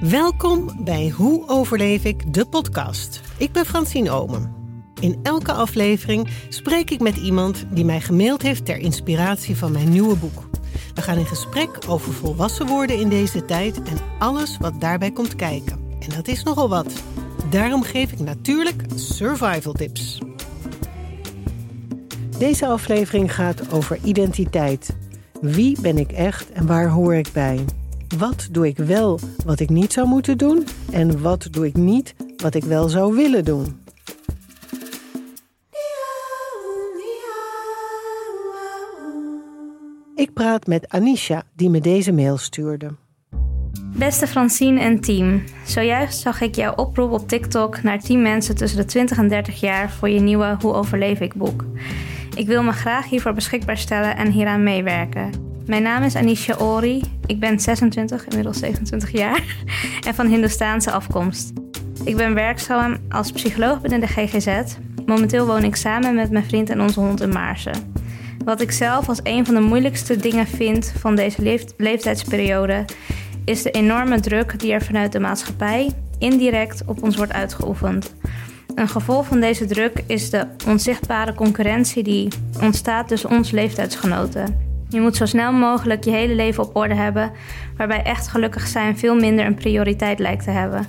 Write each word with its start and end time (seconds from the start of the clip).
Welkom 0.00 0.84
bij 0.84 1.08
Hoe 1.08 1.48
overleef 1.48 2.04
ik 2.04 2.34
de 2.34 2.46
podcast. 2.46 3.20
Ik 3.38 3.52
ben 3.52 3.66
Francine 3.66 4.10
Omen. 4.10 4.54
In 5.00 5.18
elke 5.22 5.52
aflevering 5.52 6.28
spreek 6.48 6.90
ik 6.90 7.00
met 7.00 7.16
iemand 7.16 7.64
die 7.70 7.84
mij 7.84 8.00
gemaild 8.00 8.42
heeft 8.42 8.64
ter 8.64 8.76
inspiratie 8.76 9.56
van 9.56 9.72
mijn 9.72 9.88
nieuwe 9.88 10.16
boek. 10.16 10.48
We 10.94 11.02
gaan 11.02 11.18
in 11.18 11.26
gesprek 11.26 11.78
over 11.88 12.12
volwassen 12.12 12.66
worden 12.66 12.98
in 12.98 13.08
deze 13.08 13.44
tijd 13.44 13.82
en 13.82 13.98
alles 14.18 14.56
wat 14.58 14.80
daarbij 14.80 15.10
komt 15.10 15.36
kijken. 15.36 15.78
En 16.00 16.08
dat 16.08 16.28
is 16.28 16.42
nogal 16.42 16.68
wat. 16.68 17.02
Daarom 17.50 17.82
geef 17.82 18.12
ik 18.12 18.20
natuurlijk 18.20 18.82
survival 18.94 19.72
tips. 19.72 20.18
Deze 22.38 22.66
aflevering 22.66 23.34
gaat 23.34 23.72
over 23.72 23.98
identiteit. 24.04 24.96
Wie 25.40 25.80
ben 25.80 25.98
ik 25.98 26.12
echt 26.12 26.52
en 26.52 26.66
waar 26.66 26.88
hoor 26.88 27.14
ik 27.14 27.32
bij? 27.32 27.64
Wat 28.18 28.48
doe 28.50 28.66
ik 28.66 28.76
wel 28.76 29.20
wat 29.44 29.60
ik 29.60 29.70
niet 29.70 29.92
zou 29.92 30.06
moeten 30.06 30.38
doen? 30.38 30.66
En 30.92 31.22
wat 31.22 31.48
doe 31.50 31.66
ik 31.66 31.76
niet 31.76 32.14
wat 32.36 32.54
ik 32.54 32.64
wel 32.64 32.88
zou 32.88 33.14
willen 33.14 33.44
doen? 33.44 33.80
Ik 40.14 40.32
praat 40.32 40.66
met 40.66 40.88
Anisha, 40.88 41.42
die 41.54 41.70
me 41.70 41.80
deze 41.80 42.12
mail 42.12 42.36
stuurde. 42.36 42.90
Beste 43.96 44.26
Francine 44.26 44.80
en 44.80 45.00
team, 45.00 45.42
zojuist 45.66 46.20
zag 46.20 46.40
ik 46.40 46.54
jouw 46.54 46.74
oproep 46.74 47.12
op 47.12 47.28
TikTok 47.28 47.82
naar 47.82 48.00
10 48.00 48.22
mensen 48.22 48.56
tussen 48.56 48.78
de 48.78 48.84
20 48.84 49.18
en 49.18 49.28
30 49.28 49.60
jaar 49.60 49.90
voor 49.90 50.08
je 50.08 50.20
nieuwe 50.20 50.56
Hoe 50.60 50.72
overleef 50.72 51.20
ik 51.20 51.34
boek. 51.34 51.64
Ik 52.34 52.46
wil 52.46 52.62
me 52.62 52.72
graag 52.72 53.08
hiervoor 53.08 53.32
beschikbaar 53.32 53.78
stellen 53.78 54.16
en 54.16 54.30
hieraan 54.30 54.62
meewerken. 54.62 55.30
Mijn 55.66 55.82
naam 55.82 56.02
is 56.02 56.16
Anisha 56.16 56.56
Ori, 56.56 57.02
ik 57.26 57.40
ben 57.40 57.60
26, 57.60 58.26
inmiddels 58.26 58.58
27 58.58 59.10
jaar, 59.10 59.56
en 60.06 60.14
van 60.14 60.26
Hindoestaanse 60.26 60.90
afkomst. 60.90 61.52
Ik 62.04 62.16
ben 62.16 62.34
werkzaam 62.34 62.96
als 63.08 63.32
psycholoog 63.32 63.80
binnen 63.80 64.00
de 64.00 64.06
GGZ. 64.06 64.76
Momenteel 65.06 65.46
woon 65.46 65.64
ik 65.64 65.76
samen 65.76 66.14
met 66.14 66.30
mijn 66.30 66.44
vriend 66.44 66.70
en 66.70 66.80
onze 66.80 67.00
hond 67.00 67.20
in 67.20 67.28
Maarsen. 67.28 67.92
Wat 68.44 68.60
ik 68.60 68.70
zelf 68.70 69.08
als 69.08 69.20
een 69.22 69.46
van 69.46 69.54
de 69.54 69.60
moeilijkste 69.60 70.16
dingen 70.16 70.46
vind 70.46 70.92
van 70.98 71.16
deze 71.16 71.60
leeftijdsperiode 71.76 72.84
is 73.44 73.62
de 73.62 73.70
enorme 73.70 74.20
druk 74.20 74.58
die 74.58 74.72
er 74.72 74.82
vanuit 74.82 75.12
de 75.12 75.20
maatschappij 75.20 75.90
indirect 76.18 76.82
op 76.86 77.02
ons 77.02 77.16
wordt 77.16 77.32
uitgeoefend. 77.32 78.14
Een 78.74 78.88
gevolg 78.88 79.26
van 79.26 79.40
deze 79.40 79.66
druk 79.66 80.02
is 80.06 80.30
de 80.30 80.46
onzichtbare 80.66 81.34
concurrentie 81.34 82.02
die 82.02 82.28
ontstaat 82.62 83.08
tussen 83.08 83.30
ons 83.30 83.50
leeftijdsgenoten. 83.50 84.65
Je 84.88 85.00
moet 85.00 85.16
zo 85.16 85.26
snel 85.26 85.52
mogelijk 85.52 86.04
je 86.04 86.10
hele 86.10 86.34
leven 86.34 86.64
op 86.64 86.76
orde 86.76 86.94
hebben, 86.94 87.32
waarbij 87.76 88.02
echt 88.02 88.28
gelukkig 88.28 88.66
zijn 88.66 88.98
veel 88.98 89.14
minder 89.14 89.46
een 89.46 89.54
prioriteit 89.54 90.18
lijkt 90.18 90.44
te 90.44 90.50
hebben. 90.50 90.86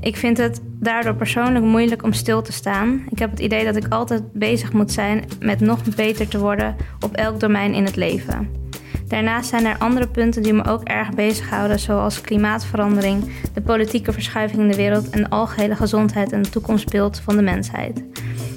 Ik 0.00 0.16
vind 0.16 0.36
het 0.38 0.60
daardoor 0.64 1.14
persoonlijk 1.14 1.64
moeilijk 1.64 2.02
om 2.02 2.12
stil 2.12 2.42
te 2.42 2.52
staan. 2.52 3.04
Ik 3.10 3.18
heb 3.18 3.30
het 3.30 3.40
idee 3.40 3.64
dat 3.64 3.76
ik 3.76 3.86
altijd 3.88 4.32
bezig 4.32 4.72
moet 4.72 4.92
zijn 4.92 5.24
met 5.40 5.60
nog 5.60 5.94
beter 5.96 6.28
te 6.28 6.38
worden 6.38 6.76
op 7.00 7.14
elk 7.14 7.40
domein 7.40 7.74
in 7.74 7.84
het 7.84 7.96
leven. 7.96 8.64
Daarnaast 9.08 9.48
zijn 9.48 9.66
er 9.66 9.78
andere 9.78 10.08
punten 10.08 10.42
die 10.42 10.52
me 10.52 10.64
ook 10.64 10.82
erg 10.82 11.10
bezighouden, 11.10 11.78
zoals 11.78 12.20
klimaatverandering, 12.20 13.24
de 13.54 13.60
politieke 13.60 14.12
verschuiving 14.12 14.60
in 14.60 14.68
de 14.68 14.76
wereld 14.76 15.10
en 15.10 15.22
de 15.22 15.30
algehele 15.30 15.76
gezondheid 15.76 16.32
en 16.32 16.40
het 16.40 16.52
toekomstbeeld 16.52 17.20
van 17.20 17.36
de 17.36 17.42
mensheid. 17.42 18.02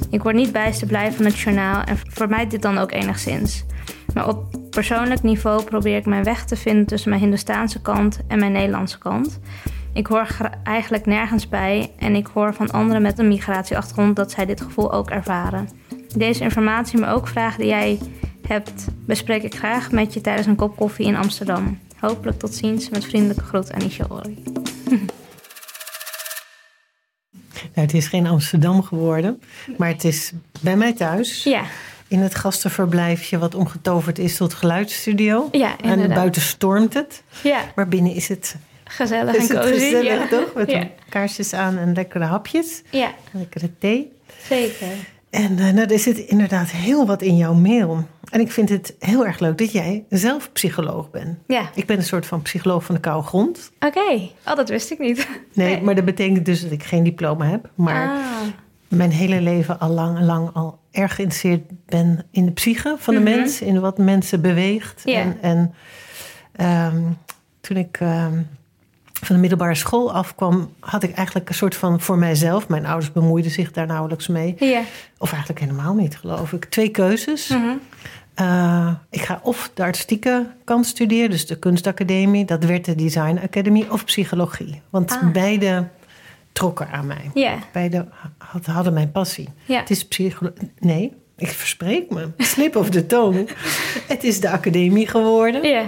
Ik 0.10 0.24
word 0.24 0.36
niet 0.36 0.52
bijster 0.52 0.88
blij 0.88 1.12
van 1.12 1.26
het 1.26 1.40
journaal 1.40 1.84
en 1.84 1.98
vermijd 1.98 2.52
dit 2.52 2.62
dan 2.62 2.78
ook 2.78 2.92
enigszins. 2.92 3.66
Maar 4.14 4.28
op 4.28 4.58
persoonlijk 4.70 5.24
niveau 5.24 5.64
probeer 5.64 5.98
ik 5.98 6.06
mijn 6.06 6.24
weg 6.24 6.46
te 6.46 6.56
vinden 6.56 6.86
tussen 6.86 7.10
mijn 7.10 7.22
Hindoestaanse 7.22 7.82
kant 7.82 8.20
en 8.28 8.40
mijn 8.40 8.52
Nederlandse 8.52 8.98
kant. 8.98 9.40
Ik 9.94 10.08
hoor 10.08 10.28
eigenlijk 10.64 11.06
nergens 11.06 11.50
bij 11.50 11.92
en 11.98 12.16
ik 12.16 12.28
hoor 12.34 12.54
van 12.54 12.72
anderen 12.72 13.02
met 13.02 13.20
een 13.20 13.28
migratieachtergrond 13.28 14.16
dat 14.16 14.32
zij 14.32 14.46
dit 14.46 14.62
gevoel 14.62 14.94
ook 14.94 15.10
ervaren. 15.10 15.70
Deze 16.16 16.44
informatie, 16.44 17.00
maar 17.00 17.14
ook 17.14 17.28
vragen 17.28 17.60
die 17.60 17.70
jij 17.70 18.00
hebt, 18.48 18.88
bespreek 19.06 19.44
ik 19.44 19.56
graag 19.56 19.92
met 19.92 20.14
je 20.14 20.22
tijdens 20.22 20.48
een 20.48 20.56
kop 20.56 20.76
koffie 20.76 21.06
in 21.06 21.16
Amsterdam. 21.16 21.80
Hopelijk 22.00 22.40
tot 22.40 22.56
ziens 22.56 22.90
met 22.90 23.06
vriendelijke 23.06 23.44
groet 23.44 23.72
Anisha 23.72 24.06
Ori. 24.10 24.44
Nou, 27.76 27.88
het 27.88 27.94
is 27.94 28.08
geen 28.08 28.28
Amsterdam 28.28 28.84
geworden, 28.84 29.42
maar 29.78 29.88
het 29.88 30.04
is 30.04 30.32
bij 30.62 30.78
mij 30.78 30.94
thuis. 30.94 31.44
Ja. 31.44 31.64
In 32.10 32.20
het 32.20 32.36
gastenverblijfje 32.36 33.38
wat 33.38 33.56
omgetoverd 33.56 34.20
is 34.20 34.38
tot 34.38 34.54
geluidsstudio. 34.54 35.48
Ja, 35.52 35.76
inderdaad. 35.82 36.08
En 36.10 36.14
buiten 36.16 36.42
stormt 36.42 36.94
het. 36.94 37.24
Ja. 37.44 37.60
Maar 37.76 37.88
binnen 37.88 38.14
is 38.14 38.28
het 38.28 38.56
Gezellig 38.84 39.36
is 39.36 39.50
en 39.50 39.56
het 39.56 39.66
cozy. 39.66 39.80
gezellig, 39.80 40.04
ja. 40.04 40.28
toch? 40.28 40.54
Met 40.56 40.72
ja. 40.72 40.88
kaarsjes 41.10 41.54
aan 41.54 41.78
en 41.78 41.94
lekkere 41.94 42.24
hapjes. 42.26 42.82
ja, 42.90 43.12
Lekkere 43.32 43.70
thee. 43.80 44.12
zeker. 44.48 44.88
En 45.30 45.60
eh, 45.60 45.70
nou, 45.74 45.94
er 45.94 46.00
zit 46.00 46.18
inderdaad 46.18 46.70
heel 46.72 47.06
wat 47.06 47.22
in 47.22 47.38
jouw 47.38 47.54
mail. 47.54 48.08
En 48.30 48.40
ik 48.40 48.52
vind 48.52 48.70
het 48.70 48.96
heel 49.00 49.26
erg 49.26 49.40
leuk 49.40 49.58
dat 49.58 49.72
jij 49.72 50.04
zelf 50.10 50.52
psycholoog 50.52 51.10
bent. 51.12 51.38
Ja, 51.48 51.70
Ik 51.76 51.86
ben 51.86 51.98
een 51.98 52.04
soort 52.04 52.26
van 52.26 52.42
psycholoog 52.42 52.84
van 52.84 52.96
de 52.96 53.02
koude 53.02 53.28
grond. 53.28 53.72
oké. 53.80 54.12
Oh, 54.48 54.56
dat 54.56 54.70
wist 54.70 54.92
ik 54.92 55.00
niet. 55.00 55.28
Nee, 55.54 55.82
maar 55.82 55.96
dat 55.96 56.06
betekent 56.06 56.46
dus 56.46 56.62
dat 56.62 56.72
ik 56.72 56.84
geen 56.84 57.04
diploma 57.04 57.46
heb. 57.46 57.70
Maar 57.76 58.10
Ah, 58.10 58.24
mijn 58.90 59.12
hele 59.12 59.42
leven 59.42 59.80
al 59.80 59.90
lang, 59.90 60.20
lang 60.20 60.50
al 60.54 60.80
erg 60.92 61.16
geïnteresseerd 61.16 61.62
ben 61.86 62.26
in 62.32 62.46
de 62.46 62.52
psyche 62.52 62.96
van 63.00 63.14
de 63.14 63.20
Mhm. 63.20 63.30
mens. 63.30 63.62
In 63.62 63.80
wat 63.80 63.98
mensen 63.98 64.42
beweegt. 64.42 65.02
En, 65.06 65.38
en 65.42 65.74
ehm, 66.56 67.02
toen 67.62 67.78
ik 67.78 67.98
ehm, 68.00 68.42
van 69.14 69.36
de 69.36 69.42
middelbare 69.42 69.76
school 69.76 70.14
afkwam, 70.14 70.74
had 70.80 71.04
ik 71.04 71.14
eigenlijk 71.16 71.50
een 71.50 71.56
soort 71.56 71.76
van 71.76 72.00
voor 72.02 72.18
mijzelf. 72.18 72.68
Mijn 72.68 72.86
ouders 72.86 73.12
bemoeiden 73.12 73.52
zich 73.52 73.72
daar 73.72 73.86
nauwelijks 73.88 74.28
mee. 74.28 74.56
Of 75.18 75.30
eigenlijk 75.32 75.60
helemaal 75.60 75.94
niet, 75.94 76.18
geloof 76.18 76.54
ik. 76.54 76.66
Twee 76.66 76.90
keuzes. 76.90 77.48
Mhm. 77.48 77.64
Uh, 78.42 78.92
ik 79.10 79.22
ga 79.22 79.40
of 79.44 79.72
de 79.74 79.84
artistieke 79.84 80.48
kant 80.64 80.86
studeren, 80.86 81.30
dus 81.30 81.48
de 81.48 81.60
kunstacademie. 81.60 82.46
Dat 82.46 82.64
werd 82.64 82.86
de 82.86 82.96
Design 82.96 83.40
Academy 83.44 83.86
of 83.90 84.06
psychologie. 84.06 84.82
Want 84.90 85.12
Ah. 85.12 85.32
beide 85.32 85.88
trokken 86.52 86.90
aan 86.92 87.08
mij. 87.08 87.32
Ja, 87.34 87.58
Beide 87.72 88.08
had- 88.38 88.66
hadden 88.66 88.94
mijn 88.94 89.12
passie. 89.12 89.50
ja. 89.66 89.80
Het 89.80 89.90
is 89.90 90.06
psychologie. 90.08 90.72
Nee, 90.80 91.14
ik 91.38 91.48
verspreek 91.50 92.10
me. 92.10 92.28
Slip 92.38 92.76
of 92.76 92.90
de 92.90 93.06
tong. 93.06 93.50
Het 94.08 94.24
is 94.24 94.40
de 94.40 94.50
academie 94.50 95.08
geworden. 95.08 95.64
Ja, 95.68 95.84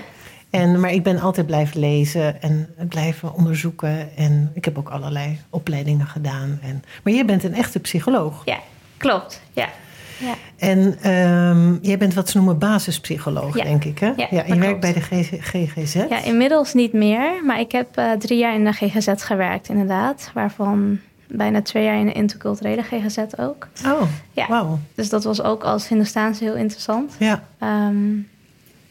En, 0.49 0.79
maar 0.79 0.91
ik 0.91 1.03
ben 1.03 1.19
altijd 1.19 1.45
blijven 1.47 1.79
lezen 1.79 2.41
en 2.41 2.69
blijven 2.89 3.33
onderzoeken. 3.33 4.15
En 4.15 4.51
ik 4.53 4.65
heb 4.65 4.77
ook 4.77 4.89
allerlei 4.89 5.39
opleidingen 5.49 6.07
gedaan. 6.07 6.59
En, 6.61 6.83
maar 7.03 7.13
jij 7.13 7.25
bent 7.25 7.43
een 7.43 7.53
echte 7.53 7.79
psycholoog. 7.79 8.41
ja. 8.45 8.59
Klopt. 8.97 9.41
Ja. 9.53 9.69
Ja. 10.21 10.33
En 10.57 10.97
ehm, 11.01 11.77
jij 11.81 11.97
bent 11.97 12.13
wat 12.13 12.29
ze 12.29 12.37
noemen 12.37 12.57
basispsycholoog, 12.57 13.57
Ja. 13.57 13.63
denk 13.63 13.83
ik, 13.85 13.99
hè? 13.99 14.07
Ja, 14.15 14.27
je 14.29 14.43
dat 14.47 14.57
werkt 14.57 14.79
bij 14.79 14.93
de 14.93 15.01
GGZ. 15.41 15.93
ja, 15.93 16.23
inmiddels 16.23 16.73
niet 16.73 16.93
meer. 16.93 17.45
Maar 17.45 17.59
ik 17.59 17.71
heb 17.71 17.97
eh, 17.97 18.11
drie 18.11 18.37
jaar 18.37 18.53
in 18.55 18.63
de 18.63 18.71
GGZ 18.73 19.07
gewerkt, 19.15 19.69
inderdaad. 19.69 20.31
Waarvan 20.33 20.99
bijna 21.27 21.61
twee 21.61 21.83
jaar 21.83 21.99
in 21.99 22.05
de 22.05 22.11
interculturele 22.11 22.81
GGZ 22.83 23.17
ook. 23.39 23.67
Oh, 23.85 24.01
Ja. 24.31 24.47
wauw. 24.47 24.79
Dus 24.95 25.09
dat 25.09 25.23
was 25.23 25.41
ook 25.41 25.63
als 25.63 25.87
Hindoestaanse 25.87 26.43
heel 26.43 26.55
interessant. 26.55 27.13
Ja, 27.19 27.43
Ehm, 27.59 27.95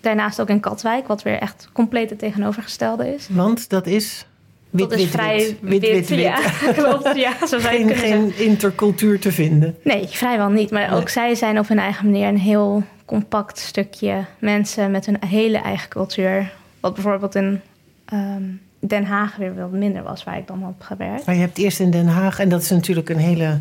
daarnaast 0.00 0.40
ook 0.40 0.48
in 0.48 0.60
Katwijk, 0.60 1.06
wat 1.06 1.22
weer 1.22 1.38
echt 1.38 1.68
compleet 1.72 2.10
het 2.10 2.18
tegenovergestelde 2.18 3.14
is. 3.14 3.28
want 3.30 3.68
dat 3.68 3.86
is 3.86 4.26
wit, 4.70 4.90
dat 4.90 4.92
is 4.98 5.04
wit, 5.04 5.10
vrij 5.12 5.36
wit. 5.36 5.56
Wit, 5.60 5.80
wit, 5.80 6.08
wit. 6.08 6.18
Ja, 6.20 6.38
klopt. 6.82 7.16
Ja, 7.16 7.32
zo 7.46 7.58
zou 7.58 7.92
Geen, 7.94 8.38
intercultuur 8.38 9.20
te 9.20 9.32
vinden. 9.32 9.76
Nee, 9.84 10.06
vrijwel 10.08 10.48
niet. 10.48 10.70
Maar 10.70 10.90
Nee. 10.90 10.98
ook 11.00 11.08
zij 11.08 11.34
zijn 11.34 11.58
op 11.58 11.68
hun 11.68 11.78
eigen 11.78 12.04
manier 12.10 12.28
een 12.28 12.38
heel 12.38 12.82
compact 13.04 13.58
stukje 13.58 14.24
mensen 14.38 14.90
met 14.90 15.06
hun 15.06 15.16
hele 15.26 15.58
eigen 15.58 15.88
cultuur. 15.88 16.52
Wat 16.80 16.94
bijvoorbeeld 16.94 17.34
in 17.34 17.60
ehm, 18.04 18.42
Den 18.78 19.04
Haag 19.04 19.36
weer 19.36 19.54
wat 19.54 19.70
minder 19.70 20.02
was, 20.02 20.24
waar 20.24 20.38
ik 20.38 20.46
dan 20.46 20.62
heb 20.62 20.86
gewerkt. 20.86 21.26
Maar 21.26 21.34
je 21.34 21.40
hebt 21.40 21.58
eerst 21.58 21.80
in 21.80 21.90
Den 21.90 22.06
Haag, 22.06 22.38
en 22.38 22.48
dat 22.48 22.62
is 22.62 22.70
natuurlijk 22.70 23.08
een 23.08 23.18
hele 23.18 23.58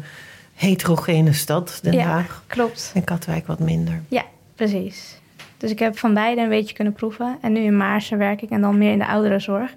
heterogene 0.56 1.34
stad, 1.34 1.80
Den 1.84 1.94
Ja. 1.94 2.04
Haag. 2.06 2.44
Klopt. 2.48 2.92
En 2.94 3.04
Katwijk 3.04 3.48
wat 3.48 3.60
minder. 3.60 4.02
Ja, 4.08 4.24
precies. 4.56 5.18
Dus 5.58 5.72
ik 5.72 5.80
heb 5.80 5.98
van 5.98 6.14
beide 6.14 6.42
een 6.42 6.50
beetje 6.50 6.76
kunnen 6.76 6.94
proeven. 6.94 7.38
En 7.42 7.52
nu 7.52 7.60
in 7.60 7.78
Maarsen 7.78 8.18
werk 8.18 8.42
ik 8.42 8.50
en 8.50 8.62
dan 8.62 8.78
meer 8.78 8.92
in 8.92 9.00
de 9.00 9.08
ouderenzorg. 9.08 9.74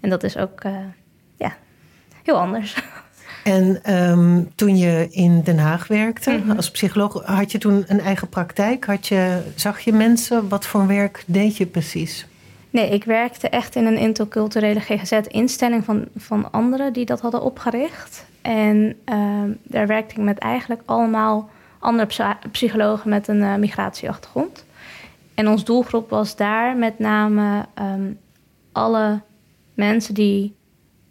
En 0.00 0.10
dat 0.10 0.22
is 0.22 0.36
ook, 0.36 0.60
eh, 0.60 0.72
ja, 1.36 1.56
heel 2.22 2.38
anders. 2.38 2.82
En 3.44 3.80
ehm, 3.82 4.42
toen 4.54 4.76
je 4.76 5.06
in 5.10 5.40
Den 5.42 5.58
Haag 5.58 5.86
werkte 5.86 6.30
Mhm. 6.30 6.56
als 6.56 6.70
psycholoog, 6.70 7.24
had 7.24 7.52
je 7.52 7.58
toen 7.58 7.84
een 7.86 8.00
eigen 8.00 8.28
praktijk? 8.28 8.84
Had 8.84 9.06
je, 9.06 9.42
zag 9.54 9.80
je 9.80 9.92
mensen? 9.92 10.48
Wat 10.48 10.66
voor 10.66 10.86
werk 10.86 11.24
deed 11.26 11.56
je 11.56 11.66
precies? 11.66 12.26
Nee, 12.70 12.90
ik 12.90 13.04
werkte 13.04 13.48
echt 13.48 13.76
in 13.76 13.86
een 13.86 13.96
interculturele 13.98 14.80
GGZ-instelling 14.80 15.84
van, 15.84 16.04
van 16.16 16.52
anderen 16.52 16.92
die 16.92 17.04
dat 17.04 17.20
hadden 17.20 17.42
opgericht. 17.42 18.26
En 18.42 18.96
ehm, 19.04 19.50
daar 19.62 19.86
werkte 19.86 20.14
ik 20.14 20.20
met 20.22 20.38
eigenlijk 20.38 20.82
allemaal 20.84 21.50
andere 21.78 22.06
psy- 22.06 22.48
psychologen 22.50 23.10
met 23.10 23.28
een 23.28 23.42
eh, 23.42 23.54
migratieachtergrond. 23.54 24.64
En 25.34 25.48
ons 25.48 25.64
doelgroep 25.64 26.10
was 26.10 26.36
daar 26.36 26.76
met 26.76 26.98
name 26.98 27.66
ehm, 27.74 28.10
alle 28.72 29.20
mensen 29.76 30.14
die 30.14 30.54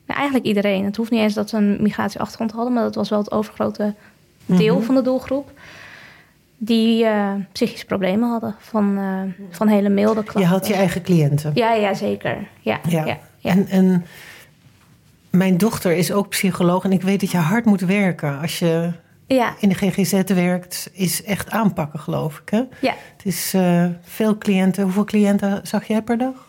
nou, 0.05 0.17
eigenlijk 0.19 0.47
iedereen. 0.47 0.85
Het 0.85 0.95
hoeft 0.95 1.11
niet 1.11 1.19
eens 1.21 1.33
dat 1.33 1.49
ze 1.49 1.57
een 1.57 1.81
migratieachtergrond 1.81 2.51
hadden, 2.51 2.73
maar 2.73 2.83
dat 2.83 2.95
was 2.95 3.09
wel 3.09 3.19
het 3.19 3.31
overgrote 3.31 3.93
deel 4.45 4.75
Mhm. 4.75 4.85
van 4.85 4.95
de 4.95 5.01
doelgroep. 5.01 5.51
Die 6.57 7.05
eh, 7.05 7.31
psychische 7.51 7.85
problemen 7.85 8.29
hadden 8.29 8.55
van, 8.59 8.97
eh, 8.97 9.43
van 9.55 9.67
hele 9.67 9.89
milde 9.89 10.21
klachten. 10.21 10.41
Je 10.41 10.47
had 10.47 10.67
je 10.67 10.73
eigen 10.73 11.01
cliënten. 11.01 11.51
Ja, 11.53 11.73
ja, 11.73 11.93
zeker. 11.93 12.47
Ja, 12.61 12.79
ja. 12.87 13.05
Ja. 13.05 13.17
ja, 13.39 13.51
En, 13.51 13.67
en 13.67 14.05
mijn 15.29 15.57
dochter 15.57 15.91
is 15.91 16.11
ook 16.11 16.29
psycholoog 16.29 16.83
en 16.83 16.91
ik 16.91 17.01
weet 17.01 17.19
dat 17.19 17.31
je 17.31 17.37
hard 17.37 17.65
moet 17.65 17.81
werken. 17.81 18.39
Als 18.41 18.59
je 18.59 18.91
ja, 19.27 19.53
in 19.59 19.69
de 19.69 19.75
GGZ 19.75 20.21
werkt, 20.33 20.89
is 20.93 21.23
echt 21.23 21.49
aanpakken, 21.51 21.99
geloof 21.99 22.39
ik. 22.45 22.49
Hè? 22.49 22.61
ja. 22.81 22.93
Het 23.17 23.25
is 23.25 23.53
eh, 23.53 23.85
veel 24.01 24.37
cliënten. 24.37 24.83
Hoeveel 24.83 25.03
cliënten 25.03 25.59
zag 25.63 25.87
jij 25.87 26.01
per 26.01 26.17
dag? 26.17 26.47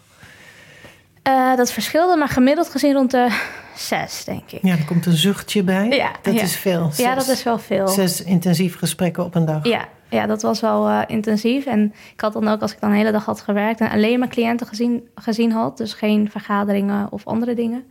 Eh, 1.26 1.56
dat 1.56 1.72
verschilde, 1.72 2.16
maar 2.16 2.28
gemiddeld 2.28 2.68
gezien 2.68 2.92
rond 2.92 3.10
de 3.10 3.28
zes, 3.76 4.24
denk 4.24 4.50
ik. 4.50 4.58
Ja, 4.62 4.70
er 4.70 4.84
komt 4.84 5.06
een 5.06 5.16
zuchtje 5.16 5.62
bij. 5.62 5.88
Ja, 5.88 6.10
dat 6.22 6.34
ja. 6.34 6.42
is 6.42 6.56
veel. 6.56 6.90
Ja, 6.96 7.14
dat 7.14 7.28
is 7.28 7.42
wel 7.42 7.58
veel. 7.58 7.88
Zes 7.88 8.22
intensief 8.22 8.76
gesprekken 8.76 9.24
op 9.24 9.34
een 9.34 9.44
dag. 9.44 9.64
Ja, 9.64 9.88
ja, 10.08 10.26
dat 10.26 10.42
was 10.42 10.60
wel 10.60 10.88
eh, 10.88 11.02
intensief. 11.06 11.66
En 11.66 11.94
ik 12.12 12.20
had 12.20 12.32
dan 12.32 12.48
ook, 12.48 12.60
als 12.60 12.72
ik 12.72 12.80
dan 12.80 12.90
de 12.90 12.96
hele 12.96 13.12
dag 13.12 13.24
had 13.24 13.40
gewerkt 13.40 13.80
en 13.80 13.90
alleen 13.90 14.18
maar 14.18 14.28
cliënten 14.28 14.66
gezien, 14.66 15.08
gezien 15.14 15.52
had, 15.52 15.76
dus 15.76 15.92
geen 15.92 16.30
vergaderingen 16.30 17.12
of 17.12 17.26
andere 17.26 17.54
dingen, 17.54 17.84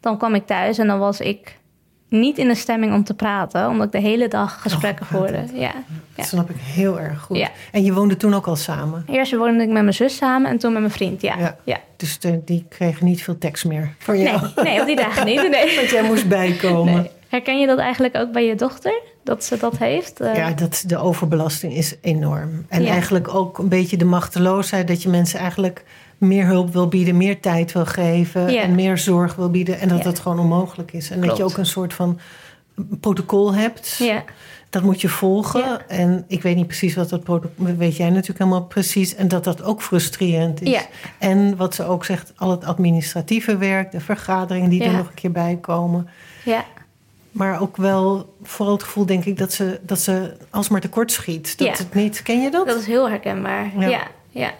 dan 0.00 0.18
kwam 0.18 0.34
ik 0.34 0.46
thuis 0.46 0.78
en 0.78 0.86
dan 0.86 0.98
was 0.98 1.20
ik 1.20 1.58
niet 2.10 2.38
in 2.38 2.48
de 2.48 2.54
stemming 2.54 2.92
om 2.94 3.04
te 3.04 3.14
praten, 3.14 3.68
omdat 3.68 3.86
ik 3.86 3.92
de 3.92 3.98
hele 4.08 4.28
dag 4.28 4.62
gesprekken 4.62 5.06
Oh, 5.06 5.12
voerde. 5.12 5.32
praten. 5.32 5.58
Ja. 5.58 5.72
Dat 6.14 6.26
snap 6.26 6.50
ik 6.50 6.56
heel 6.60 7.00
erg 7.00 7.20
goed. 7.20 7.36
Ja. 7.36 7.48
En 7.72 7.84
je 7.84 7.92
woonde 7.92 8.16
toen 8.16 8.34
ook 8.34 8.46
al 8.46 8.56
samen. 8.56 9.04
Eerst 9.10 9.36
woonde 9.36 9.62
ik 9.62 9.68
met 9.70 9.82
mijn 9.82 9.94
zus 9.94 10.16
samen 10.16 10.50
en 10.50 10.58
toen 10.58 10.70
met 10.72 10.80
mijn 10.80 10.92
vriend. 10.92 11.20
Ja, 11.22 11.56
Ja. 11.64 11.80
Dus 11.96 12.18
de- 12.18 12.42
die 12.44 12.66
kregen 12.68 13.04
niet 13.06 13.22
veel 13.22 13.38
tekst 13.38 13.64
meer 13.64 13.94
voor 13.98 14.16
jou. 14.16 14.40
Nee, 14.56 14.64
nee, 14.64 14.80
op 14.80 14.86
die 14.86 14.96
dagen 14.96 15.26
niet. 15.26 15.48
Nee. 15.50 15.74
Want 15.78 15.90
jij 15.90 16.02
moest 16.02 16.28
bijkomen. 16.28 16.94
Nee. 16.94 17.10
Herken 17.28 17.60
je 17.60 17.66
dat 17.66 17.78
eigenlijk 17.78 18.16
ook 18.16 18.32
bij 18.32 18.44
je 18.46 18.54
dochter? 18.54 18.92
Dat 19.24 19.44
ze 19.44 19.56
dat 19.56 19.78
heeft? 19.78 20.20
Eh, 20.20 20.34
Ja, 20.34 20.50
dat, 20.50 20.84
de 20.86 20.96
overbelasting 20.98 21.74
is 21.74 21.96
enorm. 22.00 22.64
En 22.68 22.82
Ja. 22.82 22.90
eigenlijk 22.90 23.34
ook 23.34 23.58
een 23.58 23.68
beetje 23.68 23.96
de 23.96 24.04
machteloosheid... 24.04 24.88
dat 24.88 25.02
je 25.02 25.08
mensen 25.08 25.38
eigenlijk 25.38 25.84
meer 26.20 26.46
hulp 26.46 26.72
wil 26.72 26.88
bieden... 26.88 27.16
meer 27.16 27.40
tijd 27.40 27.72
wil 27.72 27.86
geven 27.86 28.52
Ja. 28.52 28.62
en 28.62 28.74
meer 28.74 28.98
zorg 28.98 29.34
wil 29.34 29.50
bieden... 29.50 29.78
en 29.80 29.88
dat 29.88 29.98
Ja. 29.98 30.04
dat 30.04 30.18
gewoon 30.18 30.38
onmogelijk 30.38 30.92
is. 30.92 31.10
En 31.10 31.20
dat 31.20 31.36
je 31.36 31.44
ook 31.44 31.56
een 31.56 31.66
soort 31.66 31.94
van 31.94 32.18
protocol 33.00 33.54
hebt. 33.54 33.96
ja, 33.98 34.24
Dat 34.70 34.82
moet 34.82 35.00
je 35.00 35.08
volgen. 35.08 35.60
Ja. 35.60 35.80
En 35.88 36.24
ik 36.28 36.42
weet 36.42 36.56
niet 36.56 36.66
precies 36.66 36.94
wat 36.94 37.08
dat 37.08 37.22
protocol... 37.22 37.66
weet 37.76 37.96
jij 37.96 38.10
natuurlijk 38.10 38.38
helemaal 38.38 38.64
precies. 38.64 39.14
En 39.14 39.28
dat 39.28 39.44
dat 39.44 39.62
ook 39.62 39.82
frustrerend 39.82 40.62
is. 40.62 40.68
Ja. 40.70 40.82
En 41.18 41.56
wat 41.56 41.74
ze 41.74 41.84
ook 41.84 42.04
zegt, 42.04 42.32
al 42.36 42.50
het 42.50 42.64
administratieve 42.64 43.56
werk... 43.56 43.90
de 43.92 44.00
vergaderingen 44.00 44.70
die 44.70 44.82
Ja. 44.82 44.86
er 44.88 44.96
nog 44.96 45.08
een 45.08 45.14
keer 45.14 45.32
bij 45.32 45.58
komen... 45.60 46.08
ja, 46.44 46.64
Maar 47.32 47.60
ook 47.60 47.76
wel 47.76 48.34
vooral 48.42 48.74
het 48.74 48.82
gevoel, 48.84 49.06
denk 49.06 49.24
ik, 49.24 49.38
dat 49.38 49.52
ze, 49.52 49.80
dat 49.82 50.00
ze 50.00 50.36
alsmaar 50.50 50.80
tekort 50.80 51.12
schiet. 51.12 51.58
Dat 51.58 51.66
Ja. 51.68 51.72
het 51.84 51.94
niet. 51.94 52.22
Ken 52.22 52.42
je 52.42 52.50
dat? 52.50 52.66
dat 52.66 52.78
is 52.80 52.86
heel 52.86 53.08
herkenbaar. 53.08 53.70
Ja. 53.78 53.88
Ja, 53.88 54.02
ja. 54.30 54.50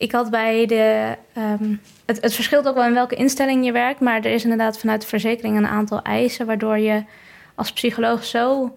Ik 0.00 0.12
had 0.12 0.30
bij 0.30 0.66
de. 0.66 1.16
ehm, 1.32 1.74
het, 2.06 2.20
het 2.20 2.34
verschilt 2.34 2.68
ook 2.68 2.74
wel 2.74 2.84
in 2.84 2.94
welke 2.94 3.14
instelling 3.14 3.64
je 3.64 3.72
werkt, 3.72 4.00
maar 4.00 4.16
er 4.16 4.32
is 4.32 4.42
inderdaad 4.42 4.78
vanuit 4.78 5.00
de 5.00 5.06
verzekering 5.06 5.56
een 5.56 5.66
aantal 5.66 6.02
eisen 6.02 6.46
waardoor 6.46 6.78
je 6.78 7.04
als 7.54 7.72
psycholoog 7.72 8.24
zo 8.24 8.76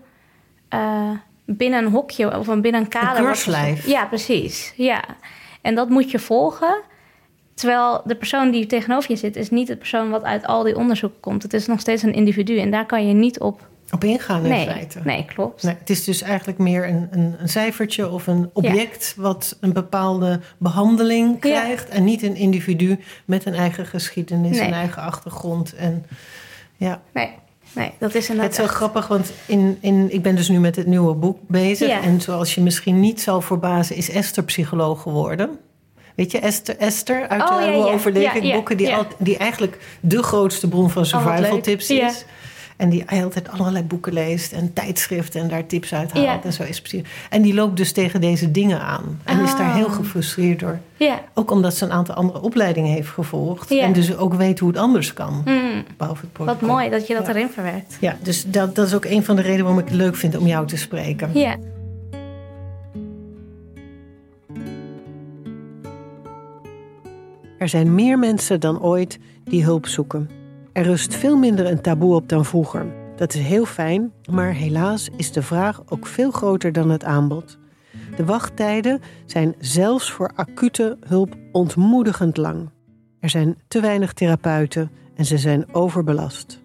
eh, 0.69 1.09
binnen 1.45 1.85
een 1.85 1.91
hokje 1.91 2.37
of 2.39 2.47
een 2.47 2.61
binnen 2.61 2.81
een 2.81 2.87
kader. 2.87 3.35
gezet. 3.35 3.85
Ja, 3.85 4.05
precies. 4.05 4.73
Ja. 4.75 5.03
En 5.61 5.75
dat 5.75 5.89
moet 5.89 6.11
je 6.11 6.19
volgen. 6.19 6.81
Terwijl 7.53 8.01
de 8.05 8.15
persoon 8.15 8.51
die 8.51 8.65
tegenover 8.65 9.11
je 9.11 9.17
zit, 9.17 9.35
is 9.35 9.49
niet 9.49 9.67
de 9.67 9.77
persoon 9.77 10.09
wat 10.09 10.23
uit 10.23 10.45
al 10.45 10.63
die 10.63 10.75
onderzoeken 10.75 11.19
komt. 11.19 11.43
Het 11.43 11.53
is 11.53 11.67
nog 11.67 11.79
steeds 11.79 12.03
een 12.03 12.13
individu 12.13 12.57
en 12.57 12.71
daar 12.71 12.85
kan 12.85 13.07
je 13.07 13.13
niet 13.13 13.39
op. 13.39 13.67
Op 13.93 14.03
ingaan 14.03 14.43
in 14.43 14.49
Nee, 14.49 14.65
feite. 14.65 14.99
nee 15.03 15.25
klopt. 15.25 15.63
Nee, 15.63 15.75
het 15.79 15.89
is 15.89 16.03
dus 16.03 16.21
eigenlijk 16.21 16.57
meer 16.59 16.87
een, 16.87 17.07
een, 17.11 17.35
een 17.39 17.49
cijfertje 17.49 18.09
of 18.09 18.27
een 18.27 18.49
object 18.53 19.13
wat 19.17 19.57
een 19.59 19.73
bepaalde 19.73 20.39
behandeling 20.57 21.31
Ja. 21.33 21.39
krijgt. 21.39 21.89
En 21.89 22.03
niet 22.03 22.23
een 22.23 22.35
individu 22.35 22.99
met 23.25 23.45
een 23.45 23.53
eigen 23.53 23.85
geschiedenis, 23.85 24.57
Nee. 24.57 24.67
een 24.67 24.73
eigen 24.73 25.01
achtergrond. 25.01 25.73
En 25.75 26.05
ja, 26.77 27.01
Nee, 27.13 27.29
nee, 27.73 27.91
dat 27.99 28.09
is 28.09 28.21
het 28.21 28.29
inderdaad. 28.29 28.51
is 28.51 28.57
wel 28.57 28.67
grappig, 28.67 29.07
want 29.07 29.31
in, 29.45 29.77
in, 29.81 30.13
ik 30.13 30.21
ben 30.21 30.35
dus 30.35 30.49
nu 30.49 30.59
met 30.59 30.75
het 30.75 30.87
nieuwe 30.87 31.13
boek 31.15 31.37
bezig. 31.47 31.87
Ja. 31.87 32.01
En 32.01 32.21
zoals 32.21 32.55
je 32.55 32.61
misschien 32.61 32.99
niet 32.99 33.21
zal 33.21 33.41
verbazen, 33.41 33.95
is 33.95 34.09
Esther 34.09 34.43
psycholoog 34.43 35.01
geworden. 35.01 35.49
Weet 36.15 36.31
je, 36.31 36.39
Esther, 36.39 36.77
Esther 36.77 37.27
uit 37.27 37.41
Oh, 37.41 37.57
de 37.57 38.19
ja, 38.19 38.31
boeken, 38.53 38.77
die, 38.77 38.95
al, 38.95 39.05
die 39.17 39.37
eigenlijk 39.37 39.77
de 39.99 40.23
grootste 40.23 40.67
bron 40.67 40.89
van 40.89 41.05
survival 41.05 41.61
tips 41.61 41.89
is. 41.89 42.25
En 42.77 42.89
die 42.89 43.03
altijd 43.09 43.49
allerlei 43.49 43.83
boeken 43.83 44.13
leest 44.13 44.51
en 44.51 44.73
tijdschriften 44.73 45.41
en 45.41 45.47
daar 45.47 45.65
tips 45.65 45.93
uit 45.93 46.11
haalt. 46.11 46.25
Ja. 46.25 46.39
En, 46.43 46.53
zo 46.53 46.63
is 46.63 46.81
psy- 46.81 47.03
en 47.29 47.41
die 47.41 47.53
loopt 47.53 47.77
dus 47.77 47.91
tegen 47.91 48.21
deze 48.21 48.51
dingen 48.51 48.81
aan. 48.81 49.19
En 49.23 49.39
is 49.39 49.55
daar 49.55 49.67
Oh. 49.69 49.75
heel 49.75 49.89
gefrustreerd 49.89 50.59
door. 50.59 50.79
Ja. 50.97 51.19
Ook 51.33 51.51
omdat 51.51 51.75
ze 51.75 51.85
een 51.85 51.91
aantal 51.91 52.15
andere 52.15 52.41
opleidingen 52.41 52.91
heeft 52.93 53.09
gevolgd. 53.09 53.69
Ja. 53.69 53.83
En 53.83 53.93
dus 53.93 54.15
ook 54.17 54.33
weet 54.33 54.59
hoe 54.59 54.69
het 54.69 54.77
anders 54.77 55.13
kan. 55.13 55.41
Mm, 55.45 55.83
Behalve 55.97 56.25
het 56.33 56.45
wat 56.45 56.61
mooi 56.61 56.89
dat 56.89 57.07
je 57.07 57.13
dat 57.13 57.25
Ja. 57.25 57.33
erin 57.33 57.49
verwerkt. 57.49 57.97
Ja, 57.99 58.17
dus 58.21 58.43
dat, 58.47 58.75
dat 58.75 58.87
is 58.87 58.93
ook 58.93 59.05
een 59.05 59.23
van 59.23 59.35
de 59.35 59.41
redenen 59.41 59.63
waarom 59.65 59.81
ik 59.83 59.87
het 59.89 59.97
leuk 59.97 60.15
vind 60.15 60.37
om 60.37 60.47
jou 60.47 60.67
te 60.67 60.77
spreken. 60.77 61.29
Ja. 61.33 61.55
Er 67.57 67.69
zijn 67.69 67.95
meer 67.95 68.19
mensen 68.19 68.59
dan 68.59 68.81
ooit 68.81 69.19
die 69.43 69.63
hulp 69.63 69.87
zoeken. 69.87 70.29
Er 70.73 70.83
rust 70.83 71.15
veel 71.15 71.37
minder 71.37 71.65
een 71.65 71.81
taboe 71.81 72.15
op 72.15 72.29
dan 72.29 72.45
vroeger. 72.45 72.85
Dat 73.15 73.33
is 73.33 73.41
heel 73.41 73.65
fijn, 73.65 74.11
maar 74.31 74.53
helaas 74.53 75.09
is 75.17 75.31
de 75.31 75.41
vraag 75.41 75.81
ook 75.89 76.07
veel 76.07 76.31
groter 76.31 76.71
dan 76.71 76.89
het 76.89 77.03
aanbod. 77.03 77.57
De 78.15 78.25
wachttijden 78.25 79.01
zijn 79.25 79.55
zelfs 79.59 80.11
voor 80.11 80.31
acute 80.35 80.97
hulp 81.07 81.35
ontmoedigend 81.51 82.37
lang. 82.37 82.69
Er 83.19 83.29
zijn 83.29 83.57
te 83.67 83.79
weinig 83.79 84.13
therapeuten 84.13 84.91
en 85.15 85.25
ze 85.25 85.37
zijn 85.37 85.73
overbelast. 85.73 86.61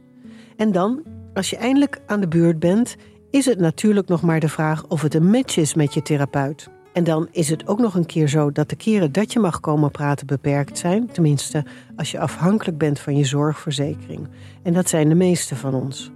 En 0.57 0.73
dan, 0.73 1.03
als 1.35 1.51
je 1.51 1.57
eindelijk 1.57 2.01
aan 2.07 2.21
de 2.21 2.29
beurt 2.29 2.59
bent, 2.59 2.97
is 3.31 3.45
het 3.47 3.59
natuurlijk 3.59 4.09
nog 4.09 4.23
maar 4.23 4.41
de 4.41 4.49
vraag 4.49 4.87
of 4.87 5.03
het 5.03 5.15
een 5.15 5.31
match 5.31 5.57
is 5.57 5.75
met 5.75 5.95
je 5.95 6.03
therapeut. 6.03 6.69
En 6.99 7.05
dan 7.05 7.29
is 7.31 7.49
het 7.49 7.67
ook 7.67 7.79
nog 7.79 7.95
een 7.95 8.07
keer 8.07 8.29
zo 8.29 8.53
dat 8.53 8.69
de 8.69 8.77
keren 8.77 9.13
dat 9.13 9.33
je 9.33 9.39
mag 9.39 9.61
komen 9.61 9.91
praten 9.91 10.27
beperkt 10.27 10.79
zijn. 10.79 11.07
Tenminste, 11.07 11.65
als 11.97 12.11
je 12.11 12.19
afhankelijk 12.19 12.79
bent 12.79 13.01
van 13.01 13.17
je 13.17 13.25
zorgverzekering. 13.25 14.29
En 14.63 14.73
dat 14.73 14.89
zijn 14.89 15.09
de 15.09 15.15
meeste 15.15 15.57
van 15.57 15.75
ons. 15.75 16.11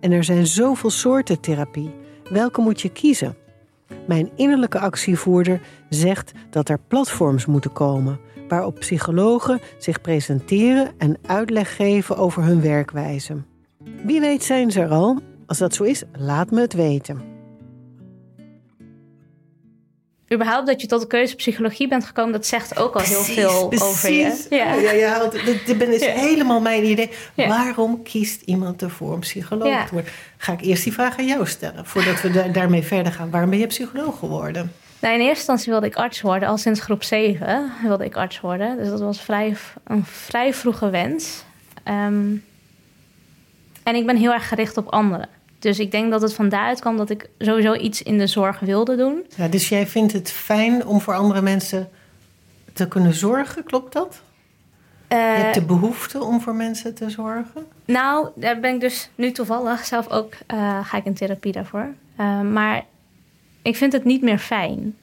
En 0.00 0.12
er 0.12 0.24
zijn 0.24 0.46
zoveel 0.46 0.90
soorten 0.90 1.40
therapie. 1.40 1.90
Welke 2.30 2.60
moet 2.60 2.80
je 2.80 2.88
kiezen? 2.88 3.36
Mijn 4.06 4.30
innerlijke 4.34 4.78
actievoerder 4.78 5.60
zegt 5.88 6.32
dat 6.50 6.68
er 6.68 6.80
platforms 6.88 7.46
moeten 7.46 7.72
komen 7.72 8.20
waarop 8.48 8.78
psychologen 8.78 9.60
zich 9.78 10.00
presenteren 10.00 10.90
en 10.98 11.18
uitleg 11.26 11.76
geven 11.76 12.16
over 12.16 12.42
hun 12.42 12.60
werkwijze. 12.60 13.34
Wie 14.04 14.20
weet 14.20 14.42
zijn 14.42 14.70
ze 14.70 14.80
er 14.80 14.90
al? 14.90 15.18
Als 15.46 15.58
dat 15.58 15.74
zo 15.74 15.84
is, 15.84 16.02
laat 16.12 16.50
me 16.50 16.60
het 16.60 16.72
weten. 16.72 17.37
Überhaupt 20.32 20.66
dat 20.66 20.80
je 20.80 20.86
tot 20.86 21.00
de 21.00 21.06
keuze 21.06 21.34
psychologie 21.34 21.88
bent 21.88 22.04
gekomen, 22.04 22.32
dat 22.32 22.46
zegt 22.46 22.78
ook 22.78 22.94
al 22.94 23.00
heel 23.00 23.22
veel 23.22 23.72
over 23.82 24.10
je. 24.12 24.46
Ja, 24.50 24.74
ja, 24.74 24.90
ja 24.90 25.28
ben- 25.78 25.92
is 25.94 26.04
Ja. 26.04 26.12
helemaal 26.12 26.60
mijn 26.60 26.84
idee. 26.84 27.10
Ja. 27.34 27.48
Waarom 27.48 28.02
kiest 28.02 28.42
iemand 28.42 28.82
ervoor 28.82 29.12
om 29.12 29.20
psycholoog 29.20 29.68
Ja. 29.68 29.84
te 29.84 29.92
worden? 29.92 30.10
Ga 30.36 30.52
ik 30.52 30.60
eerst 30.60 30.84
die 30.84 30.92
vraag 30.92 31.18
aan 31.18 31.26
jou 31.26 31.46
stellen, 31.46 31.86
voordat 31.86 32.20
we 32.20 32.30
da- 32.30 32.48
daarmee 32.48 32.82
verder 32.82 33.12
gaan. 33.12 33.30
Waarom 33.30 33.50
ben 33.50 33.58
je 33.58 33.66
psycholoog 33.66 34.18
geworden? 34.18 34.72
Nou, 35.00 35.14
in 35.14 35.20
eerste 35.20 35.36
instantie 35.36 35.72
wilde 35.72 35.86
ik 35.86 35.96
arts 35.96 36.20
worden. 36.20 36.48
Al 36.48 36.56
sinds 36.58 36.80
groep 36.80 37.02
7 37.02 37.72
wilde 37.82 38.04
ik 38.04 38.16
arts 38.16 38.40
worden. 38.40 38.76
Dus 38.76 38.88
dat 38.88 39.00
was 39.00 39.20
vrij, 39.20 39.56
een 39.84 40.04
vrij 40.04 40.54
vroege 40.54 40.90
wens. 40.90 41.44
Ehm, 41.84 42.26
en 43.82 43.94
ik 43.94 44.06
ben 44.06 44.16
heel 44.16 44.32
erg 44.32 44.48
gericht 44.48 44.76
op 44.76 44.88
anderen. 44.92 45.28
Dus 45.58 45.78
ik 45.78 45.90
denk 45.90 46.10
dat 46.10 46.22
het 46.22 46.34
van 46.34 46.48
daaruit 46.48 46.80
kwam 46.80 46.96
dat 46.96 47.10
ik 47.10 47.28
sowieso 47.38 47.74
iets 47.74 48.02
in 48.02 48.18
de 48.18 48.26
zorg 48.26 48.58
wilde 48.60 48.96
doen. 48.96 49.26
Ja, 49.36 49.48
dus 49.48 49.68
jij 49.68 49.86
vindt 49.86 50.12
het 50.12 50.30
fijn 50.30 50.86
om 50.86 51.00
voor 51.00 51.14
andere 51.14 51.42
mensen 51.42 51.88
te 52.72 52.88
kunnen 52.88 53.14
zorgen, 53.14 53.64
klopt 53.64 53.92
dat? 53.92 54.20
je 55.08 55.14
Eh, 55.14 55.34
hebt 55.34 55.54
de 55.54 55.62
behoefte 55.62 56.24
om 56.24 56.40
voor 56.40 56.54
mensen 56.54 56.94
te 56.94 57.10
zorgen? 57.10 57.66
Nou, 57.84 58.28
daar 58.34 58.60
ben 58.60 58.74
ik 58.74 58.80
dus 58.80 59.10
nu 59.14 59.32
toevallig 59.32 59.84
zelf 59.84 60.08
ook 60.08 60.32
eh, 60.46 60.84
ga 60.84 60.96
ik 60.96 61.04
in 61.04 61.14
therapie 61.14 61.52
daarvoor. 61.52 61.94
Eh, 62.16 62.40
maar 62.40 62.84
ik 63.62 63.76
vind 63.76 63.92
het 63.92 64.04
niet 64.04 64.22
meer 64.22 64.38
fijn. 64.38 64.96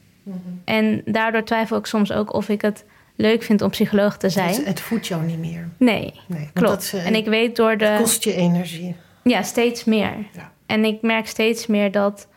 En 0.66 1.02
daardoor 1.06 1.44
twijfel 1.44 1.78
ik 1.78 1.86
soms 1.86 2.12
ook 2.12 2.34
of 2.34 2.50
ik 2.50 2.62
het 2.62 2.86
leuk 3.16 3.44
vind 3.44 3.62
om 3.62 3.70
psycholoog 3.70 4.18
te 4.18 4.30
zijn. 4.30 4.54
Het, 4.54 4.66
het 4.66 4.80
voedt 4.80 5.08
jou 5.08 5.24
niet 5.24 5.40
meer. 5.40 5.70
Nee, 5.78 6.14
Nee, 6.28 6.50
klopt. 6.54 6.82
is, 6.82 6.94
en 6.94 7.16
ik 7.16 7.26
weet 7.26 7.56
door 7.56 7.70
Het 7.70 7.80
de... 7.80 7.96
kost 8.00 8.24
je 8.24 8.34
energie. 8.34 8.96
Ja, 9.30 9.44
steeds 9.44 9.84
meer. 9.84 10.18
Ja. 10.34 10.52
En 10.66 10.86
ik 10.86 11.02
merk 11.02 11.28
steeds 11.28 11.68
meer 11.68 11.92
dat 11.92 12.28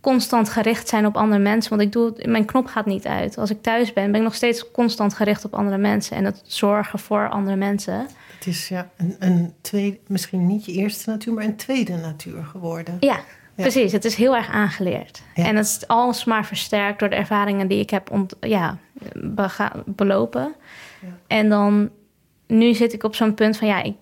constant 0.00 0.48
gericht 0.48 0.88
zijn 0.88 1.06
op 1.06 1.16
andere 1.16 1.42
mensen. 1.42 1.70
Want 1.70 1.82
ik 1.82 1.92
doe 1.92 2.12
mijn 2.28 2.44
knop 2.44 2.66
gaat 2.66 2.86
niet 2.86 3.06
uit. 3.06 3.38
Als 3.38 3.50
ik 3.50 3.62
thuis 3.62 3.92
ben, 3.92 4.10
ben 4.10 4.20
ik 4.20 4.26
nog 4.26 4.34
steeds 4.34 4.70
constant 4.70 5.14
gericht 5.14 5.44
op 5.44 5.54
andere 5.54 5.78
mensen 5.78 6.16
en 6.16 6.24
het 6.24 6.42
zorgen 6.44 6.98
voor 6.98 7.28
andere 7.28 7.56
mensen. 7.56 8.08
Het 8.38 8.46
is 8.46 8.68
ja, 8.68 8.90
een, 8.96 9.16
een 9.18 9.54
tweede, 9.60 9.98
misschien 10.06 10.46
niet 10.46 10.64
je 10.64 10.72
eerste 10.72 11.10
natuur, 11.10 11.34
maar 11.34 11.44
een 11.44 11.56
tweede 11.56 11.96
natuur 11.96 12.44
geworden. 12.44 12.96
Ja, 13.00 13.20
precies. 13.54 13.92
Het 13.92 14.04
is 14.04 14.14
heel 14.14 14.36
erg 14.36 14.48
aangeleerd. 14.48 15.22
En 15.34 15.56
het 15.56 15.66
is 15.66 15.86
alsmaar 15.86 16.46
versterkt 16.46 16.98
door 16.98 17.10
de 17.10 17.16
ervaringen 17.16 17.68
die 17.68 17.80
ik 17.80 17.90
heb 17.90 18.10
ont, 18.10 18.34
ja, 18.40 18.78
belopen. 19.86 20.54
Ja. 21.00 21.08
En 21.26 21.48
dan, 21.48 21.90
nu 22.46 22.74
zit 22.74 22.92
ik 22.92 23.02
op 23.02 23.14
zo'n 23.14 23.34
punt 23.34 23.56
van 23.56 23.68
ja, 23.68 23.82
ik, 23.82 23.94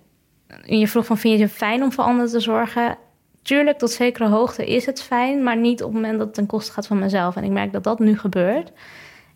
je 0.65 0.89
vroeg 0.89 1.07
van 1.07 1.19
vind 1.19 1.39
je 1.39 1.45
het 1.45 1.53
fijn 1.53 1.83
om 1.83 1.93
voor 1.93 2.05
anderen 2.05 2.31
te 2.31 2.41
zorgen? 2.41 2.97
Tuurlijk, 3.43 3.79
tot 3.79 3.91
zekere 3.91 4.29
hoogte 4.29 4.67
is 4.67 4.87
het 4.87 5.03
fijn, 5.03 5.43
maar 5.43 5.57
niet 5.57 5.83
op 5.83 5.93
het 5.93 6.01
moment 6.01 6.19
dat 6.19 6.27
het 6.27 6.35
ten 6.35 6.47
koste 6.47 6.73
gaat 6.73 6.87
van 6.87 6.99
mezelf. 6.99 7.37
En 7.37 7.45
ik 7.45 7.51
merk 7.51 7.73
dat 7.73 7.85
dat 7.85 7.99
nu 7.99 8.19
gebeurt. 8.19 8.73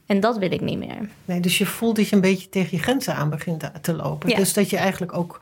En 0.07 0.21
dat 0.21 0.38
wil 0.38 0.52
ik 0.52 0.61
niet 0.61 0.78
meer. 0.78 1.09
Nee, 1.25 1.40
dus 1.40 1.59
je 1.59 1.66
voelt 1.66 1.97
dat 1.97 2.09
je 2.09 2.14
een 2.14 2.23
beetje 2.23 2.49
tegen 2.49 2.76
je 2.76 2.83
grenzen 2.83 3.14
aan 3.14 3.31
begint 3.31 3.71
te 3.81 3.95
lopen. 3.95 4.28
Ja. 4.28 4.37
Dus 4.37 4.52
dat 4.52 4.71
je 4.71 4.76
eigenlijk 4.76 5.16
ook, 5.16 5.40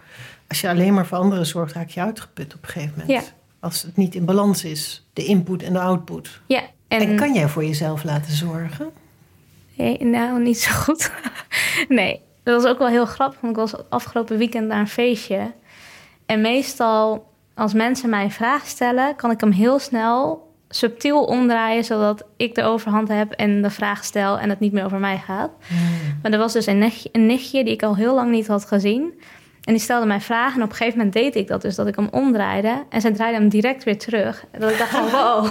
als 0.48 0.60
je 0.60 0.68
alleen 0.68 0.94
maar 0.94 1.06
voor 1.06 1.18
anderen 1.18 1.46
zorgt, 1.46 1.74
raak 1.74 1.88
je 1.88 2.00
uitgeput 2.00 2.54
op 2.54 2.62
een 2.62 2.68
gegeven 2.68 2.94
moment. 2.98 3.10
Ja. 3.10 3.32
Als 3.60 3.82
het 3.82 3.96
niet 3.96 4.14
in 4.14 4.24
balans 4.24 4.64
is, 4.64 5.06
de 5.12 5.24
input 5.24 5.62
en 5.62 5.72
de 5.72 5.80
output. 5.80 6.40
Ja. 6.46 6.62
En, 6.88 7.00
en 7.00 7.16
kan 7.16 7.34
jij 7.34 7.48
voor 7.48 7.64
jezelf 7.64 8.04
laten 8.04 8.32
zorgen? 8.32 8.90
Nee, 9.76 10.04
nou, 10.04 10.42
niet 10.42 10.58
zo 10.58 10.72
goed. 10.72 11.12
nee, 11.88 12.20
dat 12.42 12.62
was 12.62 12.72
ook 12.72 12.78
wel 12.78 12.88
heel 12.88 13.06
grappig, 13.06 13.40
want 13.40 13.56
ik 13.56 13.60
was 13.60 13.74
afgelopen 13.88 14.38
weekend 14.38 14.68
naar 14.68 14.80
een 14.80 14.88
feestje. 14.88 15.52
En 16.30 16.40
meestal 16.40 17.26
als 17.54 17.72
mensen 17.72 18.10
mij 18.10 18.24
een 18.24 18.30
vraag 18.30 18.66
stellen, 18.66 19.16
kan 19.16 19.30
ik 19.30 19.40
hem 19.40 19.50
heel 19.50 19.78
snel 19.78 20.48
subtiel 20.68 21.24
omdraaien, 21.24 21.84
zodat 21.84 22.24
ik 22.36 22.54
de 22.54 22.62
overhand 22.62 23.08
heb 23.08 23.32
en 23.32 23.62
de 23.62 23.70
vraag 23.70 24.04
stel 24.04 24.38
en 24.38 24.48
het 24.48 24.60
niet 24.60 24.72
meer 24.72 24.84
over 24.84 24.98
mij 24.98 25.18
gaat. 25.18 25.50
Hmm. 25.66 25.78
Maar 26.22 26.32
er 26.32 26.38
was 26.38 26.52
dus 26.52 26.66
een 26.66 26.78
nichtje, 26.78 27.08
een 27.12 27.26
nichtje, 27.26 27.64
die 27.64 27.72
ik 27.72 27.82
al 27.82 27.96
heel 27.96 28.14
lang 28.14 28.30
niet 28.30 28.46
had 28.46 28.64
gezien. 28.64 29.20
En 29.64 29.72
die 29.72 29.82
stelde 29.82 30.06
mij 30.06 30.20
vragen 30.20 30.56
en 30.56 30.62
op 30.62 30.70
een 30.70 30.76
gegeven 30.76 30.98
moment 30.98 31.16
deed 31.16 31.36
ik 31.36 31.48
dat 31.48 31.62
dus, 31.62 31.74
dat 31.74 31.86
ik 31.86 31.96
hem 31.96 32.08
omdraaide. 32.10 32.84
En 32.88 33.00
zij 33.00 33.12
draaide 33.12 33.38
hem 33.38 33.48
direct 33.48 33.84
weer 33.84 33.98
terug. 33.98 34.44
En 34.50 34.60
dat 34.60 34.70
ik 34.70 34.78
dacht 34.78 34.90
van, 34.90 35.10
wow, 35.16 35.44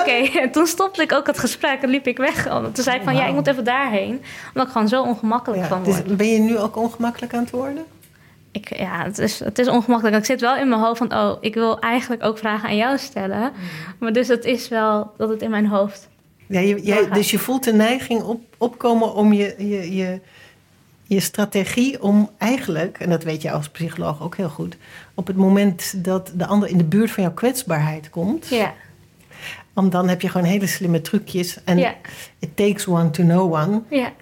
oké. 0.00 0.38
En 0.40 0.50
toen 0.50 0.66
stopte 0.66 1.02
ik 1.02 1.12
ook 1.12 1.26
het 1.26 1.38
gesprek 1.38 1.82
en 1.82 1.88
liep 1.88 2.06
ik 2.06 2.16
weg. 2.16 2.46
Toen 2.72 2.84
zei 2.84 2.96
ik 2.96 3.02
van, 3.02 3.16
ja, 3.16 3.26
ik 3.26 3.34
moet 3.34 3.46
even 3.46 3.64
daarheen. 3.64 4.22
Omdat 4.48 4.66
ik 4.66 4.72
gewoon 4.72 4.88
zo 4.88 5.02
ongemakkelijk 5.02 5.64
van 5.64 5.84
word. 5.84 6.08
Dus 6.08 6.16
ben 6.16 6.28
je 6.28 6.38
nu 6.38 6.58
ook 6.58 6.76
ongemakkelijk 6.76 7.34
aan 7.34 7.42
het 7.42 7.50
worden? 7.50 7.84
Ik, 8.52 8.76
ja, 8.76 9.04
het 9.04 9.18
is, 9.18 9.38
het 9.38 9.58
is 9.58 9.68
ongemakkelijk. 9.68 10.16
Ik 10.16 10.24
zit 10.24 10.40
wel 10.40 10.56
in 10.56 10.68
mijn 10.68 10.80
hoofd 10.80 10.98
van, 10.98 11.14
oh, 11.14 11.36
ik 11.40 11.54
wil 11.54 11.78
eigenlijk 11.78 12.24
ook 12.24 12.38
vragen 12.38 12.68
aan 12.68 12.76
jou 12.76 12.98
stellen. 12.98 13.40
Mm. 13.40 13.94
Maar 13.98 14.12
dus 14.12 14.28
het 14.28 14.44
is 14.44 14.68
wel 14.68 15.12
dat 15.16 15.28
het 15.28 15.42
in 15.42 15.50
mijn 15.50 15.66
hoofd. 15.66 16.08
Ja, 16.46 16.60
je, 16.60 16.82
jij, 16.82 17.10
dus 17.10 17.30
je 17.30 17.38
voelt 17.38 17.64
de 17.64 17.72
neiging 17.72 18.22
op, 18.22 18.40
opkomen 18.58 19.14
om 19.14 19.32
je, 19.32 19.54
je, 19.58 19.94
je, 19.94 20.20
je 21.02 21.20
strategie 21.20 22.02
om 22.02 22.30
eigenlijk, 22.38 22.98
en 22.98 23.10
dat 23.10 23.22
weet 23.22 23.42
je 23.42 23.50
als 23.50 23.68
psycholoog 23.68 24.22
ook 24.22 24.36
heel 24.36 24.48
goed, 24.48 24.76
op 25.14 25.26
het 25.26 25.36
moment 25.36 26.04
dat 26.04 26.32
de 26.34 26.46
ander 26.46 26.68
in 26.68 26.78
de 26.78 26.84
buurt 26.84 27.10
van 27.10 27.22
jouw 27.22 27.32
kwetsbaarheid 27.32 28.10
komt. 28.10 28.48
Ja. 28.48 28.74
Want 29.72 29.92
dan 29.92 30.08
heb 30.08 30.20
je 30.20 30.28
gewoon 30.28 30.46
hele 30.46 30.66
slimme 30.66 31.00
trucjes. 31.00 31.58
En 31.64 31.78
it 32.38 32.56
takes 32.56 32.86
one 32.86 33.10
to 33.10 33.22
know 33.22 33.54
one. 33.54 33.82
Ja. 33.88 34.12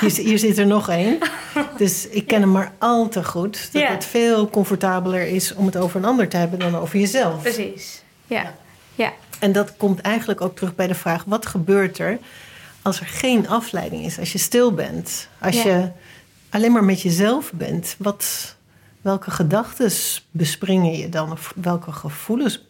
Hier, 0.00 0.10
hier 0.10 0.38
zit 0.38 0.58
er 0.58 0.66
nog 0.66 0.88
één. 0.88 1.18
Dus 1.76 2.08
ik 2.08 2.26
ken 2.26 2.40
hem 2.40 2.50
maar 2.50 2.72
al 2.78 3.08
te 3.08 3.24
goed. 3.24 3.72
Dat 3.72 3.88
het 3.88 4.04
veel 4.04 4.50
comfortabeler 4.50 5.26
is 5.26 5.54
om 5.54 5.66
het 5.66 5.76
over 5.76 5.96
een 5.96 6.04
ander 6.04 6.28
te 6.28 6.36
hebben 6.36 6.58
dan 6.58 6.76
over 6.76 6.98
jezelf. 6.98 7.42
Precies. 7.42 8.02
Ja. 8.26 8.54
ja. 8.94 9.12
En 9.38 9.52
dat 9.52 9.76
komt 9.76 10.00
eigenlijk 10.00 10.40
ook 10.40 10.56
terug 10.56 10.74
bij 10.74 10.86
de 10.86 10.94
vraag: 10.94 11.24
wat 11.24 11.46
gebeurt 11.46 11.98
er 11.98 12.18
als 12.82 13.00
er 13.00 13.06
geen 13.06 13.48
afleiding 13.48 14.04
is? 14.04 14.18
Als 14.18 14.32
je 14.32 14.38
stil 14.38 14.72
bent? 14.72 15.28
Als 15.38 15.62
je 15.62 15.90
alleen 16.50 16.72
maar 16.72 16.84
met 16.84 17.02
jezelf 17.02 17.52
bent? 17.52 17.94
Wat, 17.98 18.56
welke 19.00 19.30
gedachten 19.30 19.92
bespringen 20.30 20.98
je 20.98 21.08
dan? 21.08 21.32
Of 21.32 21.52
welke 21.56 21.92
gevoelens 21.92 22.68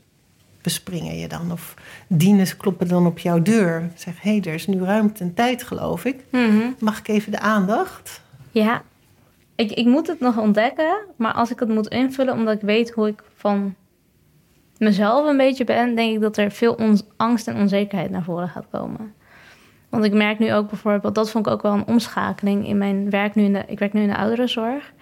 bespringen 0.62 1.18
je 1.18 1.28
dan? 1.28 1.52
Of 1.52 1.74
dieners 2.06 2.56
kloppen 2.56 2.88
dan 2.88 3.06
op 3.06 3.18
jouw 3.18 3.42
deur. 3.42 3.90
Zeg, 3.94 4.22
hé, 4.22 4.30
hey, 4.30 4.40
er 4.44 4.54
is 4.54 4.66
nu 4.66 4.84
ruimte 4.84 5.22
en 5.22 5.34
tijd, 5.34 5.62
geloof 5.62 6.04
ik. 6.04 6.24
Mhm. 6.30 6.70
Mag 6.78 6.98
ik 6.98 7.08
even 7.08 7.32
de 7.32 7.40
aandacht? 7.40 8.22
Ja, 8.50 8.82
ik, 9.54 9.70
ik 9.70 9.86
moet 9.86 10.06
het 10.06 10.20
nog 10.20 10.38
ontdekken. 10.38 10.96
Maar 11.16 11.32
als 11.32 11.50
ik 11.50 11.60
het 11.60 11.68
moet 11.68 11.88
invullen, 11.88 12.34
omdat 12.34 12.54
ik 12.54 12.60
weet 12.60 12.90
hoe 12.90 13.08
ik 13.08 13.22
van 13.36 13.74
mezelf 14.78 15.26
een 15.26 15.36
beetje 15.36 15.64
ben... 15.64 15.94
denk 15.94 16.14
ik 16.14 16.20
dat 16.20 16.36
er 16.36 16.50
veel 16.50 16.98
angst 17.16 17.48
en 17.48 17.56
onzekerheid 17.56 18.10
naar 18.10 18.24
voren 18.24 18.48
gaat 18.48 18.66
komen. 18.70 19.14
Want 19.88 20.04
ik 20.04 20.12
merk 20.12 20.38
nu 20.38 20.54
ook 20.54 20.68
bijvoorbeeld... 20.68 21.14
dat 21.14 21.30
vond 21.30 21.46
ik 21.46 21.52
ook 21.52 21.62
wel 21.62 21.72
een 21.72 21.86
omschakeling 21.86 22.66
in 22.66 22.78
mijn 22.78 23.10
werk 23.10 23.34
nu 23.34 23.44
in 23.44 23.52
de... 23.52 23.64
ik 23.66 23.78
werk 23.78 23.92
nu 23.92 24.02
in 24.02 24.08
de 24.08 24.16
ouderenzorg... 24.16 24.92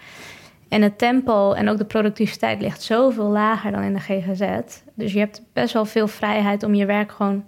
En 0.69 0.83
het 0.83 0.99
tempo 0.99 1.53
en 1.53 1.69
ook 1.69 1.79
de 1.79 1.85
productiviteit 1.85 2.61
ligt 2.61 2.83
zoveel 2.83 3.29
lager 3.29 3.73
dan 3.73 3.83
in 3.83 3.93
de 3.93 4.01
GGZ. 4.01 4.45
Dus 4.95 5.13
je 5.13 5.19
hebt 5.19 5.43
best 5.53 5.73
wel 5.73 5.85
veel 5.85 6.09
vrijheid 6.09 6.63
om 6.63 6.75
je 6.75 6.87
werk 6.87 7.13
gewoon 7.13 7.45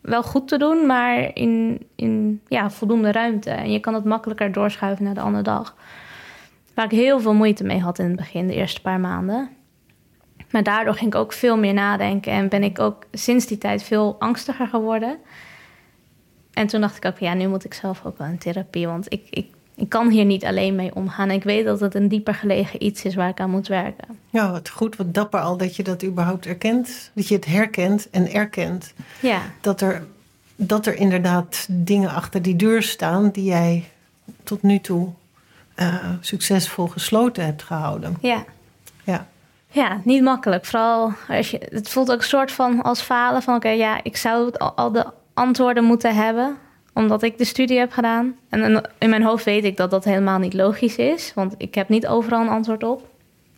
wel 0.00 0.22
goed 0.22 0.48
te 0.48 0.58
doen, 0.58 0.86
maar 0.86 1.36
in, 1.36 1.86
in 1.94 2.40
ja, 2.48 2.70
voldoende 2.70 3.12
ruimte. 3.12 3.50
En 3.50 3.72
je 3.72 3.80
kan 3.80 3.94
het 3.94 4.04
makkelijker 4.04 4.52
doorschuiven 4.52 5.04
naar 5.04 5.14
de 5.14 5.20
andere 5.20 5.42
dag. 5.42 5.76
Waar 6.74 6.84
ik 6.84 6.90
heel 6.90 7.20
veel 7.20 7.34
moeite 7.34 7.64
mee 7.64 7.80
had 7.80 7.98
in 7.98 8.04
het 8.04 8.16
begin, 8.16 8.46
de 8.46 8.54
eerste 8.54 8.80
paar 8.80 9.00
maanden. 9.00 9.50
Maar 10.50 10.62
daardoor 10.62 10.94
ging 10.94 11.14
ik 11.14 11.20
ook 11.20 11.32
veel 11.32 11.58
meer 11.58 11.74
nadenken 11.74 12.32
en 12.32 12.48
ben 12.48 12.62
ik 12.62 12.78
ook 12.78 13.04
sinds 13.12 13.46
die 13.46 13.58
tijd 13.58 13.82
veel 13.82 14.16
angstiger 14.18 14.66
geworden. 14.66 15.18
En 16.52 16.66
toen 16.66 16.80
dacht 16.80 16.96
ik 16.96 17.04
ook, 17.04 17.18
ja, 17.18 17.34
nu 17.34 17.48
moet 17.48 17.64
ik 17.64 17.74
zelf 17.74 18.04
ook 18.04 18.18
wel 18.18 18.26
in 18.26 18.38
therapie. 18.38 18.86
Want 18.86 19.12
ik, 19.12 19.26
ik 19.30 19.46
ik 19.76 19.88
kan 19.88 20.10
hier 20.10 20.24
niet 20.24 20.44
alleen 20.44 20.74
mee 20.74 20.94
omgaan. 20.94 21.30
Ik 21.30 21.44
weet 21.44 21.64
dat 21.64 21.80
het 21.80 21.94
een 21.94 22.08
dieper 22.08 22.34
gelegen 22.34 22.84
iets 22.84 23.04
is 23.04 23.14
waar 23.14 23.28
ik 23.28 23.40
aan 23.40 23.50
moet 23.50 23.68
werken. 23.68 24.18
Ja, 24.30 24.50
wat 24.50 24.68
goed, 24.68 24.96
wat 24.96 25.14
dapper 25.14 25.40
al 25.40 25.56
dat 25.56 25.76
je 25.76 25.82
dat 25.82 26.04
überhaupt 26.04 26.46
erkent. 26.46 27.10
Dat 27.14 27.28
je 27.28 27.34
het 27.34 27.44
herkent 27.44 28.10
en 28.10 28.32
erkent. 28.32 28.92
Ja. 29.20 29.40
Dat 29.60 29.80
er, 29.80 30.06
dat 30.56 30.86
er 30.86 30.96
inderdaad 30.96 31.66
dingen 31.70 32.10
achter 32.10 32.42
die 32.42 32.56
deur 32.56 32.82
staan 32.82 33.30
die 33.30 33.44
jij 33.44 33.84
tot 34.42 34.62
nu 34.62 34.80
toe 34.80 35.08
uh, 35.76 35.94
succesvol 36.20 36.86
gesloten 36.86 37.44
hebt 37.44 37.62
gehouden. 37.62 38.16
Ja. 38.20 38.44
Ja. 39.04 39.26
Ja, 39.70 40.00
niet 40.04 40.22
makkelijk. 40.22 40.64
Vooral 40.64 41.12
als 41.28 41.50
je, 41.50 41.60
het 41.68 41.88
voelt 41.88 42.12
ook 42.12 42.18
een 42.18 42.24
soort 42.24 42.52
van 42.52 42.82
als 42.82 43.00
falen 43.00 43.42
van 43.42 43.54
oké, 43.54 43.68
ja, 43.68 44.00
ik 44.02 44.16
zou 44.16 44.52
al 44.56 44.92
de 44.92 45.06
antwoorden 45.34 45.84
moeten 45.84 46.14
hebben 46.14 46.56
omdat 46.94 47.22
ik 47.22 47.38
de 47.38 47.44
studie 47.44 47.78
heb 47.78 47.92
gedaan. 47.92 48.34
En 48.48 48.90
in 48.98 49.10
mijn 49.10 49.22
hoofd 49.22 49.44
weet 49.44 49.64
ik 49.64 49.76
dat 49.76 49.90
dat 49.90 50.04
helemaal 50.04 50.38
niet 50.38 50.54
logisch 50.54 50.96
is. 50.96 51.32
Want 51.34 51.54
ik 51.58 51.74
heb 51.74 51.88
niet 51.88 52.06
overal 52.06 52.40
een 52.40 52.48
antwoord 52.48 52.84
op. 52.84 53.08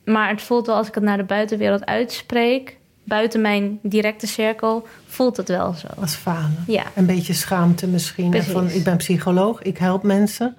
Maar 0.05 0.29
het 0.29 0.43
voelt 0.43 0.67
wel 0.67 0.77
als 0.77 0.89
ik 0.89 0.95
het 0.95 1.05
naar 1.05 1.17
de 1.17 1.25
buitenwereld 1.25 1.87
uitspreek. 1.87 2.77
Buiten 3.05 3.41
mijn 3.41 3.79
directe 3.83 4.27
cirkel 4.27 4.87
voelt 5.07 5.37
het 5.37 5.49
wel 5.49 5.73
zo. 5.73 5.87
Als 6.01 6.15
falen. 6.15 6.65
Ja. 6.67 6.83
Een 6.95 7.07
beetje 7.07 7.33
schaamte 7.33 7.87
misschien. 7.87 8.43
Van, 8.43 8.71
ik 8.71 8.85
ben 8.85 8.97
psycholoog, 8.97 9.63
ik 9.63 9.79
help 9.79 10.03
mensen. 10.03 10.57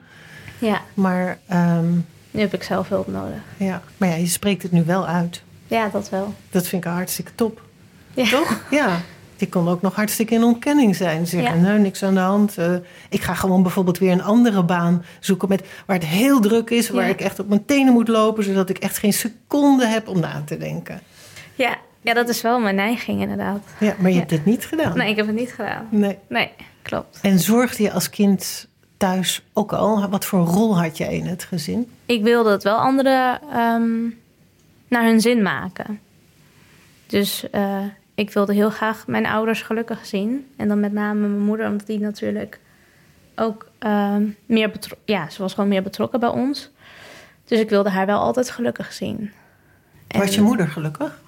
Ja. 0.57 0.81
Maar... 0.93 1.39
Ehm, 1.47 1.91
nu 2.31 2.39
heb 2.39 2.53
ik 2.53 2.63
zelf 2.63 2.89
hulp 2.89 3.07
nodig. 3.07 3.39
Ja, 3.57 3.81
maar 3.97 4.09
ja, 4.09 4.15
je 4.15 4.27
spreekt 4.27 4.63
het 4.63 4.71
nu 4.71 4.83
wel 4.85 5.07
uit. 5.07 5.41
Ja, 5.67 5.89
dat 5.89 6.09
wel. 6.09 6.33
Dat 6.49 6.67
vind 6.67 6.85
ik 6.85 6.91
hartstikke 6.91 7.31
top. 7.35 7.61
Ja. 8.13 8.29
Toch? 8.29 8.61
Ja. 8.71 8.99
Die 9.37 9.49
kon 9.49 9.67
ook 9.67 9.81
nog 9.81 9.95
hartstikke 9.95 10.33
in 10.33 10.43
ontkenning 10.43 10.95
zijn. 10.95 11.27
Zeggen, 11.27 11.61
nee, 11.61 11.77
niks 11.77 12.03
aan 12.03 12.13
de 12.13 12.19
hand. 12.19 12.57
Uh, 12.59 12.75
ik 13.09 13.21
ga 13.21 13.33
gewoon 13.33 13.61
bijvoorbeeld 13.61 13.97
weer 13.97 14.11
een 14.11 14.23
andere 14.23 14.63
baan 14.63 15.03
zoeken... 15.19 15.49
Met, 15.49 15.67
waar 15.85 15.95
het 15.95 16.05
heel 16.05 16.39
druk 16.39 16.69
is, 16.69 16.89
waar 16.89 17.09
ik 17.09 17.21
echt 17.21 17.39
op 17.39 17.47
mijn 17.47 17.65
tenen 17.65 17.93
moet 17.93 18.07
lopen... 18.07 18.43
zodat 18.43 18.69
ik 18.69 18.77
echt 18.77 18.97
geen 18.97 19.13
seconde 19.13 19.85
heb 19.85 20.07
om 20.07 20.19
na 20.19 20.41
te 20.45 20.57
denken. 20.57 21.01
Ja, 21.55 21.77
ja 22.01 22.13
dat 22.13 22.29
is 22.29 22.41
wel 22.41 22.59
mijn 22.59 22.75
neiging 22.75 23.21
inderdaad. 23.21 23.59
Ja, 23.79 23.95
maar 23.99 24.11
je 24.11 24.17
hebt 24.17 24.31
het 24.31 24.45
niet 24.45 24.65
gedaan. 24.65 24.97
Nee, 24.97 25.09
ik 25.09 25.15
heb 25.15 25.25
het 25.27 25.35
niet 25.35 25.51
gedaan. 25.51 25.87
Nee. 25.89 26.17
Nee, 26.27 26.51
klopt. 26.81 27.19
En 27.21 27.39
zorgde 27.39 27.83
je 27.83 27.91
als 27.91 28.09
kind 28.09 28.67
thuis 28.97 29.43
ook 29.53 29.73
al? 29.73 30.09
Wat 30.09 30.25
voor 30.25 30.45
rol 30.45 30.79
had 30.79 30.97
je 30.97 31.15
in 31.15 31.25
het 31.25 31.43
gezin? 31.43 31.89
Ik 32.05 32.23
wilde 32.23 32.51
het 32.51 32.63
wel 32.63 32.77
anderen 32.77 33.41
um, 33.57 34.17
naar 34.87 35.03
hun 35.03 35.21
zin 35.21 35.41
maken. 35.41 35.99
Dus... 37.07 37.45
Uh, 37.55 37.77
ik 38.17 38.31
wilde 38.31 38.53
heel 38.53 38.69
graag 38.69 39.07
mijn 39.07 39.25
ouders 39.25 39.61
gelukkig 39.61 40.05
zien. 40.05 40.47
En 40.55 40.67
dan 40.67 40.79
met 40.79 40.91
name 40.91 41.27
mijn 41.27 41.41
moeder, 41.41 41.67
omdat 41.69 41.87
die 41.87 41.99
natuurlijk 41.99 42.59
ook 43.35 43.69
uh, 43.79 44.15
meer 44.45 44.71
betrokken... 44.71 45.13
Ja, 45.13 45.29
ze 45.29 45.41
was 45.41 45.53
gewoon 45.53 45.69
meer 45.69 45.83
betrokken 45.83 46.19
bij 46.19 46.29
ons. 46.29 46.71
Dus 47.45 47.59
ik 47.59 47.69
wilde 47.69 47.89
haar 47.89 48.05
wel 48.05 48.19
altijd 48.19 48.49
gelukkig 48.49 48.93
zien. 48.93 49.31
En 50.07 50.19
was 50.19 50.35
je 50.35 50.41
moeder 50.41 50.67
gelukkig? 50.67 51.21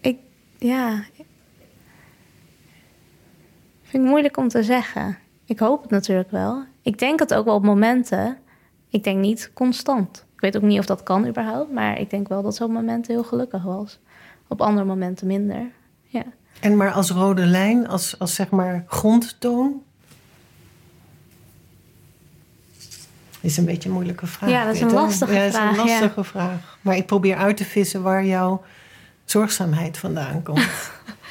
Ik, 0.00 0.18
ja... 0.58 1.04
Vind 3.82 4.04
ik 4.04 4.10
moeilijk 4.10 4.36
om 4.36 4.48
te 4.48 4.62
zeggen. 4.62 5.18
Ik 5.44 5.58
hoop 5.58 5.82
het 5.82 5.90
natuurlijk 5.90 6.30
wel. 6.30 6.64
Ik 6.82 6.98
denk 6.98 7.18
het 7.18 7.34
ook 7.34 7.44
wel 7.44 7.54
op 7.54 7.64
momenten. 7.64 8.38
Ik 8.92 9.04
denk 9.04 9.18
niet 9.18 9.50
constant 9.54 10.24
weet 10.42 10.56
ook 10.56 10.62
niet 10.62 10.78
of 10.78 10.86
dat 10.86 11.02
kan 11.02 11.26
überhaupt. 11.26 11.72
Maar 11.72 12.00
ik 12.00 12.10
denk 12.10 12.28
wel 12.28 12.42
dat 12.42 12.56
ze 12.56 12.64
op 12.64 12.70
momenten 12.70 13.14
heel 13.14 13.24
gelukkig 13.24 13.62
was. 13.62 13.98
op 14.48 14.60
andere 14.60 14.86
momenten 14.86 15.26
minder. 15.26 15.70
Ja. 16.02 16.24
En 16.60 16.76
maar 16.76 16.92
als 16.92 17.10
rode 17.10 17.46
lijn, 17.46 17.88
als, 17.88 18.18
als 18.18 18.34
zeg 18.34 18.50
maar 18.50 18.84
grondtoon? 18.86 19.82
is 23.40 23.56
een 23.56 23.64
beetje 23.64 23.88
een 23.88 23.94
moeilijke 23.94 24.26
vraag. 24.26 24.50
Ja, 24.50 24.64
dat 24.64 24.74
is 24.74 24.80
een 24.80 24.92
lastige 24.92 25.32
vraag. 25.32 25.52
Ja, 25.52 25.66
dat 25.66 25.74
is 25.74 25.78
een 25.80 25.86
lastige 25.86 26.24
vraag. 26.24 26.78
Maar 26.80 26.96
ik 26.96 27.06
probeer 27.06 27.36
uit 27.36 27.56
te 27.56 27.64
vissen 27.64 28.02
waar 28.02 28.24
jouw 28.24 28.62
zorgzaamheid 29.24 29.98
vandaan 29.98 30.42
komt. 30.42 30.58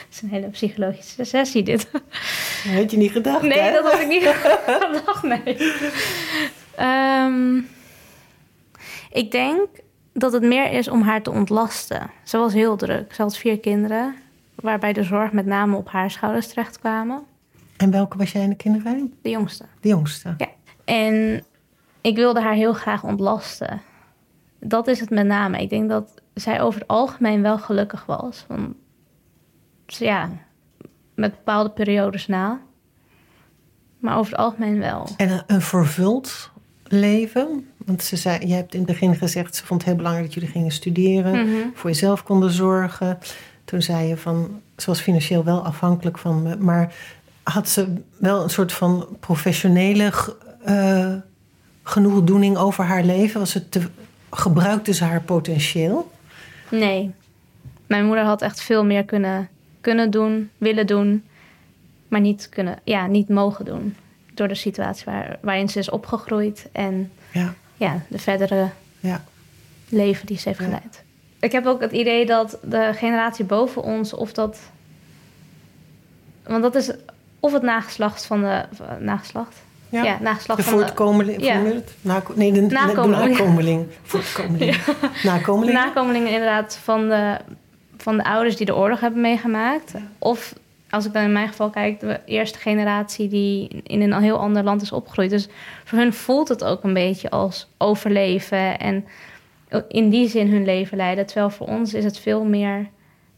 Het 0.08 0.20
is 0.20 0.22
een 0.22 0.30
hele 0.30 0.50
psychologische 0.50 1.24
sessie 1.24 1.64
dit. 1.64 1.92
Dat 1.92 2.02
had 2.74 2.92
je 2.92 2.98
niet 2.98 3.12
gedacht, 3.12 3.42
Nee, 3.42 3.60
hè? 3.60 3.72
dat 3.72 3.92
had 3.92 4.02
ik 4.02 4.08
niet 4.08 4.24
gedacht, 4.66 5.24
nee. 5.24 5.58
Ehm, 6.76 7.58
ik 9.12 9.32
denk 9.32 9.68
dat 10.14 10.34
het 10.34 10.44
meer 10.44 10.72
is 10.72 10.88
om 10.88 11.02
haar 11.02 11.22
te 11.22 11.32
ontlasten. 11.32 12.10
Ze 12.24 12.38
was 12.38 12.54
heel 12.54 12.76
druk. 12.76 13.14
Ze 13.14 13.22
had 13.22 13.38
vier 13.38 13.60
kinderen, 13.60 14.16
waarbij 14.56 14.94
de 14.94 15.04
zorg 15.04 15.32
met 15.32 15.46
name 15.46 15.78
op 15.78 15.90
haar 15.90 16.12
schouders 16.12 16.48
terecht 16.48 16.80
kwamen. 16.80 17.24
En 17.78 17.92
welke 17.92 18.18
was 18.18 18.32
jij 18.32 18.44
in 18.44 18.50
de 18.50 18.56
kinderwijn? 18.56 19.14
De 19.22 19.30
jongste. 19.30 19.66
De 19.82 19.88
jongste. 19.88 20.34
Ja. 20.38 20.48
En 20.86 21.44
ik 22.02 22.16
wilde 22.16 22.42
haar 22.42 22.54
heel 22.54 22.74
graag 22.74 23.04
ontlasten. 23.04 23.82
Dat 24.60 24.88
is 24.88 25.00
het 25.00 25.10
met 25.10 25.26
name. 25.26 25.62
Ik 25.62 25.70
denk 25.70 25.90
dat 25.90 26.22
zij 26.34 26.62
over 26.62 26.80
het 26.80 26.90
algemeen 26.90 27.42
wel 27.42 27.58
gelukkig 27.58 28.06
was. 28.06 28.46
Want, 28.48 28.76
ja, 29.86 30.30
met 31.16 31.32
bepaalde 31.32 31.70
periodes 31.70 32.28
na. 32.28 32.60
Maar 34.00 34.18
over 34.18 34.32
het 34.32 34.42
algemeen 34.42 34.80
wel. 34.80 35.08
En 35.18 35.44
een 35.48 35.62
vervuld 35.62 36.51
leven? 36.92 37.68
Want 37.86 38.04
ze 38.04 38.16
zei, 38.16 38.48
je 38.48 38.54
hebt 38.54 38.74
in 38.74 38.80
het 38.80 38.90
begin 38.90 39.16
gezegd, 39.16 39.56
ze 39.56 39.66
vond 39.66 39.80
het 39.80 39.90
heel 39.90 39.98
belangrijk 39.98 40.26
dat 40.26 40.36
jullie 40.36 40.50
gingen 40.50 40.72
studeren, 40.72 41.32
Mhm. 41.32 41.56
voor 41.74 41.90
jezelf 41.90 42.24
konden 42.24 42.52
zorgen. 42.52 43.18
Toen 43.66 43.82
zei 43.82 44.08
je 44.08 44.18
van, 44.18 44.62
ze 44.78 44.86
was 44.86 45.02
financieel 45.02 45.44
wel 45.44 45.66
afhankelijk 45.66 46.18
van 46.18 46.42
me, 46.42 46.56
maar 46.58 46.94
had 47.44 47.70
ze 47.70 47.94
wel 48.18 48.44
een 48.44 48.50
soort 48.50 48.74
van 48.74 49.08
professionele 49.20 50.12
eh, 50.64 51.14
genoegdoening 51.84 52.58
over 52.58 52.84
haar 52.84 53.04
leven? 53.04 53.40
Was 53.40 53.54
het 53.54 53.72
te, 53.72 53.82
gebruikte 54.32 54.94
ze 54.94 55.04
haar 55.04 55.22
potentieel? 55.22 56.12
Nee. 56.70 57.12
Mijn 57.88 58.06
moeder 58.06 58.24
had 58.24 58.42
echt 58.42 58.62
veel 58.62 58.86
meer 58.86 59.06
kunnen, 59.06 59.50
kunnen 59.82 60.12
doen, 60.12 60.50
willen 60.58 60.88
doen. 60.88 61.24
Maar 62.08 62.22
niet, 62.22 62.50
kunnen, 62.50 62.80
ja, 62.84 63.08
niet 63.08 63.30
mogen 63.30 63.66
doen. 63.66 63.96
Door 64.34 64.48
de 64.48 64.56
situatie 64.56 65.06
waar, 65.06 65.38
waarin 65.42 65.70
ze 65.70 65.80
is 65.80 65.90
opgegroeid. 65.90 66.68
En 66.72 67.12
Ja, 67.32 67.54
ja, 67.76 68.02
de 68.08 68.20
verdere 68.20 68.70
ja. 69.00 69.24
leven 69.90 70.26
die 70.26 70.38
ze 70.38 70.48
heeft 70.48 70.60
Ja. 70.60 70.66
geleid. 70.66 71.04
Ik 71.40 71.52
heb 71.52 71.66
ook 71.66 71.82
het 71.82 71.92
idee 71.92 72.26
dat 72.26 72.58
de 72.64 72.92
generatie 72.96 73.46
boven 73.46 73.84
ons, 73.84 74.14
of 74.14 74.34
dat. 74.34 74.60
Want 76.44 76.62
dat 76.62 76.76
is 76.76 76.92
of 77.40 77.54
het 77.54 77.62
nageslacht 77.62 78.26
van 78.26 78.42
de. 78.42 78.64
Nageslacht? 79.00 79.56
ja. 79.90 80.04
Ja, 80.04 80.18
nageslacht 80.22 80.60
De 80.64 80.66
van 80.70 80.78
de. 80.78 80.84
voortkomeling, 80.84 81.44
ja. 81.44 81.58
je 81.60 81.74
het? 81.74 81.94
Nako- 82.02 82.34
nee, 82.36 82.52
de, 82.52 82.62
de- 82.62 82.68
de 82.68 82.74
Nakomeling. 82.74 83.38
nakomeling. 83.38 83.88
Nakomeling. 85.24 85.78
nakomelingen 85.78 86.32
inderdaad 86.32 86.80
van 86.84 87.10
de, 87.10 87.38
van 87.98 88.18
de 88.18 88.24
ouders 88.24 88.56
die 88.56 88.66
de 88.66 88.76
oorlog 88.76 89.00
hebben 89.00 89.22
meegemaakt. 89.22 89.94
Of 90.20 90.54
als 90.92 91.06
ik 91.06 91.14
dan 91.14 91.24
in 91.24 91.32
mijn 91.32 91.48
geval 91.48 91.70
kijk, 91.70 92.00
de 92.00 92.20
eerste 92.26 92.60
generatie 92.60 93.28
die 93.28 93.68
in 93.84 94.02
een 94.02 94.22
heel 94.22 94.38
ander 94.38 94.64
land 94.64 94.82
is 94.82 94.92
opgegroeid. 94.92 95.30
Dus 95.30 95.48
voor 95.84 95.98
hun 95.98 96.14
voelt 96.14 96.48
het 96.48 96.64
ook 96.64 96.84
een 96.84 96.94
beetje 96.94 97.30
als 97.30 97.68
overleven 97.78 98.80
en 98.80 99.06
in 99.88 100.10
die 100.10 100.28
zin 100.30 100.52
hun 100.52 100.66
leven 100.66 100.98
leiden. 100.98 101.26
Terwijl 101.26 101.50
voor 101.50 101.68
ons 101.68 101.94
is 101.94 102.04
het 102.04 102.20
veel 102.20 102.44
meer. 102.44 102.88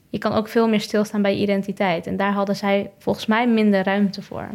Je 0.10 0.17
kan 0.17 0.33
ook 0.33 0.48
veel 0.48 0.67
meer 0.69 0.81
stilstaan 0.81 1.22
bij 1.22 1.36
je 1.36 1.41
identiteit. 1.41 2.07
En 2.07 2.17
daar 2.17 2.31
hadden 2.33 2.55
zij 2.55 2.91
volgens 3.00 3.25
mij 3.25 3.48
minder 3.48 3.83
ruimte 3.83 4.22
voor. 4.22 4.48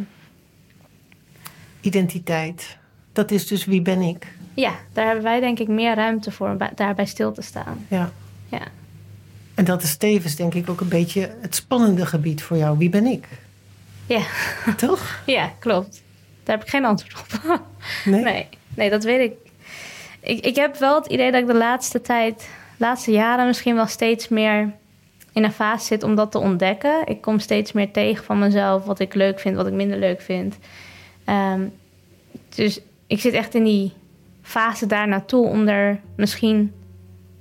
Identiteit. 1.81 2.77
Dat 3.13 3.31
is 3.31 3.47
dus 3.47 3.65
wie 3.65 3.83
ben 3.83 4.01
ik. 4.01 4.27
Ja, 4.55 4.73
daar 4.93 5.05
hebben 5.05 5.25
wij 5.25 5.41
denk 5.41 5.59
ik 5.59 5.69
meer 5.69 5.95
ruimte 5.95 6.31
voor 6.31 6.49
om 6.49 6.57
bij- 6.59 6.73
daarbij 6.75 7.07
stil 7.07 7.33
te 7.33 7.43
staan. 7.43 7.87
Ja. 7.89 8.11
Ja. 8.49 8.61
En 9.59 9.65
dat 9.65 9.83
is 9.83 9.97
tevens 9.97 10.37
denk 10.37 10.55
ik 10.55 10.71
ook 10.71 10.81
een 10.81 10.89
beetje 10.89 11.31
het 11.41 11.55
spannende 11.55 12.07
gebied 12.07 12.43
voor 12.43 12.57
jou. 12.57 12.79
Wie 12.79 12.89
ben 12.89 13.07
ik? 13.07 13.29
Ja. 14.07 14.23
Toch? 14.77 15.23
Ja, 15.27 15.53
klopt. 15.59 16.03
Daar 16.43 16.57
heb 16.57 16.65
ik 16.65 16.71
geen 16.71 16.85
antwoord 16.85 17.15
op. 17.21 17.61
Nee? 18.05 18.23
Nee, 18.23 18.49
nee 18.75 18.91
dat 18.91 19.05
weet 19.05 19.31
ik. 19.31 19.37
ik. 20.21 20.45
Ik 20.45 20.57
heb 20.57 20.77
wel 20.77 20.95
het 20.95 21.07
idee 21.07 21.33
dat 21.33 21.41
ik 21.41 21.47
de 21.47 21.55
laatste 21.55 22.01
tijd, 22.01 22.49
laatste 22.77 23.11
jaren 23.11 23.47
misschien 23.47 23.75
wel 23.75 23.87
steeds 23.87 24.29
meer 24.29 24.73
in 25.33 25.45
een 25.45 25.53
fase 25.53 25.87
zit 25.87 26.03
om 26.03 26.15
dat 26.15 26.31
te 26.31 26.39
ontdekken. 26.39 27.07
Ik 27.07 27.21
kom 27.21 27.39
steeds 27.39 27.73
meer 27.73 27.91
tegen 27.91 28.25
van 28.25 28.39
mezelf 28.39 28.85
wat 28.85 28.99
ik 28.99 29.15
leuk 29.15 29.41
vind, 29.41 29.57
wat 29.57 29.67
ik 29.67 29.73
minder 29.73 29.99
leuk 29.99 30.21
vind. 30.21 30.59
Ehm, 31.25 31.63
dus 32.55 32.81
ik 33.07 33.21
zit 33.21 33.33
echt 33.33 33.55
in 33.55 33.65
die 33.65 33.93
fase 34.43 34.87
daar 34.87 35.09
naartoe 35.09 35.47
om 35.47 35.69
er 35.69 36.01
misschien 36.17 36.73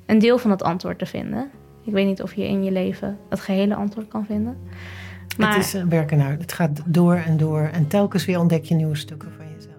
een 0.06 0.20
deel 0.20 0.38
van 0.38 0.52
het 0.52 0.64
antwoord 0.64 1.00
te 1.00 1.06
vinden. 1.06 1.52
Ik 1.88 1.94
weet 1.94 2.06
niet 2.06 2.22
of 2.22 2.34
je 2.34 2.48
in 2.48 2.64
je 2.64 2.72
leven 2.72 3.18
het 3.30 3.40
gehele 3.40 3.76
antwoord 3.76 4.08
kan 4.08 4.26
vinden. 4.26 4.58
Maar 5.38 5.56
Het 5.56 5.66
is 5.66 5.74
een 5.74 5.90
werken 5.90 6.22
uit. 6.22 6.42
Het 6.42 6.52
gaat 6.52 6.82
door 6.86 7.16
en 7.16 7.38
door. 7.38 7.62
En 7.62 7.88
telkens 7.88 8.26
weer 8.26 8.40
ontdek 8.40 8.64
je 8.64 8.76
nieuwe 8.76 8.96
stukken 8.96 9.32
van 9.38 9.46
jezelf. 9.56 9.76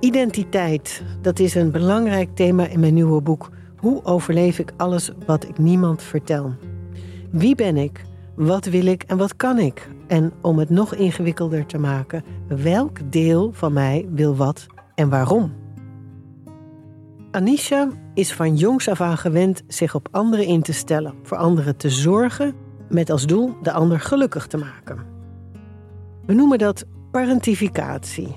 Identiteit, 0.00 1.02
dat 1.22 1.38
is 1.38 1.54
een 1.54 1.70
belangrijk 1.70 2.28
thema 2.34 2.66
in 2.66 2.80
mijn 2.80 2.94
nieuwe 2.94 3.20
boek. 3.20 3.50
Hoe 3.76 4.04
overleef 4.04 4.58
ik 4.58 4.72
alles 4.76 5.10
wat 5.26 5.48
ik 5.48 5.58
niemand 5.58 6.02
vertel? 6.02 6.54
Wie 7.30 7.54
ben 7.54 7.76
ik? 7.76 8.04
Wat 8.34 8.64
wil 8.64 8.86
ik 8.86 9.02
en 9.02 9.16
wat 9.16 9.36
kan 9.36 9.58
ik? 9.58 9.88
En 10.06 10.32
om 10.40 10.58
het 10.58 10.70
nog 10.70 10.94
ingewikkelder 10.94 11.66
te 11.66 11.78
maken, 11.78 12.24
welk 12.46 12.98
deel 13.10 13.52
van 13.52 13.72
mij 13.72 14.06
wil 14.10 14.36
wat 14.36 14.66
en 14.94 15.08
waarom? 15.08 15.66
Anisha 17.38 17.88
is 18.14 18.32
van 18.32 18.56
jongs 18.56 18.88
af 18.88 19.00
aan 19.00 19.18
gewend 19.18 19.62
zich 19.66 19.94
op 19.94 20.08
anderen 20.10 20.46
in 20.46 20.62
te 20.62 20.72
stellen, 20.72 21.14
voor 21.22 21.36
anderen 21.36 21.76
te 21.76 21.90
zorgen, 21.90 22.54
met 22.88 23.10
als 23.10 23.26
doel 23.26 23.56
de 23.62 23.72
ander 23.72 24.00
gelukkig 24.00 24.46
te 24.46 24.56
maken. 24.56 24.98
We 26.26 26.34
noemen 26.34 26.58
dat 26.58 26.84
parentificatie. 27.10 28.36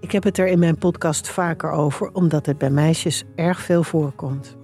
Ik 0.00 0.12
heb 0.12 0.22
het 0.22 0.38
er 0.38 0.46
in 0.46 0.58
mijn 0.58 0.78
podcast 0.78 1.28
vaker 1.28 1.70
over, 1.70 2.12
omdat 2.12 2.46
het 2.46 2.58
bij 2.58 2.70
meisjes 2.70 3.24
erg 3.34 3.60
veel 3.60 3.82
voorkomt. 3.82 4.56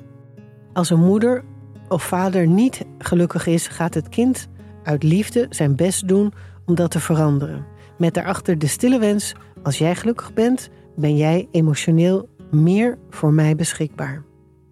Als 0.72 0.90
een 0.90 1.04
moeder 1.04 1.44
of 1.88 2.02
vader 2.02 2.46
niet 2.46 2.84
gelukkig 2.98 3.46
is, 3.46 3.68
gaat 3.68 3.94
het 3.94 4.08
kind 4.08 4.48
uit 4.82 5.02
liefde 5.02 5.46
zijn 5.50 5.76
best 5.76 6.08
doen 6.08 6.32
om 6.66 6.74
dat 6.74 6.90
te 6.90 7.00
veranderen. 7.00 7.66
Met 7.98 8.14
daarachter 8.14 8.58
de 8.58 8.66
stille 8.66 8.98
wens: 8.98 9.34
als 9.62 9.78
jij 9.78 9.94
gelukkig 9.94 10.32
bent, 10.32 10.70
ben 10.96 11.16
jij 11.16 11.48
emotioneel 11.50 12.28
meer 12.50 12.98
voor 13.10 13.32
mij 13.32 13.56
beschikbaar. 13.56 14.22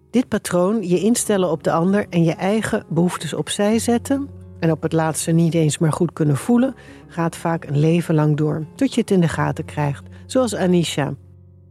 Dit 0.09 0.27
patroon, 0.27 0.87
je 0.87 0.99
instellen 0.99 1.51
op 1.51 1.63
de 1.63 1.71
ander 1.71 2.05
en 2.09 2.23
je 2.23 2.33
eigen 2.33 2.85
behoeftes 2.89 3.33
opzij 3.33 3.79
zetten 3.79 4.29
en 4.59 4.71
op 4.71 4.81
het 4.81 4.93
laatste 4.93 5.31
niet 5.31 5.53
eens 5.53 5.77
meer 5.77 5.91
goed 5.91 6.13
kunnen 6.13 6.37
voelen, 6.37 6.75
gaat 7.07 7.35
vaak 7.35 7.65
een 7.65 7.79
leven 7.79 8.15
lang 8.15 8.37
door, 8.37 8.65
tot 8.75 8.93
je 8.93 9.01
het 9.01 9.11
in 9.11 9.21
de 9.21 9.27
gaten 9.27 9.65
krijgt. 9.65 10.03
Zoals 10.25 10.55
Anisha, 10.55 11.13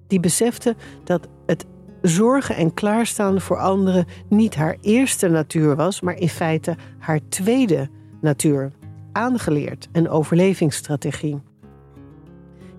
die 0.06 0.20
besefte 0.20 0.76
dat 1.04 1.28
het 1.46 1.66
zorgen 2.02 2.56
en 2.56 2.74
klaarstaan 2.74 3.40
voor 3.40 3.58
anderen 3.58 4.06
niet 4.28 4.54
haar 4.54 4.76
eerste 4.80 5.28
natuur 5.28 5.76
was, 5.76 6.00
maar 6.00 6.18
in 6.18 6.28
feite 6.28 6.76
haar 6.98 7.20
tweede 7.28 7.88
natuur, 8.20 8.72
aangeleerd 9.12 9.88
een 9.92 10.08
overlevingsstrategie. 10.08 11.40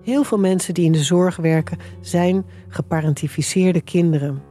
Heel 0.02 0.24
veel 0.24 0.38
mensen 0.38 0.74
die 0.74 0.84
in 0.84 0.92
de 0.92 1.02
zorg 1.02 1.36
werken 1.36 1.78
zijn 2.00 2.44
geparentificeerde 2.68 3.80
kinderen. 3.80 4.42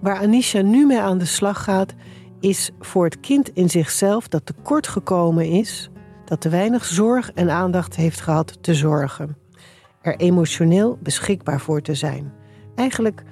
Waar 0.00 0.16
Anisha 0.16 0.60
nu 0.60 0.86
mee 0.86 1.00
aan 1.00 1.18
de 1.18 1.24
slag 1.24 1.64
gaat, 1.64 1.94
is 2.40 2.70
voor 2.80 3.04
het 3.04 3.20
kind 3.20 3.48
in 3.48 3.70
zichzelf 3.70 4.28
dat 4.28 4.46
tekort 4.46 4.86
gekomen 4.86 5.44
is, 5.44 5.90
dat 6.24 6.40
te 6.40 6.48
weinig 6.48 6.84
zorg 6.84 7.32
en 7.32 7.50
aandacht 7.50 7.96
heeft 7.96 8.20
gehad 8.20 8.58
te 8.60 8.74
zorgen. 8.74 9.36
Er 10.02 10.16
emotioneel 10.16 10.98
beschikbaar 11.02 11.60
voor 11.60 11.80
te 11.80 11.94
zijn. 11.94 12.32
Eigenlijk 12.74 13.22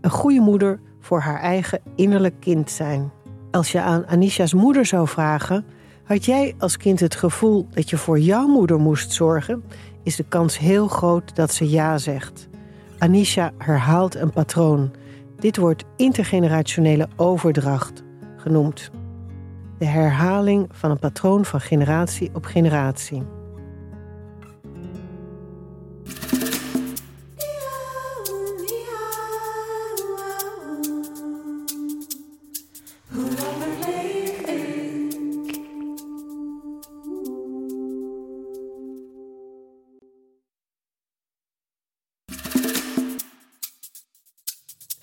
een 0.00 0.10
goede 0.10 0.40
moeder 0.40 0.80
voor 1.00 1.20
haar 1.20 1.40
eigen 1.40 1.80
innerlijk 1.96 2.40
kind 2.40 2.70
zijn. 2.70 3.10
Als 3.50 3.72
je 3.72 3.80
aan 3.80 4.06
Anisha's 4.06 4.54
moeder 4.54 4.86
zou 4.86 5.08
vragen: 5.08 5.64
had 6.04 6.24
jij 6.24 6.54
als 6.58 6.76
kind 6.76 7.00
het 7.00 7.14
gevoel 7.14 7.66
dat 7.70 7.90
je 7.90 7.96
voor 7.96 8.18
jouw 8.18 8.46
moeder 8.46 8.78
moest 8.78 9.12
zorgen? 9.12 9.64
Is 10.02 10.16
de 10.16 10.24
kans 10.28 10.58
heel 10.58 10.88
groot 10.88 11.36
dat 11.36 11.52
ze 11.52 11.70
ja 11.70 11.98
zegt. 11.98 12.48
Anisha 12.98 13.52
herhaalt 13.58 14.14
een 14.14 14.30
patroon. 14.30 14.90
Dit 15.38 15.56
wordt 15.56 15.84
intergenerationele 15.96 17.08
overdracht 17.16 18.02
genoemd. 18.36 18.90
De 19.78 19.84
herhaling 19.84 20.68
van 20.70 20.90
een 20.90 20.98
patroon 20.98 21.44
van 21.44 21.60
generatie 21.60 22.30
op 22.34 22.44
generatie. 22.44 23.22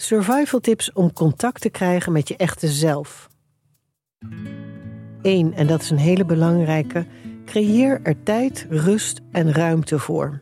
Survival 0.09 0.59
tips 0.59 0.93
om 0.93 1.13
contact 1.13 1.61
te 1.61 1.69
krijgen 1.69 2.11
met 2.11 2.27
je 2.27 2.35
echte 2.35 2.67
zelf. 2.67 3.29
1. 5.21 5.53
En 5.53 5.67
dat 5.67 5.81
is 5.81 5.89
een 5.89 5.97
hele 5.97 6.25
belangrijke. 6.25 7.05
Creëer 7.45 7.99
er 8.03 8.23
tijd, 8.23 8.65
rust 8.69 9.21
en 9.31 9.53
ruimte 9.53 9.99
voor. 9.99 10.39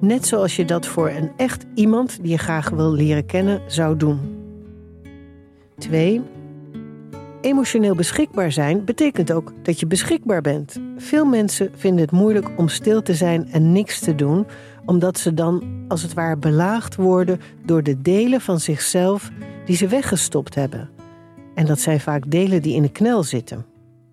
Net 0.00 0.26
zoals 0.26 0.56
je 0.56 0.64
dat 0.64 0.86
voor 0.86 1.10
een 1.10 1.32
echt 1.36 1.66
iemand 1.74 2.22
die 2.22 2.30
je 2.30 2.38
graag 2.38 2.70
wil 2.70 2.92
leren 2.92 3.26
kennen 3.26 3.62
zou 3.66 3.96
doen. 3.96 4.20
2. 5.78 6.22
Emotioneel 7.40 7.94
beschikbaar 7.94 8.52
zijn 8.52 8.84
betekent 8.84 9.32
ook 9.32 9.52
dat 9.62 9.80
je 9.80 9.86
beschikbaar 9.86 10.40
bent. 10.40 10.80
Veel 10.96 11.24
mensen 11.24 11.70
vinden 11.74 12.00
het 12.00 12.10
moeilijk 12.10 12.50
om 12.56 12.68
stil 12.68 13.02
te 13.02 13.14
zijn 13.14 13.48
en 13.52 13.72
niks 13.72 14.00
te 14.00 14.14
doen, 14.14 14.46
omdat 14.84 15.18
ze 15.18 15.34
dan 15.34 15.84
als 15.88 16.02
het 16.02 16.14
ware 16.14 16.36
belaagd 16.36 16.96
worden 16.96 17.40
door 17.64 17.82
de 17.82 18.00
delen 18.02 18.40
van 18.40 18.60
zichzelf 18.60 19.30
die 19.64 19.76
ze 19.76 19.88
weggestopt 19.88 20.54
hebben. 20.54 20.90
En 21.54 21.66
dat 21.66 21.78
zijn 21.78 22.00
vaak 22.00 22.30
delen 22.30 22.62
die 22.62 22.74
in 22.74 22.82
de 22.82 22.92
knel 22.92 23.22
zitten. 23.22 23.64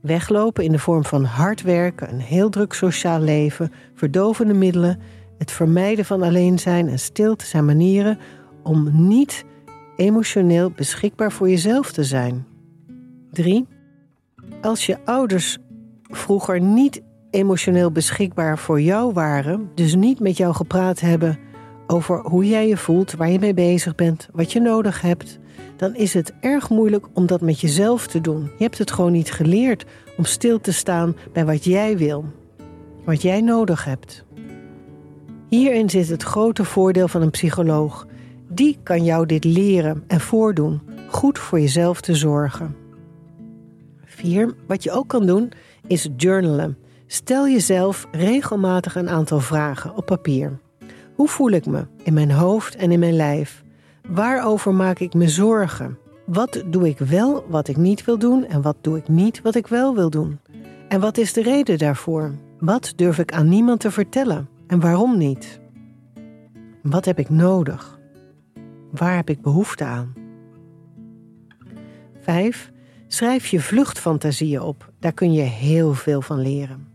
Weglopen 0.02 0.64
in 0.64 0.72
de 0.72 0.80
vorm 0.80 1.06
van 1.06 1.24
hard 1.24 1.62
werken, 1.62 2.14
een 2.14 2.20
heel 2.20 2.50
druk 2.50 2.74
sociaal 2.74 3.20
leven, 3.20 3.72
verdovende 3.94 4.54
middelen, 4.54 5.00
het 5.38 5.52
vermijden 5.52 6.06
van 6.06 6.22
alleen 6.22 6.60
zijn 6.60 6.88
en 6.88 7.00
stilte 7.00 7.46
zijn 7.46 7.66
manieren 7.66 8.18
om 8.64 9.08
niet 9.08 9.46
emotioneel 9.96 10.72
beschikbaar 10.72 11.32
voor 11.32 11.50
jezelf 11.50 11.92
te 11.92 12.04
zijn. 12.04 12.46
3. 13.32 13.68
Als 14.62 14.86
je 14.86 14.98
ouders 15.06 15.58
vroeger 16.04 16.62
niet 16.62 17.02
emotioneel 17.32 17.92
beschikbaar 17.92 18.58
voor 18.58 18.82
jou 18.82 19.14
waren, 19.14 19.70
dus 19.76 19.96
niet 19.96 20.20
met 20.20 20.38
jou 20.38 20.54
gepraat 20.54 21.00
hebben 21.00 21.40
over 21.88 22.20
hoe 22.20 22.48
jij 22.48 22.68
je 22.68 22.78
voelt, 22.78 23.14
waar 23.14 23.30
je 23.30 23.40
mee 23.40 23.54
bezig 23.54 23.96
bent, 23.96 24.30
wat 24.32 24.52
je 24.52 24.60
nodig 24.60 25.02
hebt, 25.02 25.40
dan 25.76 25.96
is 25.96 26.14
het 26.14 26.34
erg 26.40 26.70
moeilijk 26.70 27.06
om 27.14 27.26
dat 27.26 27.42
met 27.42 27.60
jezelf 27.60 28.08
te 28.08 28.22
doen. 28.22 28.44
Je 28.58 28.64
hebt 28.64 28.78
het 28.78 28.92
gewoon 28.92 29.12
niet 29.12 29.32
geleerd 29.32 29.86
om 30.18 30.26
stil 30.26 30.62
te 30.62 30.74
staan 30.74 31.16
bij 31.34 31.46
wat 31.46 31.64
jij 31.64 31.98
wil, 31.98 32.26
wat 33.06 33.22
jij 33.22 33.42
nodig 33.42 33.86
hebt. 33.86 34.26
Hierin 35.48 35.90
zit 35.90 36.10
het 36.10 36.24
grote 36.24 36.64
voordeel 36.64 37.08
van 37.08 37.22
een 37.22 37.30
psycholoog. 37.30 38.08
Die 38.48 38.78
kan 38.84 39.04
jou 39.04 39.26
dit 39.26 39.44
leren 39.44 40.04
en 40.08 40.20
voordoen, 40.20 40.82
goed 41.08 41.40
voor 41.40 41.60
jezelf 41.60 42.02
te 42.02 42.16
zorgen. 42.16 42.76
4. 44.06 44.56
Wat 44.68 44.84
je 44.84 44.92
ook 44.92 45.08
kan 45.08 45.26
doen 45.26 45.52
is 45.88 46.10
journalen. 46.18 46.78
Stel 47.12 47.48
jezelf 47.48 48.08
regelmatig 48.12 48.96
een 48.96 49.10
aantal 49.10 49.40
vragen 49.40 49.96
op 49.96 50.06
papier. 50.06 50.60
Hoe 51.16 51.28
voel 51.28 51.50
ik 51.50 51.66
me 51.66 51.88
in 52.04 52.14
mijn 52.14 52.32
hoofd 52.32 52.76
en 52.76 52.92
in 52.92 53.00
mijn 53.00 53.16
lijf? 53.16 53.64
Waarover 54.08 54.74
maak 54.74 55.00
ik 55.00 55.14
me 55.14 55.28
zorgen? 55.28 55.98
Wat 56.26 56.64
doe 56.66 56.88
ik 56.88 56.98
wel 56.98 57.46
wat 57.48 57.68
ik 57.68 57.78
niet 57.78 58.06
wil 58.06 58.18
doen 58.18 58.46
en 58.46 58.62
wat 58.62 58.76
doe 58.82 58.98
ik 58.98 59.08
niet 59.08 59.42
wat 59.42 59.56
ik 59.56 59.68
wel 59.68 59.96
wil 59.96 60.10
doen? 60.10 60.40
En 60.88 61.00
wat 61.00 61.18
is 61.18 61.34
de 61.34 61.42
reden 61.42 61.78
daarvoor? 61.78 62.36
Wat 62.60 62.94
durf 62.96 63.18
ik 63.18 63.34
aan 63.34 63.50
niemand 63.50 63.80
te 63.80 63.92
vertellen 63.92 64.50
en 64.68 64.80
waarom 64.80 65.18
niet? 65.18 65.60
Wat 66.82 67.06
heb 67.06 67.20
ik 67.20 67.30
nodig? 67.30 68.00
Waar 68.92 69.16
heb 69.16 69.30
ik 69.30 69.42
behoefte 69.42 69.84
aan? 69.84 70.14
5. 72.22 72.72
Schrijf 73.08 73.48
je 73.48 73.62
vluchtfantasieën 73.62 74.62
op. 74.62 74.92
Daar 75.00 75.14
kun 75.14 75.34
je 75.34 75.42
heel 75.42 75.94
veel 75.94 76.22
van 76.22 76.40
leren. 76.42 76.90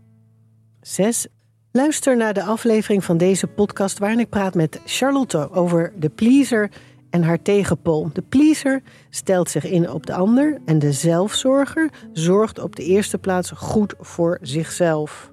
6. 0.85 1.27
Luister 1.71 2.17
naar 2.17 2.33
de 2.33 2.43
aflevering 2.43 3.03
van 3.03 3.17
deze 3.17 3.47
podcast 3.47 3.99
waarin 3.99 4.19
ik 4.19 4.29
praat 4.29 4.55
met 4.55 4.81
Charlotte 4.85 5.51
over 5.51 5.93
de 5.99 6.09
pleaser 6.09 6.71
en 7.09 7.23
haar 7.23 7.41
tegenpol. 7.41 8.09
De 8.13 8.21
pleaser 8.21 8.83
stelt 9.09 9.49
zich 9.49 9.65
in 9.65 9.89
op 9.89 10.05
de 10.05 10.13
ander 10.13 10.61
en 10.65 10.79
de 10.79 10.91
zelfzorger 10.91 11.89
zorgt 12.13 12.59
op 12.59 12.75
de 12.75 12.83
eerste 12.83 13.17
plaats 13.17 13.51
goed 13.51 13.93
voor 13.99 14.37
zichzelf. 14.41 15.31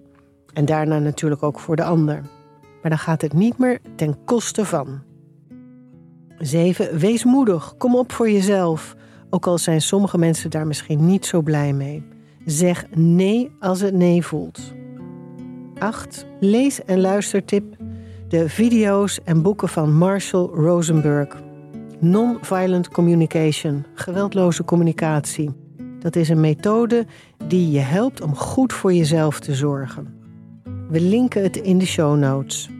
En 0.52 0.64
daarna 0.64 0.98
natuurlijk 0.98 1.42
ook 1.42 1.60
voor 1.60 1.76
de 1.76 1.84
ander. 1.84 2.22
Maar 2.82 2.90
dan 2.90 2.98
gaat 2.98 3.22
het 3.22 3.32
niet 3.32 3.58
meer 3.58 3.80
ten 3.96 4.24
koste 4.24 4.64
van. 4.64 5.02
7. 6.38 6.98
Wees 6.98 7.24
moedig. 7.24 7.74
Kom 7.76 7.96
op 7.96 8.12
voor 8.12 8.30
jezelf. 8.30 8.94
Ook 9.30 9.46
al 9.46 9.58
zijn 9.58 9.80
sommige 9.80 10.18
mensen 10.18 10.50
daar 10.50 10.66
misschien 10.66 11.06
niet 11.06 11.26
zo 11.26 11.42
blij 11.42 11.72
mee. 11.72 12.08
Zeg 12.44 12.86
nee 12.94 13.50
als 13.60 13.80
het 13.80 13.94
nee 13.94 14.22
voelt. 14.22 14.80
8. 15.82 16.26
Lees 16.40 16.84
en 16.84 17.00
luistertip 17.00 17.76
de 18.28 18.48
video's 18.48 19.20
en 19.24 19.42
boeken 19.42 19.68
van 19.68 19.96
Marshall 19.96 20.46
Rosenberg. 20.46 21.42
Non-violent 21.98 22.88
communication, 22.88 23.84
geweldloze 23.94 24.64
communicatie. 24.64 25.50
Dat 25.98 26.16
is 26.16 26.28
een 26.28 26.40
methode 26.40 27.06
die 27.46 27.70
je 27.70 27.78
helpt 27.78 28.20
om 28.20 28.34
goed 28.34 28.72
voor 28.72 28.92
jezelf 28.92 29.40
te 29.40 29.54
zorgen. 29.54 30.14
We 30.88 31.00
linken 31.00 31.42
het 31.42 31.56
in 31.56 31.78
de 31.78 31.86
show 31.86 32.18
notes. 32.18 32.70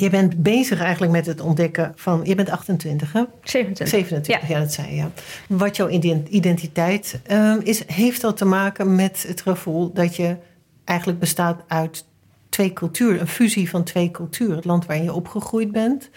Je 0.00 0.10
bent 0.10 0.42
bezig 0.42 0.80
eigenlijk 0.80 1.12
met 1.12 1.26
het 1.26 1.40
ontdekken 1.40 1.92
van. 1.96 2.20
Je 2.24 2.34
bent 2.34 2.50
28, 2.50 3.12
hè? 3.12 3.22
27. 3.42 3.88
27, 3.88 4.48
ja, 4.48 4.58
dat 4.58 4.72
zei 4.72 4.88
je. 4.88 4.94
Ja. 4.96 5.10
Wat 5.48 5.76
jouw 5.76 5.88
identiteit 6.28 7.20
uh, 7.30 7.56
is, 7.62 7.86
heeft 7.86 8.20
dat 8.20 8.36
te 8.36 8.44
maken 8.44 8.94
met 8.94 9.24
het 9.28 9.40
gevoel 9.40 9.92
dat 9.92 10.16
je 10.16 10.36
eigenlijk 10.84 11.18
bestaat 11.18 11.62
uit 11.66 12.04
twee 12.48 12.72
culturen, 12.72 13.20
een 13.20 13.28
fusie 13.28 13.70
van 13.70 13.84
twee 13.84 14.10
culturen. 14.10 14.56
Het 14.56 14.64
land 14.64 14.86
waarin 14.86 15.04
je 15.04 15.12
opgegroeid 15.12 15.72
bent 15.72 16.10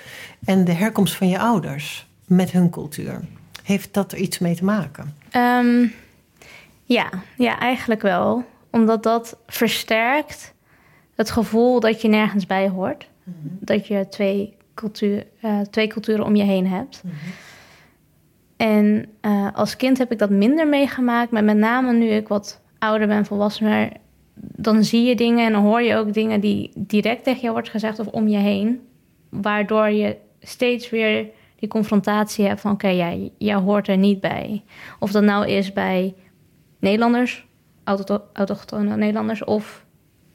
en 0.46 0.66
de 0.66 0.74
herkomst 0.74 1.16
van 1.16 1.30
je 1.30 1.40
ouders 1.40 2.08
met 2.26 2.52
hun 2.52 2.70
cultuur. 2.70 3.22
Heeft 3.64 3.94
dat 3.94 4.12
er 4.12 4.18
iets 4.18 4.40
mee 4.40 4.56
te 4.56 4.64
maken? 4.64 5.16
Um, 5.36 5.94
ja, 6.84 7.10
ja, 7.38 7.60
eigenlijk 7.60 8.02
wel. 8.02 8.46
Omdat 8.70 9.04
dat 9.04 9.38
versterkt 9.48 10.54
het 11.16 11.32
gevoel 11.32 11.80
dat 11.80 12.02
je 12.02 12.08
nergens 12.08 12.46
bij 12.46 12.70
hoort. 12.70 13.08
Mm 13.24 13.34
-hmm. 13.42 13.58
Dat 13.60 13.88
je 13.88 14.08
twee, 14.10 14.58
cultuur, 14.74 15.28
uh, 15.42 15.60
twee 15.60 15.88
culturen 15.88 16.26
om 16.26 16.36
je 16.36 16.44
heen 16.44 16.68
hebt. 16.68 17.02
Mm 17.04 17.12
-hmm. 17.12 17.20
En 18.64 19.06
uh, 19.22 19.48
als 19.54 19.76
kind 19.76 19.98
heb 19.98 20.12
ik 20.12 20.20
dat 20.20 20.30
minder 20.30 20.68
meegemaakt. 20.68 21.32
Maar 21.32 21.44
met 21.44 21.58
name 21.58 21.94
nu 21.94 22.08
ik 22.08 22.28
wat 22.28 22.62
ouder 22.80 23.08
ben, 23.08 23.26
volwassener... 23.26 23.92
dan 24.36 24.84
zie 24.84 25.04
je 25.04 25.16
dingen 25.16 25.46
en 25.46 25.52
dan 25.52 25.64
hoor 25.64 25.82
je 25.82 25.96
ook 25.96 26.14
dingen 26.14 26.40
die 26.40 26.72
direct 26.76 27.24
tegen 27.24 27.42
je 27.42 27.52
wordt 27.52 27.70
gezegd... 27.70 28.00
of 28.00 28.08
om 28.08 28.28
je 28.28 28.38
heen. 28.38 28.82
Waardoor 29.30 29.90
je 29.90 30.18
steeds 30.40 30.90
weer 30.90 31.30
die 31.56 31.70
confrontatie 31.70 32.46
hebt 32.46 32.62
van... 32.62 32.72
oké, 32.72 32.86
okay, 32.86 32.98
jij, 32.98 33.32
jij 33.38 33.56
hoort 33.56 33.88
er 33.88 33.98
niet 33.98 34.20
bij. 34.20 34.64
Of 35.00 35.12
dat 35.12 35.24
nou 35.24 35.48
is 35.48 35.74
bij 35.74 36.14
Nederlanders, 36.80 37.46
autochtone 38.34 38.96
Nederlanders... 38.96 39.44
of 39.44 39.86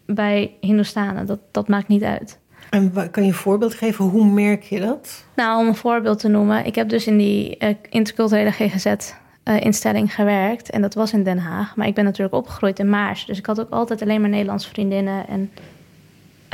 bij 0.06 0.56
Hindoestanen, 0.60 1.26
dat, 1.26 1.40
dat 1.50 1.68
maakt 1.68 1.88
niet 1.88 2.02
uit. 2.02 2.37
En 2.70 2.92
kan 3.10 3.22
je 3.22 3.28
een 3.28 3.34
voorbeeld 3.34 3.74
geven? 3.74 4.04
Hoe 4.04 4.26
merk 4.26 4.62
je 4.62 4.80
dat? 4.80 5.24
Nou, 5.36 5.60
om 5.60 5.66
een 5.66 5.74
voorbeeld 5.74 6.18
te 6.18 6.28
noemen. 6.28 6.64
Ik 6.64 6.74
heb 6.74 6.88
dus 6.88 7.06
in 7.06 7.16
die 7.16 7.56
uh, 7.58 7.68
interculturele 7.88 8.50
GGZ-instelling 8.50 10.08
uh, 10.08 10.14
gewerkt. 10.14 10.70
En 10.70 10.80
dat 10.80 10.94
was 10.94 11.12
in 11.12 11.22
Den 11.22 11.38
Haag. 11.38 11.76
Maar 11.76 11.86
ik 11.86 11.94
ben 11.94 12.04
natuurlijk 12.04 12.34
opgegroeid 12.34 12.78
in 12.78 12.90
Maars. 12.90 13.26
Dus 13.26 13.38
ik 13.38 13.46
had 13.46 13.60
ook 13.60 13.70
altijd 13.70 14.02
alleen 14.02 14.20
maar 14.20 14.30
Nederlandse 14.30 14.68
vriendinnen. 14.68 15.28
En 15.28 15.50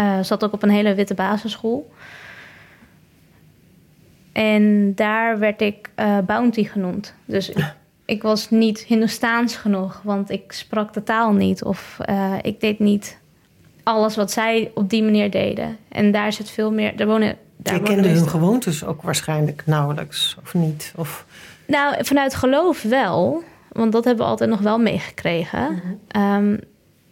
uh, 0.00 0.20
zat 0.20 0.44
ook 0.44 0.52
op 0.52 0.62
een 0.62 0.70
hele 0.70 0.94
witte 0.94 1.14
basisschool. 1.14 1.92
En 4.32 4.94
daar 4.94 5.38
werd 5.38 5.60
ik 5.60 5.90
Bounty 6.26 6.64
genoemd. 6.64 7.14
Dus 7.24 7.48
ik, 7.48 7.74
ik 8.14 8.22
was 8.22 8.50
niet 8.50 8.78
Hindoestaans 8.78 9.56
genoeg. 9.56 10.00
Want 10.02 10.30
ik 10.30 10.52
sprak 10.52 10.92
de 10.92 11.02
taal 11.02 11.32
niet. 11.32 11.64
Of 11.64 11.98
ik 12.42 12.60
deed 12.60 12.78
niet 12.78 13.18
alles 13.84 14.16
wat 14.16 14.30
zij 14.30 14.70
op 14.74 14.90
die 14.90 15.02
manier 15.02 15.30
deden. 15.30 15.76
En 15.88 16.12
daar 16.12 16.32
zit 16.32 16.50
veel 16.50 16.72
meer. 16.72 16.96
Daar 16.96 17.06
wonen. 17.06 17.36
Daar 17.56 17.74
Je 17.74 17.82
kende 17.82 18.08
hun 18.08 18.28
gewoontes 18.28 18.84
ook 18.84 19.02
waarschijnlijk 19.02 19.62
nauwelijks, 19.66 20.36
of 20.42 20.54
niet? 20.54 20.92
Of... 20.96 21.26
Nou, 21.66 22.04
vanuit 22.04 22.34
geloof 22.34 22.82
wel. 22.82 23.42
Want 23.72 23.92
dat 23.92 24.04
hebben 24.04 24.24
we 24.24 24.30
altijd 24.30 24.50
nog 24.50 24.60
wel 24.60 24.78
meegekregen. 24.78 25.82
Mm-hmm. 26.12 26.50
Um, 26.50 26.60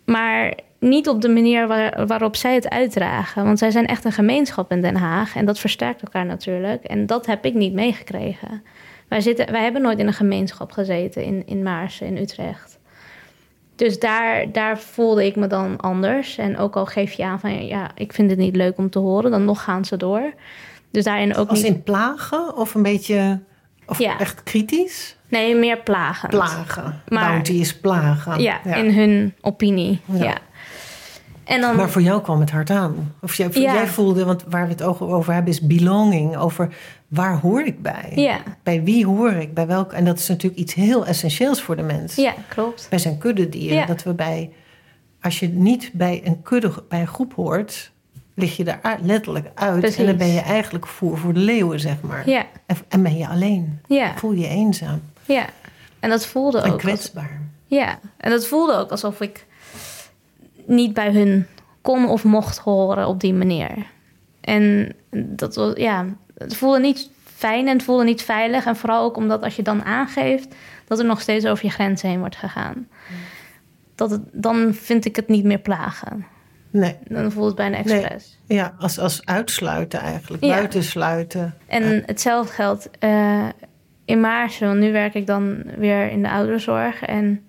maar 0.05 0.55
niet 0.79 1.09
op 1.09 1.21
de 1.21 1.29
manier 1.29 1.67
waar, 1.67 2.07
waarop 2.07 2.37
zij 2.37 2.55
het 2.55 2.69
uitdragen. 2.69 3.45
Want 3.45 3.59
zij 3.59 3.71
zijn 3.71 3.87
echt 3.87 4.05
een 4.05 4.13
gemeenschap 4.13 4.71
in 4.71 4.81
Den 4.81 4.97
Haag. 4.97 5.37
En 5.37 5.45
dat 5.45 5.59
versterkt 5.59 6.03
elkaar 6.03 6.27
natuurlijk. 6.27 6.85
En 6.85 7.07
dat 7.07 7.27
heb 7.27 7.45
ik 7.45 7.55
niet 7.55 7.73
meegekregen. 7.73 8.63
Wij, 9.09 9.21
zitten, 9.21 9.53
wij 9.53 9.63
hebben 9.63 9.83
nooit 9.83 9.99
in 9.99 10.07
een 10.07 10.13
gemeenschap 10.13 10.73
gezeten 10.73 11.25
in, 11.25 11.43
in 11.47 11.63
Maarsen, 11.63 12.07
in 12.07 12.17
Utrecht. 12.17 12.72
Dus 13.83 13.99
daar, 13.99 14.53
daar 14.53 14.79
voelde 14.79 15.27
ik 15.27 15.37
me 15.37 15.47
dan 15.47 15.77
anders. 15.77 16.39
En 16.39 16.59
ook 16.59 16.77
al 16.77 16.87
geef 16.87 17.13
je 17.13 17.25
aan 17.25 17.41
van 17.41 17.67
ja, 17.67 17.91
ik 17.95 18.13
vind 18.13 18.31
het 18.31 18.39
niet 18.39 18.57
leuk 18.57 18.79
om 18.79 18.91
te 18.91 18.99
horen, 18.99 19.31
dan 19.31 19.45
nog 19.45 19.63
gaan 19.63 19.85
ze 19.85 19.97
door. 19.97 20.33
Dus 20.91 21.05
daarin 21.05 21.37
ook 21.37 21.49
Als 21.49 21.63
niet... 21.63 21.73
in 21.73 21.83
plagen 21.83 22.57
of 22.57 22.75
een 22.75 22.83
beetje 22.83 23.41
of 23.87 23.99
Ja. 23.99 24.19
echt 24.19 24.43
kritisch? 24.43 25.17
Nee, 25.29 25.57
meer 25.57 25.79
plagend. 25.79 26.31
Plagen. 26.33 27.03
Maar- 27.09 27.31
Bounty 27.31 27.53
is 27.53 27.77
plagen. 27.77 28.43
Ja, 28.43 28.65
in 28.65 28.95
hun 28.95 29.35
opinie. 29.41 30.01
Ja. 30.05 30.25
Ja. 30.25 30.37
En 31.45 31.61
dan, 31.61 31.77
Maar 31.77 31.91
voor 31.91 32.03
jou 32.03 32.23
kwam 32.23 32.41
het 32.41 32.51
hard 32.51 32.71
aan. 32.71 33.15
Of 33.21 33.35
jij, 33.35 33.87
voelde, 33.87 34.25
want 34.25 34.45
waar 34.49 34.65
we 34.65 34.73
het 34.73 34.83
over 34.83 35.33
hebben, 35.35 35.53
is 35.53 35.61
belonging. 35.61 36.37
Over 36.37 36.69
waar 37.13 37.39
hoor 37.41 37.63
ik 37.63 37.83
bij? 37.83 38.13
ja, 38.15 38.43
Bij 38.63 38.83
wie 38.83 39.07
hoor 39.07 39.33
ik? 39.33 39.55
Bij 39.55 39.67
welke? 39.67 39.95
En 39.95 40.05
dat 40.05 40.19
is 40.19 40.29
natuurlijk 40.29 40.61
iets 40.61 40.75
heel 40.75 41.07
essentieels 41.07 41.63
voor 41.63 41.77
de 41.77 41.83
mens. 41.83 42.15
ja, 42.15 42.35
klopt. 42.49 42.87
Wij 42.91 42.99
zijn 42.99 43.19
kuddedieren. 43.19 43.77
Ja. 43.79 43.87
Dat 43.87 44.03
we 44.03 44.15
bij, 44.15 44.51
als 45.21 45.39
je 45.41 45.49
niet 45.49 45.91
bij 45.93 46.21
een 46.25 46.43
kudde, 46.43 46.73
bij 46.89 47.01
een 47.01 47.07
groep 47.07 47.35
hoort, 47.35 47.91
lig 48.35 48.57
je 48.57 48.65
daar 48.65 48.99
letterlijk 49.03 49.51
uit. 49.55 49.81
Precies. 49.81 49.99
En 49.99 50.07
dan 50.07 50.17
ben 50.17 50.27
je 50.33 50.41
eigenlijk 50.41 50.87
voer 50.87 51.19
voor 51.19 51.33
de 51.33 51.41
leeuwen, 51.41 51.81
zeg 51.81 52.01
maar. 52.01 52.29
Ja, 52.29 52.47
En, 52.67 52.77
en 52.89 53.03
ben 53.03 53.17
je 53.17 53.29
alleen. 53.29 53.81
ja, 53.87 54.17
Voel 54.17 54.33
je 54.33 54.49
eenzaam 54.49 55.01
ja. 55.27 55.47
En 56.01 56.11
dat 56.11 56.27
voelde 56.27 56.59
en 56.59 56.65
ook. 56.67 56.73
als- 56.73 56.83
kwetsbaar. 56.83 57.41
Ja, 57.67 57.99
en 58.17 58.31
dat 58.31 58.47
voelde 58.47 58.75
ook 58.77 58.91
alsof 58.91 59.21
ik 59.21 59.47
niet 60.67 60.95
bij 60.95 61.13
hun 61.13 61.47
kon 61.81 62.09
of 62.09 62.25
mocht 62.25 62.59
horen 62.59 63.07
op 63.07 63.21
die 63.21 63.35
manier. 63.35 63.71
En 64.41 64.95
dat 65.11 65.55
was, 65.55 65.73
ja, 65.77 66.07
het 66.43 66.57
voelde 66.57 66.81
niet 66.81 67.11
fijn 67.25 67.67
en 67.67 67.73
het 67.73 67.83
voelde 67.83 68.05
niet 68.05 68.23
veilig. 68.23 68.67
En 68.67 68.77
vooral 68.77 69.05
ook 69.05 69.17
omdat 69.17 69.43
als 69.43 69.57
je 69.57 69.63
dan 69.63 69.85
aangeeft 69.85 70.55
dat 70.87 70.99
er 70.99 71.05
nog 71.05 71.21
steeds 71.21 71.47
over 71.47 71.65
je 71.65 71.71
grenzen 71.71 72.09
heen 72.09 72.19
wordt 72.19 72.37
gegaan. 72.37 72.89
Dat 73.95 74.11
het, 74.11 74.21
dan 74.33 74.75
vind 74.75 75.05
ik 75.05 75.17
het 75.17 75.29
niet 75.29 75.45
meer 75.45 75.59
plagen. 75.59 76.27
Nee, 76.71 76.97
Dan 77.09 77.33
voelt 77.33 77.47
het 77.47 77.57
bijna 77.57 77.83
Nee. 77.85 78.01
expres. 78.01 78.39
ja, 78.47 78.75
als, 78.79 78.99
als 78.99 79.27
uitsluiten 79.27 80.01
eigenlijk. 80.01 80.45
Ja. 80.45 80.55
Buitensluiten. 80.55 81.55
En 81.67 82.03
hetzelfde 82.07 82.53
geldt 82.53 82.91
eh, 82.99 83.49
in 84.05 84.21
Maarsen. 84.21 84.67
Want 84.67 84.81
nu 84.81 84.93
werk 84.93 85.15
ik 85.15 85.27
dan 85.27 85.63
weer 85.77 86.11
in 86.11 86.23
de 86.23 86.31
ouderenzorg. 86.31 87.03
En 87.03 87.43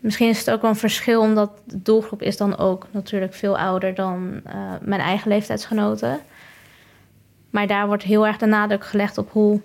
misschien 0.00 0.28
is 0.28 0.38
het 0.38 0.50
ook 0.50 0.60
wel 0.60 0.70
een 0.70 0.76
verschil... 0.76 1.20
omdat 1.20 1.50
de 1.64 1.82
doelgroep 1.82 2.22
is 2.22 2.36
dan 2.36 2.58
ook 2.58 2.86
natuurlijk 2.90 3.34
veel 3.34 3.58
ouder... 3.58 3.94
dan 3.94 4.40
eh, 4.44 4.54
mijn 4.80 5.00
eigen 5.00 5.28
leeftijdsgenoten. 5.28 6.20
Maar 7.52 7.66
daar 7.66 7.86
wordt 7.86 8.02
heel 8.02 8.26
erg 8.26 8.36
de 8.36 8.46
nadruk 8.46 8.84
gelegd 8.86 9.18
op 9.18 9.28
hoe... 9.32 9.60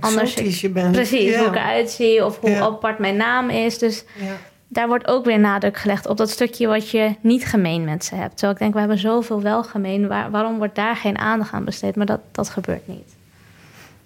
Anders- 0.00 0.60
je 0.60 0.70
bent. 0.70 0.92
Precies, 0.92 1.30
Ja. 1.30 1.38
hoe 1.38 1.48
ik 1.48 1.54
eruit 1.54 1.90
zie 1.90 2.24
of 2.24 2.40
hoe 2.40 2.50
Ja. 2.50 2.60
apart 2.60 2.98
mijn 2.98 3.16
naam 3.16 3.48
is. 3.50 3.78
Dus 3.78 4.04
Ja. 4.18 4.36
daar 4.68 4.86
wordt 4.88 5.06
ook 5.08 5.24
weer 5.24 5.38
nadruk 5.40 5.76
gelegd 5.76 6.06
op 6.06 6.16
dat 6.16 6.30
stukje 6.30 6.66
wat 6.66 6.90
je 6.90 7.14
niet 7.20 7.44
gemeen 7.44 7.84
met 7.84 8.04
ze 8.04 8.14
hebt. 8.14 8.30
Terwijl 8.30 8.52
ik 8.52 8.58
denk, 8.58 8.72
we 8.72 8.78
hebben 8.78 8.98
zoveel 8.98 9.42
wel 9.42 9.64
gemeen. 9.64 10.08
Waar, 10.08 10.30
waarom 10.30 10.58
wordt 10.58 10.74
daar 10.74 10.96
geen 10.96 11.18
aandacht 11.18 11.52
aan 11.52 11.64
besteed? 11.64 11.96
Maar 11.96 12.06
dat, 12.06 12.20
dat 12.30 12.48
gebeurt 12.48 12.88
niet. 12.88 13.14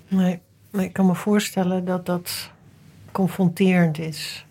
Nee, 0.09 0.39
maar 0.71 0.85
ik 0.85 0.93
kan 0.93 1.07
me 1.07 1.15
voorstellen 1.15 1.85
dat 1.85 2.07
dat 2.07 2.51
confronterend 3.13 3.99
is. 3.99 4.45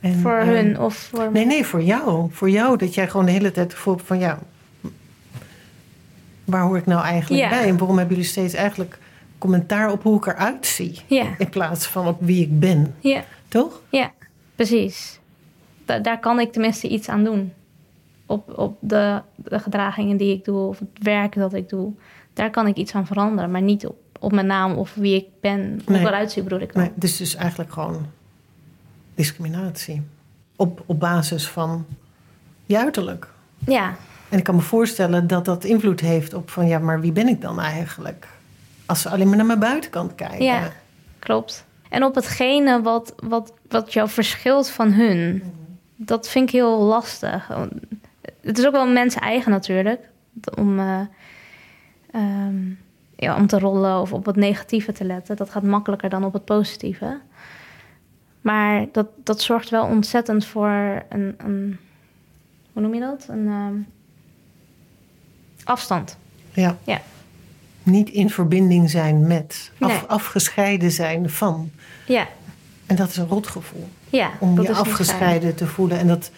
En, 0.00 0.14
voor 0.20 0.36
eh, 0.38 0.46
hun 0.46 0.80
of 0.80 0.94
voor 0.94 1.28
Nee, 1.32 1.46
nee, 1.46 1.64
voor 1.66 1.82
jou. 1.82 2.28
Voor 2.32 2.50
jou, 2.50 2.76
dat 2.78 2.94
jij 2.94 3.08
gewoon 3.08 3.26
de 3.26 3.32
hele 3.32 3.50
tijd 3.52 3.74
voelt 3.74 4.02
van 4.02 4.18
ja, 4.18 4.38
waar 6.44 6.62
hoor 6.62 6.76
ik 6.76 6.86
nou 6.86 7.02
eigenlijk 7.04 7.42
Ja. 7.42 7.48
bij? 7.48 7.68
En 7.68 7.78
waarom 7.78 7.98
hebben 7.98 8.16
jullie 8.16 8.30
steeds 8.30 8.54
eigenlijk 8.54 8.98
commentaar 9.38 9.90
op 9.92 10.02
hoe 10.02 10.16
ik 10.16 10.26
eruit 10.26 10.66
zie? 10.66 11.00
Ja, 11.06 11.26
In 11.38 11.48
plaats 11.48 11.86
van 11.86 12.06
op 12.06 12.16
wie 12.20 12.42
ik 12.42 12.60
ben, 12.60 12.94
ja, 13.00 13.24
toch? 13.48 13.80
ja, 13.88 14.12
precies. 14.54 15.18
Da- 15.84 15.98
daar 15.98 16.20
kan 16.20 16.40
ik 16.40 16.52
tenminste 16.52 16.88
iets 16.88 17.08
aan 17.08 17.24
doen. 17.24 17.52
Op, 18.26 18.58
op 18.58 18.76
de, 18.80 19.22
de 19.36 19.58
gedragingen 19.58 20.16
die 20.16 20.34
ik 20.36 20.44
doe 20.44 20.68
of 20.68 20.78
het 20.78 20.88
werk 21.02 21.34
dat 21.34 21.52
ik 21.54 21.68
doe. 21.68 21.92
Daar 22.32 22.50
kan 22.50 22.66
ik 22.66 22.76
iets 22.76 22.94
aan 22.94 23.06
veranderen. 23.06 23.50
Maar 23.50 23.62
niet 23.62 23.86
op, 23.86 23.96
op 24.20 24.32
mijn 24.32 24.46
naam 24.46 24.72
of 24.74 24.94
wie 24.94 25.14
ik 25.16 25.26
ben. 25.40 25.60
Hoe 25.84 25.92
Nee. 25.94 26.00
ik 26.00 26.06
eruit 26.08 26.32
zie 26.32 26.42
bedoel 26.42 26.60
ik 26.60 26.72
dan. 26.72 26.82
Nee, 26.82 26.92
het 26.94 27.04
is 27.04 27.16
dus 27.16 27.34
eigenlijk 27.34 27.72
gewoon 27.72 28.06
discriminatie. 29.14 30.02
Op, 30.56 30.82
op 30.86 31.00
basis 31.00 31.48
van 31.48 31.86
je 32.66 32.78
uiterlijk. 32.78 33.28
Ja, 33.66 33.96
En 34.34 34.40
ik 34.40 34.46
kan 34.46 34.54
me 34.54 34.60
voorstellen 34.60 35.26
dat 35.26 35.44
dat 35.44 35.64
invloed 35.64 36.00
heeft 36.00 36.34
op 36.34 36.50
van 36.50 36.66
ja, 36.66 36.78
maar 36.78 37.00
wie 37.00 37.12
ben 37.12 37.28
ik 37.28 37.40
dan 37.40 37.60
eigenlijk? 37.60 38.26
Als 38.86 39.02
ze 39.02 39.08
alleen 39.08 39.28
maar 39.28 39.36
naar 39.36 39.46
mijn 39.46 39.58
buitenkant 39.58 40.14
kijken. 40.14 40.44
Ja. 40.44 40.72
klopt. 41.18 41.64
En 41.88 42.04
op 42.04 42.14
hetgene 42.14 42.82
wat, 42.82 43.14
wat, 43.16 43.52
wat 43.68 43.92
jou 43.92 44.08
verschilt 44.08 44.70
van 44.70 44.92
hun. 44.92 45.42
Dat 45.96 46.28
vind 46.28 46.48
ik 46.48 46.54
heel 46.54 46.78
lastig. 46.78 47.48
Het 48.40 48.58
is 48.58 48.66
ook 48.66 48.72
wel 48.72 48.86
mensen 48.86 49.20
eigen 49.20 49.50
natuurlijk. 49.50 50.00
Om, 50.56 50.78
eh, 50.78 51.00
ehm, 52.10 52.56
ja, 53.16 53.36
om 53.36 53.46
te 53.46 53.58
rollen 53.58 54.00
of 54.00 54.12
op 54.12 54.26
het 54.26 54.36
negatieve 54.36 54.92
te 54.92 55.04
letten. 55.04 55.36
Dat 55.36 55.50
gaat 55.50 55.62
makkelijker 55.62 56.08
dan 56.08 56.24
op 56.24 56.32
het 56.32 56.44
positieve. 56.44 57.18
Maar 58.40 58.86
dat, 58.92 59.06
dat 59.16 59.40
zorgt 59.40 59.70
wel 59.70 59.84
ontzettend 59.84 60.46
voor 60.46 61.02
een... 61.08 61.34
een 61.38 61.78
hoe 62.72 62.82
noem 62.82 62.94
je 62.94 63.00
dat? 63.00 63.26
Een 63.28 63.46
ehm, 63.46 63.74
afstand. 65.64 66.16
Ja. 66.52 66.78
Ja. 66.84 67.00
Niet 67.82 68.08
in 68.10 68.30
verbinding 68.30 68.90
zijn 68.90 69.26
met, 69.26 69.70
af, 69.80 69.88
Nee. 69.88 69.98
afgescheiden 69.98 70.90
zijn 70.90 71.30
van. 71.30 71.70
Ja, 72.06 72.28
En 72.86 72.96
dat 72.96 73.08
is 73.08 73.16
een 73.16 73.28
rotgevoel. 73.28 73.88
ja. 74.08 74.30
Om 74.40 74.56
dat 74.56 74.66
je 74.66 74.72
afgescheiden 74.74 75.54
te 75.54 75.66
voelen. 75.66 75.98
En 75.98 76.06
dat, 76.06 76.30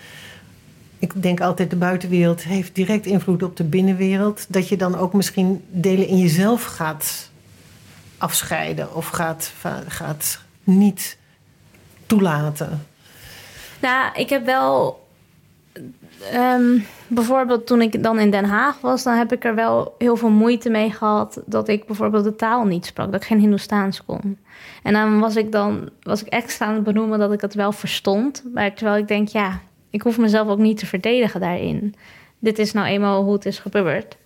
ik 0.99 1.23
denk 1.23 1.41
altijd, 1.41 1.71
de 1.71 1.77
buitenwereld 1.77 2.43
heeft 2.43 2.75
direct 2.75 3.07
invloed 3.07 3.43
op 3.43 3.57
de 3.57 3.65
binnenwereld. 3.65 4.45
Dat 4.49 4.69
je 4.69 4.77
dan 4.77 4.97
ook 4.99 5.13
misschien 5.13 5.65
delen 5.71 6.07
in 6.07 6.19
jezelf 6.19 6.65
gaat 6.65 7.31
afscheiden. 8.19 8.95
Of 8.95 9.07
gaat, 9.09 9.53
gaat 9.89 10.39
niet 10.65 11.19
toelaten. 12.07 12.87
Nou, 13.81 14.15
ik 14.15 14.29
heb 14.29 14.45
wel. 14.45 15.05
Ehm, 16.33 16.79
bijvoorbeeld 17.07 17.67
toen 17.67 17.81
ik 17.81 18.03
dan 18.03 18.19
in 18.19 18.31
Den 18.31 18.45
Haag 18.45 18.81
was, 18.81 19.03
dan 19.03 19.15
heb 19.15 19.33
ik 19.33 19.45
er 19.45 19.55
wel 19.55 19.95
heel 19.99 20.17
veel 20.17 20.31
moeite 20.31 20.71
mee 20.71 20.91
gehad 20.91 21.43
dat 21.47 21.69
ik 21.69 21.87
bijvoorbeeld 21.87 22.25
de 22.25 22.37
taal 22.37 22.65
niet 22.65 22.87
sprak, 22.87 23.13
dat 23.13 23.21
ik 23.21 23.27
geen 23.27 23.41
Hindoestaans 23.41 24.05
kon. 24.05 24.39
En 24.83 24.93
dan 24.93 25.21
was 25.21 25.37
ik 25.37 25.53
dan 25.53 25.89
was 26.03 26.23
ik 26.23 26.29
extra 26.29 26.67
aan 26.67 26.75
het 26.75 26.85
benoemen 26.85 27.19
dat 27.19 27.33
ik 27.33 27.41
het 27.41 27.55
wel 27.55 27.73
verstond, 27.73 28.43
maar 28.55 28.75
terwijl 28.75 28.99
ik 28.99 29.09
denk, 29.09 29.29
ja, 29.29 29.61
ik 29.91 30.03
hoef 30.03 30.19
mezelf 30.19 30.49
ook 30.49 30.59
niet 30.59 30.79
te 30.79 30.87
verdedigen 30.87 31.41
daarin. 31.41 31.95
Dit 32.39 32.59
is 32.59 32.73
nou 32.73 32.87
eenmaal 32.87 33.23
hoe 33.23 33.33
het 33.33 33.47
is 33.47 33.59
gebeurd. 33.59 34.17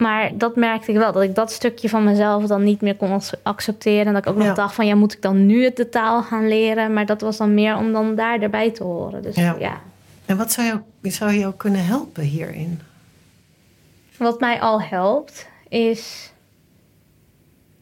Maar 0.00 0.30
dat 0.34 0.56
merkte 0.56 0.90
ik 0.92 0.96
wel, 0.96 1.12
dat 1.12 1.22
ik 1.22 1.34
dat 1.34 1.52
stukje 1.52 1.88
van 1.88 2.04
mezelf 2.04 2.44
dan 2.46 2.62
niet 2.64 2.80
meer 2.80 2.96
kon 2.96 3.10
ac- 3.12 3.32
accepteren. 3.42 4.06
En 4.06 4.12
dat 4.12 4.22
ik 4.24 4.28
ook 4.30 4.36
nog 4.36 4.46
Ja. 4.46 4.54
dacht 4.54 4.74
van, 4.74 4.86
ja, 4.86 4.94
moet 4.94 5.12
ik 5.12 5.22
dan 5.22 5.46
nu 5.46 5.64
het 5.64 5.76
de 5.76 5.88
taal 5.88 6.22
gaan 6.22 6.48
leren? 6.48 6.92
Maar 6.92 7.06
dat 7.06 7.20
was 7.20 7.36
dan 7.36 7.54
meer 7.54 7.76
om 7.76 7.92
dan 7.92 8.14
daar 8.14 8.40
erbij 8.40 8.70
te 8.70 8.82
horen. 8.84 9.22
Dus 9.22 9.34
Ja. 9.36 9.56
ja. 9.58 9.80
En 10.26 10.36
wat 10.36 10.52
zou 10.52 10.66
jou, 10.66 10.80
zou 11.02 11.32
jou 11.32 11.54
kunnen 11.56 11.84
helpen 11.84 12.22
hierin? 12.22 12.80
Wat 14.16 14.40
mij 14.40 14.60
al 14.60 14.82
helpt, 14.82 15.48
is 15.68 16.32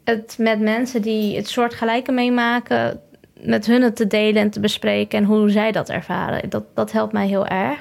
het 0.05 0.35
met 0.39 0.61
mensen 0.61 1.03
die 1.03 1.37
het 1.37 1.49
soortgelijke 1.49 2.13
meemaken, 2.13 3.01
met 3.41 3.67
hun 3.67 3.83
het 3.83 3.97
te 3.97 4.07
delen 4.07 4.43
en 4.43 4.51
te 4.51 4.61
bespreken 4.61 5.19
en 5.19 5.25
hoe 5.25 5.51
zij 5.51 5.73
dat 5.73 5.89
ervaren. 5.89 6.51
Dat, 6.51 6.65
dat 6.75 6.93
helpt 6.93 7.13
mij 7.13 7.27
heel 7.27 7.47
erg. 7.47 7.79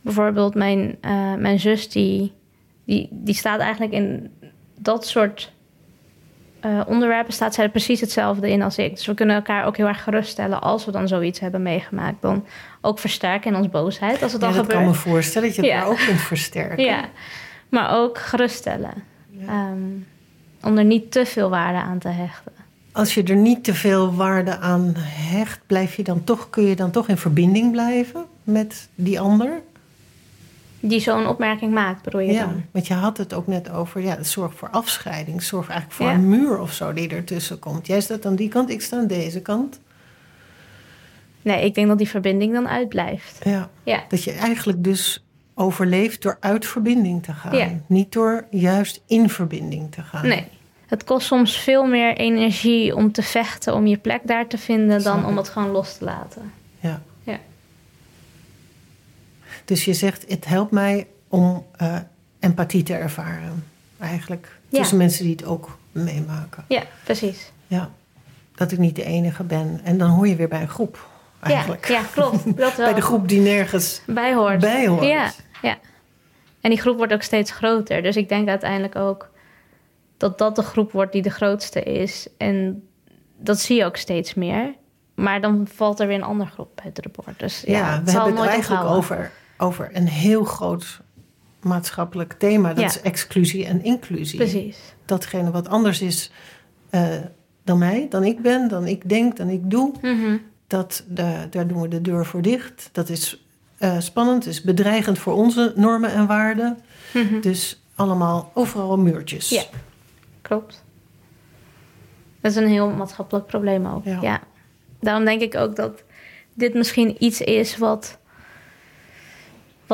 Bijvoorbeeld 0.00 0.54
mijn, 0.54 0.96
eh, 1.00 1.34
mijn 1.34 1.60
zus, 1.60 1.88
die, 1.90 2.32
die, 2.84 3.08
die 3.10 3.34
staat 3.34 3.60
eigenlijk 3.60 3.92
in 3.92 4.30
dat 4.78 5.06
soort 5.06 5.52
eh, 6.60 6.80
onderwerpen, 6.86 7.32
staat 7.32 7.54
zij 7.54 7.64
er 7.64 7.70
precies 7.70 8.00
hetzelfde 8.00 8.50
in 8.50 8.62
als 8.62 8.78
ik. 8.78 8.94
Dus 8.96 9.06
we 9.06 9.14
kunnen 9.14 9.36
elkaar 9.36 9.64
ook 9.66 9.76
heel 9.76 9.86
erg 9.86 10.02
geruststellen 10.02 10.60
als 10.62 10.84
we 10.84 10.90
dan 10.92 11.08
zoiets 11.08 11.40
hebben 11.40 11.62
meegemaakt. 11.62 12.22
Dan 12.22 12.44
ook 12.80 12.98
versterken 12.98 13.50
in 13.52 13.56
ons 13.58 13.68
boosheid 13.68 14.22
als 14.22 14.32
het 14.32 14.40
Ja, 14.40 14.46
dan 14.46 14.56
dat 14.56 14.66
gebeurt. 14.66 14.84
kan 14.84 14.88
me 14.92 14.94
voorstellen 14.98 15.48
dat 15.48 15.56
je 15.56 15.62
het 15.62 15.70
Ja. 15.70 15.80
daar 15.80 15.88
ook 15.88 15.98
kunt 16.06 16.20
versterken. 16.20 16.84
Ja, 16.84 17.04
maar 17.68 17.96
ook 17.96 18.18
geruststellen. 18.18 18.92
Ehm, 19.46 19.78
om 20.62 20.78
er 20.78 20.84
niet 20.84 21.10
te 21.12 21.26
veel 21.26 21.50
waarde 21.50 21.78
aan 21.78 21.98
te 21.98 22.08
hechten. 22.08 22.52
Als 22.92 23.14
je 23.14 23.22
er 23.22 23.36
niet 23.36 23.64
te 23.64 23.74
veel 23.74 24.14
waarde 24.14 24.58
aan 24.58 24.92
hecht, 24.96 25.60
blijf 25.66 25.94
je 25.96 26.02
dan 26.02 26.24
toch, 26.24 26.50
kun 26.50 26.64
je 26.64 26.76
dan 26.76 26.90
toch 26.90 27.08
in 27.08 27.16
verbinding 27.16 27.72
blijven 27.72 28.24
met 28.44 28.88
die 28.94 29.20
ander? 29.20 29.60
Die 30.86 31.00
zo'n 31.00 31.26
opmerking 31.26 31.72
maakt, 31.72 32.02
bedoel 32.02 32.20
je 32.20 32.32
Ja, 32.32 32.44
dan? 32.44 32.64
want 32.70 32.86
je 32.86 32.94
had 32.94 33.16
het 33.18 33.34
ook 33.34 33.46
net 33.46 33.70
over, 33.70 34.00
ja, 34.00 34.16
het 34.16 34.26
zorgt 34.26 34.56
voor 34.58 34.68
afscheiding. 34.70 35.36
Het 35.36 35.46
zorgt 35.46 35.68
eigenlijk 35.70 36.00
voor 36.00 36.10
Ja. 36.10 36.14
een 36.14 36.28
muur 36.28 36.58
of 36.58 36.72
zo 36.72 36.92
die 36.92 37.08
ertussen 37.08 37.58
komt. 37.58 37.86
Jij 37.86 38.00
staat 38.00 38.26
aan 38.26 38.34
die 38.36 38.48
kant, 38.48 38.70
ik 38.70 38.80
sta 38.82 38.96
aan 38.96 39.06
deze 39.06 39.40
kant. 39.40 39.80
Nee, 41.42 41.64
ik 41.64 41.74
denk 41.74 41.88
dat 41.88 41.98
die 41.98 42.08
verbinding 42.08 42.52
dan 42.52 42.68
uitblijft. 42.68 43.40
Ja. 43.44 43.68
Ja, 43.82 44.04
Dat 44.08 44.24
je 44.24 44.32
eigenlijk 44.32 44.84
dus 44.84 45.24
overleeft 45.54 46.22
door 46.22 46.36
uit 46.40 46.66
verbinding 46.66 47.22
te 47.22 47.32
gaan. 47.32 47.56
Ja. 47.56 47.68
Niet 47.86 48.12
door 48.12 48.46
juist 48.50 49.00
in 49.06 49.28
verbinding 49.30 49.92
te 49.92 50.02
gaan. 50.02 50.26
nee. 50.28 50.46
Het 50.86 51.04
kost 51.04 51.26
soms 51.26 51.58
veel 51.58 51.84
meer 51.86 52.16
energie 52.16 52.94
om 52.96 53.12
te 53.12 53.22
vechten, 53.22 53.74
om 53.74 53.86
je 53.86 53.96
plek 53.96 54.20
daar 54.24 54.46
te 54.46 54.58
vinden, 54.58 55.02
dan 55.02 55.26
om 55.26 55.36
het 55.36 55.48
gewoon 55.48 55.70
los 55.70 55.96
te 55.98 56.04
laten. 56.04 56.52
Ja. 56.80 57.02
Ja. 57.22 57.38
Dus 59.64 59.84
je 59.84 59.94
zegt, 59.94 60.24
het 60.28 60.44
helpt 60.44 60.70
mij 60.70 61.06
om 61.28 61.66
eh, 61.76 61.96
empathie 62.40 62.82
te 62.82 62.94
ervaren. 62.94 63.64
Eigenlijk. 63.98 64.58
Ja. 64.68 64.78
Tussen 64.78 64.96
mensen 64.96 65.24
die 65.24 65.32
het 65.32 65.44
ook 65.44 65.78
meemaken. 65.92 66.64
Ja, 66.68 66.82
precies. 67.04 67.52
Ja. 67.66 67.90
Dat 68.54 68.72
ik 68.72 68.78
niet 68.78 68.96
de 68.96 69.04
enige 69.04 69.42
ben. 69.42 69.80
En 69.84 69.98
dan 69.98 70.10
hoor 70.10 70.28
je 70.28 70.36
weer 70.36 70.48
bij 70.48 70.60
een 70.60 70.68
groep. 70.68 71.08
eigenlijk. 71.40 71.88
Ja, 71.88 71.94
ja 71.94 72.02
klopt. 72.12 72.56
Dat 72.56 72.76
wel. 72.76 72.86
Bij 72.86 72.94
de 72.94 73.00
groep 73.00 73.28
die 73.28 73.40
nergens 73.40 74.02
bij 74.06 74.34
hoort. 74.34 74.60
bij 74.60 74.86
hoort. 74.86 75.04
Ja, 75.04 75.32
ja. 75.62 75.78
En 76.60 76.70
die 76.70 76.80
groep 76.80 76.96
wordt 76.96 77.12
ook 77.12 77.22
steeds 77.22 77.50
groter. 77.50 78.02
Dus 78.02 78.16
ik 78.16 78.28
denk 78.28 78.48
uiteindelijk 78.48 78.96
ook 78.96 79.30
dat 80.16 80.38
dat 80.38 80.56
de 80.56 80.62
groep 80.62 80.92
wordt 80.92 81.12
die 81.12 81.22
de 81.22 81.30
grootste 81.30 81.82
is. 81.82 82.28
En 82.36 82.88
dat 83.38 83.60
zie 83.60 83.76
je 83.76 83.84
ook 83.84 83.96
steeds 83.96 84.34
meer. 84.34 84.74
Maar 85.14 85.40
dan 85.40 85.68
valt 85.74 86.00
er 86.00 86.06
weer 86.06 86.16
een 86.16 86.22
andere 86.22 86.50
groep 86.50 86.68
buiten 86.82 87.02
de 87.02 87.10
boord. 87.12 87.38
Dus 87.38 87.62
ja, 87.66 87.78
Ja, 87.78 87.94
het 87.94 88.04
we 88.04 88.10
hebben 88.10 88.36
het 88.36 88.46
eigenlijk 88.46 88.84
over, 88.84 89.30
over 89.58 89.90
een 89.92 90.08
heel 90.08 90.44
groot 90.44 91.00
maatschappelijk 91.60 92.32
thema. 92.32 92.68
Dat 92.68 92.78
Ja. 92.78 92.86
is 92.86 93.00
exclusie 93.00 93.66
en 93.66 93.84
inclusie. 93.84 94.38
Precies. 94.38 94.78
Datgene 95.04 95.50
wat 95.50 95.68
anders 95.68 96.00
is 96.00 96.30
eh, 96.90 97.08
dan 97.64 97.78
mij, 97.78 98.06
dan 98.10 98.24
ik 98.24 98.40
ben, 98.40 98.68
dan 98.68 98.86
ik 98.86 99.08
denk, 99.08 99.36
dan 99.36 99.48
ik 99.48 99.70
doe. 99.70 99.92
Mhm. 100.02 100.36
Dat, 100.66 101.04
de, 101.08 101.46
daar 101.50 101.66
doen 101.66 101.80
we 101.80 101.88
de 101.88 102.00
deur 102.00 102.26
voor 102.26 102.42
dicht. 102.42 102.88
Dat 102.92 103.08
is 103.08 103.44
eh, 103.78 104.00
spannend, 104.00 104.46
is 104.46 104.62
bedreigend 104.62 105.18
voor 105.18 105.32
onze 105.34 105.72
normen 105.76 106.12
en 106.12 106.26
waarden. 106.26 106.78
Mhm. 107.14 107.40
Dus 107.40 107.82
allemaal 107.94 108.50
overal 108.54 108.98
muurtjes. 108.98 109.48
Ja. 109.48 109.62
Klopt. 110.42 110.84
Dat 112.40 112.50
is 112.50 112.56
een 112.56 112.68
heel 112.68 112.90
maatschappelijk 112.90 113.46
probleem 113.46 113.86
ook. 113.86 114.04
Ja. 114.04 114.18
Ja. 114.22 114.40
Daarom 115.00 115.24
denk 115.24 115.40
ik 115.40 115.54
ook 115.54 115.76
dat 115.76 116.02
dit 116.54 116.74
misschien 116.74 117.16
iets 117.24 117.40
is 117.40 117.76
wat, 117.76 118.18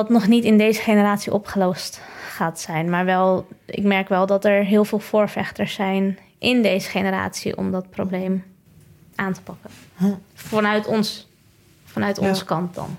wat 0.00 0.08
nog 0.08 0.26
niet 0.26 0.44
in 0.44 0.58
deze 0.58 0.80
generatie 0.80 1.32
opgelost 1.32 2.00
gaat 2.28 2.60
zijn. 2.60 2.90
Maar 2.90 3.04
wel, 3.04 3.46
ik 3.66 3.82
merk 3.82 4.08
wel 4.08 4.26
dat 4.26 4.44
er 4.44 4.64
heel 4.64 4.84
veel 4.84 4.98
voorvechters 4.98 5.74
zijn 5.74 6.18
in 6.38 6.62
deze 6.62 6.88
generatie 6.88 7.56
om 7.56 7.70
dat 7.70 7.90
probleem 7.90 8.44
aan 9.14 9.32
te 9.32 9.42
pakken. 9.42 9.70
Vanuit 10.34 10.86
ons, 10.86 11.28
vanuit 11.84 12.20
Ja. 12.20 12.28
onze 12.28 12.44
kant 12.44 12.74
dan. 12.74 12.96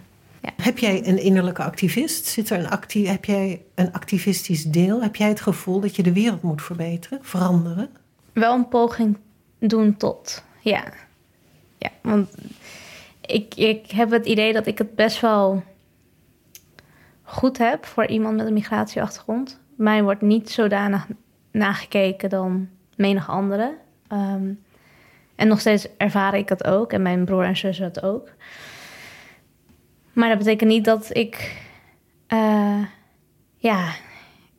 Heb 0.62 0.78
jij 0.78 1.08
een 1.08 1.18
innerlijke 1.22 1.64
activist? 1.64 2.26
Zit 2.26 2.50
er 2.50 2.60
een 2.60 2.70
acti 2.70 3.08
heb 3.08 3.26
jij 3.26 3.62
een 3.76 3.94
activistisch 3.94 4.64
deel? 4.64 5.02
Heb 5.02 5.16
jij 5.16 5.28
het 5.28 5.42
gevoel 5.42 5.80
dat 5.80 5.96
je 5.96 6.04
de 6.04 6.14
wereld 6.14 6.42
moet 6.42 6.62
verbeteren, 6.62 7.20
veranderen? 7.22 7.90
Wel 8.34 8.54
een 8.54 8.68
poging 8.68 9.18
doen 9.60 9.98
tot. 9.98 10.44
Ja. 10.60 10.84
Ja, 11.78 11.90
want 12.02 12.30
ik, 13.22 13.56
ik 13.56 13.92
heb 13.92 14.12
het 14.12 14.26
idee 14.26 14.54
dat 14.54 14.68
ik 14.68 14.78
het 14.78 14.96
best 14.96 15.22
wel 15.22 15.64
goed 17.32 17.58
heb 17.58 17.86
voor 17.86 18.06
iemand 18.06 18.36
met 18.38 18.48
een 18.48 18.54
migratieachtergrond. 18.54 19.60
Mij 19.76 20.04
wordt 20.04 20.22
niet 20.22 20.50
zodanig 20.50 21.08
nagekeken 21.52 22.30
dan 22.30 22.70
menig 22.96 23.30
andere. 23.30 23.78
Ehm, 24.08 24.54
en 25.36 25.48
nog 25.48 25.60
steeds 25.60 25.88
ervaar 25.98 26.36
ik 26.38 26.50
het 26.50 26.64
ook. 26.64 26.94
En 26.94 27.02
mijn 27.02 27.26
broer 27.26 27.44
en 27.44 27.58
zus 27.58 27.78
het 27.78 28.04
ook. 28.04 28.30
Maar 30.14 30.30
dat 30.30 30.38
betekent 30.38 30.70
niet 30.70 30.86
dat 30.86 31.16
ik... 31.16 31.62
eh, 32.28 32.84
ja, 33.56 33.94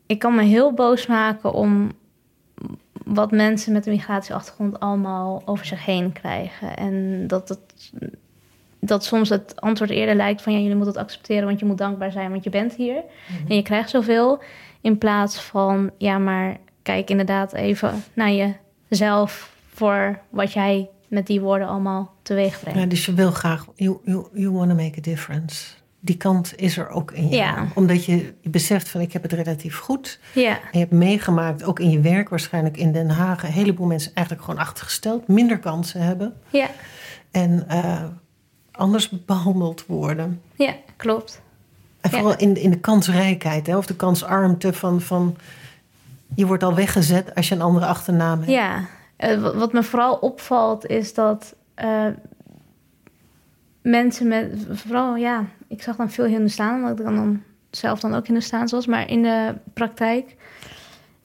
ik 0.07 0.19
kan 0.19 0.35
me 0.35 0.43
heel 0.43 0.73
boos 0.73 1.07
maken 1.07 1.53
om 1.53 1.93
wat 3.05 3.31
mensen 3.31 3.73
met 3.73 3.87
een 3.87 3.93
migratieachtergrond 3.93 4.81
allemaal 4.81 5.43
over 5.45 5.67
zich 5.67 5.85
heen 5.85 6.13
krijgen. 6.13 6.77
En 6.77 7.27
dat, 7.27 7.49
het, 7.49 7.93
dat 8.85 9.05
soms 9.05 9.29
het 9.29 9.61
antwoord 9.61 9.91
eerder 9.91 10.15
lijkt 10.15 10.43
van 10.43 10.53
ja, 10.53 10.59
jullie 10.59 10.75
moeten 10.75 10.95
het 10.95 11.03
accepteren, 11.03 11.45
want 11.45 11.59
je 11.59 11.65
moet 11.65 11.79
dankbaar 11.79 12.13
zijn, 12.13 12.31
want 12.31 12.45
je 12.45 12.51
bent 12.51 12.75
hier. 12.75 13.03
En 13.49 13.57
je 13.57 13.63
krijgt 13.63 13.91
zoveel. 13.91 14.43
In 14.81 14.99
plaats 14.99 15.41
van 15.41 15.91
ja, 15.99 16.19
maar 16.19 16.57
kijk 16.83 17.11
inderdaad 17.11 17.53
even 17.53 18.05
naar 18.15 18.57
jezelf 18.89 19.53
voor 19.73 20.19
wat 20.31 20.53
jij 20.53 20.89
met 21.09 21.27
die 21.27 21.41
woorden 21.41 21.69
allemaal 21.69 22.15
teweeg 22.23 22.61
brengt. 22.61 22.81
Ja, 22.81 22.87
dus 22.87 23.07
je 23.07 23.15
wil 23.15 23.31
graag, 23.31 23.67
you, 23.75 23.99
you, 24.05 24.27
you 24.33 24.51
want 24.51 24.69
to 24.69 24.77
make 24.77 24.99
a 24.99 25.03
difference. 25.03 25.67
Die 26.01 26.17
kant 26.17 26.53
is 26.57 26.77
er 26.77 26.89
ook 26.89 27.13
in 27.13 27.29
jou. 27.29 27.35
Ja. 27.35 27.67
Omdat 27.75 28.05
je, 28.05 28.35
je 28.41 28.51
beseft 28.51 28.89
van 28.89 29.01
ik 29.01 29.13
heb 29.13 29.23
het 29.23 29.33
relatief 29.33 29.79
goed. 29.79 30.21
Ja, 30.35 30.51
En 30.51 30.69
je 30.73 30.79
hebt 30.79 30.93
meegemaakt, 30.93 31.65
ook 31.65 31.81
in 31.81 31.91
je 31.91 32.01
werk 32.01 32.29
waarschijnlijk 32.29 32.77
in 32.77 32.93
Den 32.93 33.11
Haag... 33.11 33.43
een 33.43 33.51
heleboel 33.51 33.87
mensen 33.87 34.15
eigenlijk 34.15 34.47
gewoon 34.47 34.61
achtergesteld. 34.61 35.29
Minder 35.29 35.59
kansen 35.59 36.01
hebben. 36.01 36.35
ja, 36.51 36.69
En 37.31 37.65
eh, 37.69 38.05
anders 38.83 39.09
behandeld 39.27 39.87
worden. 39.87 40.41
ja, 40.55 40.75
klopt. 40.97 41.41
En 42.01 42.11
Ja. 42.11 42.19
vooral 42.19 42.39
in, 42.39 42.57
in 42.57 42.71
de 42.71 42.79
kansrijkheid, 42.81 43.67
hè, 43.67 43.77
of 43.77 43.87
de 43.87 43.97
kansarmte 43.97 44.73
van, 44.73 45.01
van... 45.01 45.37
Je 46.35 46.47
wordt 46.47 46.63
al 46.63 46.75
weggezet 46.75 47.35
als 47.35 47.49
je 47.49 47.55
een 47.55 47.61
andere 47.63 47.87
achternaam 47.87 48.39
hebt. 48.39 48.51
Ja, 48.51 48.85
eh, 49.17 49.41
wa- 49.41 49.55
wat 49.57 49.73
me 49.73 49.83
vooral 49.83 50.15
opvalt 50.15 50.87
is 50.87 51.15
dat 51.15 51.55
eh, 51.75 52.07
mensen 53.83 54.29
met, 54.29 54.67
vooral 54.71 55.17
ja, 55.17 55.45
ik 55.69 55.83
zag 55.83 55.97
dan 55.97 56.11
veel 56.11 56.25
Hindoestaan, 56.25 56.75
omdat 56.83 56.99
ik 56.99 57.05
dan, 57.05 57.15
dan 57.17 57.43
zelf 57.71 58.01
dan 58.01 58.15
ook 58.15 58.25
Hindoestaans 58.27 58.73
was, 58.73 58.87
maar 58.87 59.09
in 59.11 59.23
de 59.23 59.55
praktijk. 59.75 60.37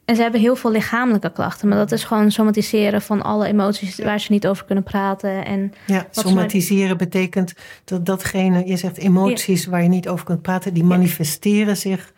En 0.07 0.15
ze 0.15 0.21
hebben 0.21 0.41
heel 0.41 0.55
veel 0.55 0.71
lichamelijke 0.71 1.31
klachten, 1.31 1.67
maar 1.67 1.77
dat 1.77 1.91
is 1.91 2.03
gewoon 2.03 2.31
somatiseren 2.31 3.01
van 3.01 3.21
alle 3.21 3.47
emoties 3.47 3.97
waar 3.99 4.19
ze 4.19 4.31
niet 4.31 4.47
over 4.47 4.65
kunnen 4.65 4.83
praten. 4.83 5.45
En 5.45 5.73
Ja, 5.85 6.07
somatiseren 6.11 6.97
betekent 6.97 7.53
dat 7.83 8.05
datgene, 8.05 8.65
je 8.67 8.77
zegt 8.77 8.97
emoties 8.97 9.65
waar 9.65 9.83
je 9.83 9.89
niet 9.89 10.07
over 10.07 10.25
kunt 10.25 10.41
praten, 10.41 10.73
die 10.73 10.83
manifesteren 10.83 11.77
zich 11.77 12.13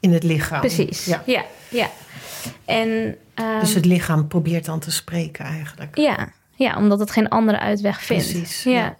in 0.00 0.12
het 0.12 0.22
lichaam. 0.22 0.60
precies, 0.60 1.04
Ja. 1.04 1.22
ja, 1.26 1.44
ja. 1.68 1.90
En, 2.64 3.16
ehm, 3.34 3.60
Dus 3.60 3.74
het 3.74 3.84
lichaam 3.84 4.28
probeert 4.28 4.64
dan 4.64 4.78
te 4.78 4.90
spreken 4.90 5.44
eigenlijk. 5.44 5.98
Ja, 5.98 6.28
ja, 6.54 6.76
omdat 6.76 6.98
het 6.98 7.10
geen 7.10 7.28
andere 7.28 7.58
uitweg 7.58 8.02
vindt. 8.02 8.30
Precies, 8.32 8.62
Ja. 8.62 8.96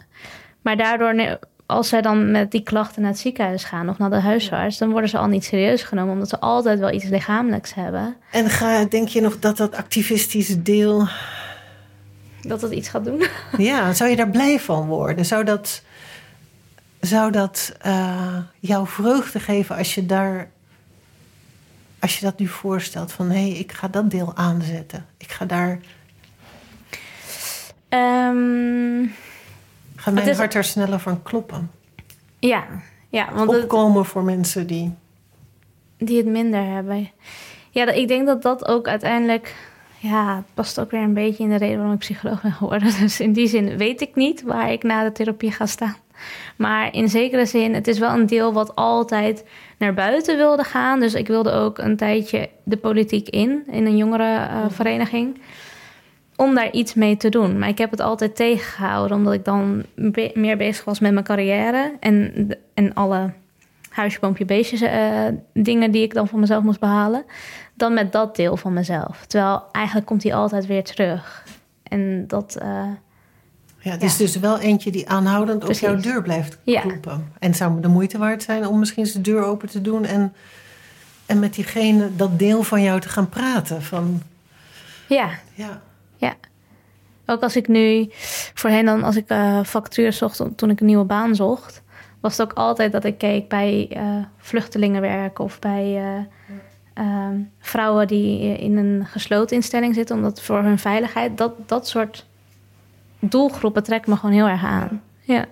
Maar 0.62 0.76
daardoor, 0.76 1.38
als 1.70 1.88
zij 1.88 2.02
dan 2.02 2.30
met 2.30 2.50
die 2.50 2.62
klachten 2.62 3.02
naar 3.02 3.10
het 3.10 3.20
ziekenhuis 3.20 3.64
gaan 3.64 3.88
of 3.88 3.98
naar 3.98 4.10
de 4.10 4.20
huisarts, 4.20 4.78
dan 4.78 4.90
worden 4.90 5.10
ze 5.10 5.18
al 5.18 5.26
niet 5.26 5.44
serieus 5.44 5.82
genomen, 5.82 6.12
omdat 6.12 6.28
ze 6.28 6.40
altijd 6.40 6.78
wel 6.78 6.92
iets 6.92 7.04
lichamelijks 7.04 7.74
hebben. 7.74 8.16
En 8.30 8.50
ga, 8.50 8.84
denk 8.84 9.08
je 9.08 9.20
nog 9.20 9.38
dat 9.38 9.56
dat 9.56 9.74
activistische 9.74 10.62
deel, 10.62 11.08
Dat 12.42 12.62
het 12.62 12.72
iets 12.72 12.88
gaat 12.88 13.04
doen. 13.04 13.24
ja, 13.70 13.92
zou 13.92 14.10
je 14.10 14.16
daar 14.16 14.30
blij 14.30 14.60
van 14.60 14.86
worden? 14.86 15.24
Zou 15.24 15.44
dat, 15.44 15.82
zou 17.00 17.30
dat 17.30 17.76
eh, 17.80 18.36
jou 18.60 18.86
vreugde 18.86 19.40
geven 19.40 19.76
als 19.76 19.94
je 19.94 20.06
daar, 20.06 20.50
als 21.98 22.18
je 22.18 22.24
dat 22.24 22.38
nu 22.38 22.46
voorstelt 22.46 23.12
van 23.12 23.30
hé, 23.30 23.50
hey, 23.50 23.50
ik 23.50 23.72
ga 23.72 23.88
dat 23.88 24.10
deel 24.10 24.32
aanzetten. 24.36 25.06
Ik 25.16 25.30
ga 25.30 25.44
daar, 25.44 25.80
Ehm, 27.90 29.06
ga 30.00 30.10
mijn 30.10 30.28
is- 30.28 30.36
hart 30.36 30.54
er 30.54 30.64
sneller 30.64 30.98
van 31.00 31.22
kloppen. 31.22 31.70
ja, 32.38 32.64
ja, 33.08 33.28
want 33.34 33.50
het, 33.52 33.62
Opkomen 33.62 34.04
voor 34.04 34.22
mensen 34.22 34.66
die, 34.66 34.94
die 35.98 36.16
het 36.16 36.26
minder 36.26 36.64
hebben. 36.64 37.10
Ja, 37.70 37.86
ik 37.90 38.08
denk 38.08 38.26
dat 38.26 38.42
dat 38.42 38.68
ook 38.68 38.88
uiteindelijk. 38.88 39.54
Ja, 39.98 40.42
past 40.54 40.80
ook 40.80 40.90
weer 40.90 41.02
een 41.02 41.14
beetje 41.14 41.42
in 41.42 41.48
de 41.50 41.56
reden 41.56 41.76
waarom 41.76 41.94
ik 41.94 41.98
psycholoog 42.00 42.42
ben 42.42 42.52
geworden. 42.52 42.92
Dus 43.00 43.20
in 43.20 43.32
die 43.32 43.46
zin 43.46 43.76
weet 43.76 44.00
ik 44.00 44.14
niet 44.14 44.42
waar 44.42 44.72
ik 44.72 44.82
na 44.82 45.04
de 45.04 45.12
therapie 45.12 45.52
ga 45.52 45.66
staan. 45.66 45.96
Maar 46.56 46.94
in 46.94 47.08
zekere 47.08 47.46
zin, 47.46 47.74
het 47.74 47.86
is 47.86 47.98
wel 47.98 48.10
een 48.10 48.26
deel 48.26 48.52
wat 48.52 48.74
altijd 48.74 49.44
naar 49.78 49.94
buiten 49.94 50.36
wilde 50.36 50.64
gaan. 50.64 51.00
Dus 51.00 51.14
ik 51.14 51.26
wilde 51.26 51.50
ook 51.52 51.78
een 51.78 51.96
tijdje 51.96 52.48
de 52.62 52.76
politiek 52.76 53.28
in, 53.28 53.62
in 53.66 53.86
een 53.86 53.96
jongerenvereniging. 53.96 55.40
Om 56.40 56.54
daar 56.54 56.70
iets 56.70 56.94
mee 56.94 57.16
te 57.16 57.28
doen. 57.28 57.58
Maar 57.58 57.68
ik 57.68 57.78
heb 57.78 57.90
het 57.90 58.00
altijd 58.00 58.36
tegengehouden, 58.36 59.16
omdat 59.16 59.32
ik 59.32 59.44
dan 59.44 59.84
be- 59.94 60.30
meer 60.34 60.56
bezig 60.56 60.84
was 60.84 61.00
met 61.00 61.12
mijn 61.12 61.24
carrière. 61.24 61.96
En, 62.00 62.48
en 62.74 62.94
alle 62.94 63.30
huisje, 63.90 64.20
boompje, 64.20 64.44
beestjes 64.44 64.80
eh, 64.80 65.26
dingen 65.52 65.90
die 65.90 66.02
ik 66.02 66.14
dan 66.14 66.28
van 66.28 66.40
mezelf 66.40 66.62
moest 66.62 66.80
behalen. 66.80 67.24
Dan 67.74 67.94
met 67.94 68.12
dat 68.12 68.36
deel 68.36 68.56
van 68.56 68.72
mezelf. 68.72 69.24
Terwijl 69.26 69.62
eigenlijk 69.72 70.06
komt 70.06 70.22
die 70.22 70.34
altijd 70.34 70.66
weer 70.66 70.84
terug. 70.84 71.44
En 71.82 72.24
dat, 72.26 72.56
eh, 72.60 72.68
Ja, 73.82 73.90
het 73.90 74.00
Ja. 74.00 74.06
is 74.06 74.16
dus 74.16 74.36
wel 74.38 74.58
eentje 74.58 74.90
die 74.90 75.08
aanhoudend 75.08 75.58
Precies. 75.58 75.82
op 75.82 75.88
jouw 75.88 76.00
deur 76.12 76.22
blijft 76.22 76.58
Ja. 76.62 76.80
kloppen. 76.80 77.32
En 77.38 77.48
het 77.48 77.56
zou 77.56 77.80
de 77.80 77.88
moeite 77.88 78.18
waard 78.18 78.42
zijn 78.42 78.66
om 78.66 78.78
misschien 78.78 79.04
eens 79.04 79.12
de 79.12 79.20
deur 79.20 79.42
open 79.42 79.68
te 79.68 79.80
doen 79.80 80.04
en, 80.04 80.32
en 81.26 81.38
met 81.38 81.54
diegene, 81.54 82.16
dat 82.16 82.38
deel 82.38 82.62
van 82.62 82.82
jou 82.82 83.00
te 83.00 83.08
gaan 83.08 83.28
praten. 83.28 83.82
Van, 83.82 84.22
ja, 85.08 85.28
ja, 85.54 85.80
ja. 86.20 86.34
Ook 87.26 87.42
als 87.42 87.56
ik 87.56 87.68
nu, 87.68 88.08
voorheen 88.54 88.84
dan 88.84 89.02
als 89.02 89.16
ik 89.16 89.28
eh 89.28 89.64
vacatures 89.64 90.16
zocht 90.16 90.42
toen 90.56 90.70
ik 90.70 90.80
een 90.80 90.86
nieuwe 90.86 91.04
baan 91.04 91.34
zocht, 91.34 91.82
was 92.20 92.36
het 92.36 92.50
ook 92.50 92.56
altijd 92.56 92.92
dat 92.92 93.04
ik 93.04 93.18
keek 93.18 93.48
bij 93.48 93.88
eh, 93.90 94.16
vluchtelingenwerk 94.36 95.38
of 95.38 95.58
bij 95.58 95.96
eh, 95.96 96.24
ehm, 96.94 97.40
vrouwen 97.58 98.06
die 98.06 98.58
in 98.58 98.76
een 98.76 99.06
gesloten 99.06 99.56
instelling 99.56 99.94
zitten, 99.94 100.16
omdat 100.16 100.42
voor 100.42 100.62
hun 100.62 100.78
veiligheid, 100.78 101.38
dat, 101.38 101.52
dat 101.66 101.88
soort 101.88 102.26
doelgroepen 103.18 103.82
trekken 103.82 104.10
me 104.10 104.16
gewoon 104.16 104.34
heel 104.34 104.48
erg 104.48 104.64
aan. 104.64 105.02
Ja. 105.20 105.44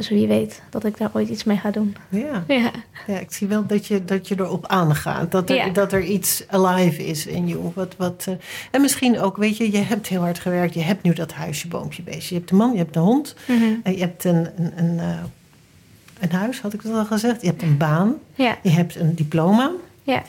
Dus 0.00 0.08
wie 0.08 0.26
weet 0.26 0.62
dat 0.70 0.84
ik 0.84 0.96
daar 0.98 1.10
ooit 1.12 1.28
iets 1.28 1.44
mee 1.44 1.56
ga 1.56 1.70
doen. 1.70 1.96
Ja, 2.08 2.44
Ja, 2.48 2.70
ja 3.06 3.18
ik 3.18 3.32
zie 3.32 3.46
wel 3.46 3.66
dat 3.66 3.86
je, 3.86 4.04
dat 4.04 4.28
je 4.28 4.34
erop 4.38 4.66
aangaat. 4.66 5.30
Dat 5.30 5.50
er, 5.50 5.56
Ja. 5.56 5.68
dat 5.68 5.92
er 5.92 6.02
iets 6.04 6.44
alive 6.48 7.06
is 7.06 7.26
in 7.26 7.48
je. 7.48 7.58
Wat, 7.74 7.94
wat, 7.96 8.24
eh, 8.28 8.34
en 8.70 8.80
misschien 8.80 9.18
ook, 9.20 9.36
weet 9.36 9.56
je, 9.56 9.72
je 9.72 9.78
hebt 9.78 10.06
heel 10.06 10.20
hard 10.20 10.38
gewerkt. 10.38 10.74
Je 10.74 10.80
hebt 10.80 11.02
nu 11.02 11.12
dat 11.12 11.32
huisje, 11.32 11.68
boompje, 11.68 12.02
beestje. 12.02 12.34
Je 12.34 12.40
hebt 12.40 12.50
een 12.52 12.56
man, 12.56 12.72
je 12.72 12.78
hebt 12.78 12.96
een 12.96 13.02
hond. 13.02 13.34
Mhm. 13.48 13.62
En 13.82 13.92
je 13.92 13.98
hebt 14.00 14.24
een, 14.24 14.48
een, 14.56 14.72
een, 14.78 14.98
eh, 14.98 15.18
een 16.20 16.32
huis, 16.32 16.60
had 16.60 16.72
ik 16.72 16.82
dat 16.82 16.94
al 16.94 17.04
gezegd. 17.04 17.40
Je 17.40 17.46
hebt 17.46 17.62
een 17.62 17.76
baan. 17.76 18.14
ja, 18.34 18.58
Je 18.62 18.70
hebt 18.70 18.96
een 18.96 19.14
diploma. 19.14 19.70
ja, 20.02 20.22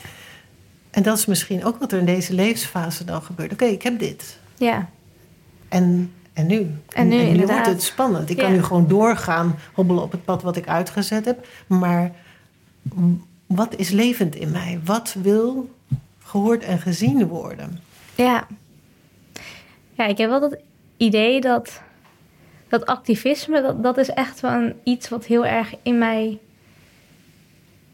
En 0.90 1.02
dat 1.02 1.18
is 1.18 1.26
misschien 1.26 1.64
ook 1.64 1.78
wat 1.78 1.92
er 1.92 1.98
in 1.98 2.04
deze 2.06 2.34
levensfase 2.34 3.04
dan 3.04 3.22
gebeurt. 3.22 3.52
Oké, 3.52 3.64
ik 3.64 3.82
heb 3.82 3.98
dit. 3.98 4.38
ja. 4.56 4.88
En, 5.68 6.12
en 6.32 6.46
nu? 6.46 6.70
En 6.88 7.08
nu, 7.08 7.16
wordt 7.16 7.28
inderdaad. 7.30 7.66
het 7.66 7.82
spannend. 7.82 8.30
Ik 8.30 8.36
kan 8.36 8.52
nu 8.52 8.62
gewoon 8.62 8.88
doorgaan, 8.88 9.54
hobbelen 9.72 10.02
op 10.02 10.12
het 10.12 10.24
pad 10.24 10.42
wat 10.42 10.56
ik 10.56 10.68
uitgezet 10.68 11.24
heb. 11.24 11.46
Maar 11.66 12.10
wat 13.46 13.76
is 13.76 13.90
levend 13.90 14.34
in 14.34 14.50
mij? 14.50 14.80
Wat 14.84 15.14
wil 15.22 15.70
gehoord 16.24 16.62
en 16.62 16.78
gezien 16.78 17.26
worden? 17.26 17.78
Ja. 18.14 18.46
Ja, 19.92 20.06
ik 20.06 20.18
heb 20.18 20.28
wel 20.28 20.40
dat 20.40 20.56
idee 20.96 21.40
dat 21.40 21.80
dat 22.68 22.86
activisme, 22.86 23.62
dat, 23.62 23.82
dat 23.82 23.96
is 23.98 24.08
echt 24.08 24.40
wel 24.40 24.50
een- 24.52 24.74
iets 24.84 25.08
wat 25.08 25.24
heel 25.24 25.46
erg 25.46 25.74
in 25.82 25.98
mij 25.98 26.38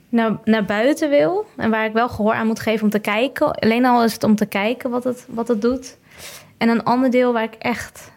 naar, 0.09 0.39
naar 0.45 0.64
buiten 0.64 1.11
wil. 1.11 1.47
En 1.57 1.70
waar 1.70 1.84
ik 1.86 1.93
wel 1.93 2.09
gehoor 2.09 2.34
aan 2.34 2.47
moet 2.47 2.61
geven 2.61 2.84
om 2.84 2.91
te 2.91 2.99
kijken. 2.99 3.51
Alleen 3.53 3.84
al 3.84 4.05
is 4.05 4.12
het 4.12 4.22
om 4.24 4.36
te 4.36 4.47
kijken 4.47 4.91
wat 4.91 5.05
het, 5.05 5.26
wat 5.28 5.49
het 5.49 5.62
doet. 5.62 5.97
En 6.59 6.68
een 6.68 6.84
ander 6.84 7.11
deel 7.11 7.32
waar 7.32 7.43
ik 7.43 7.55
echt, 7.55 8.11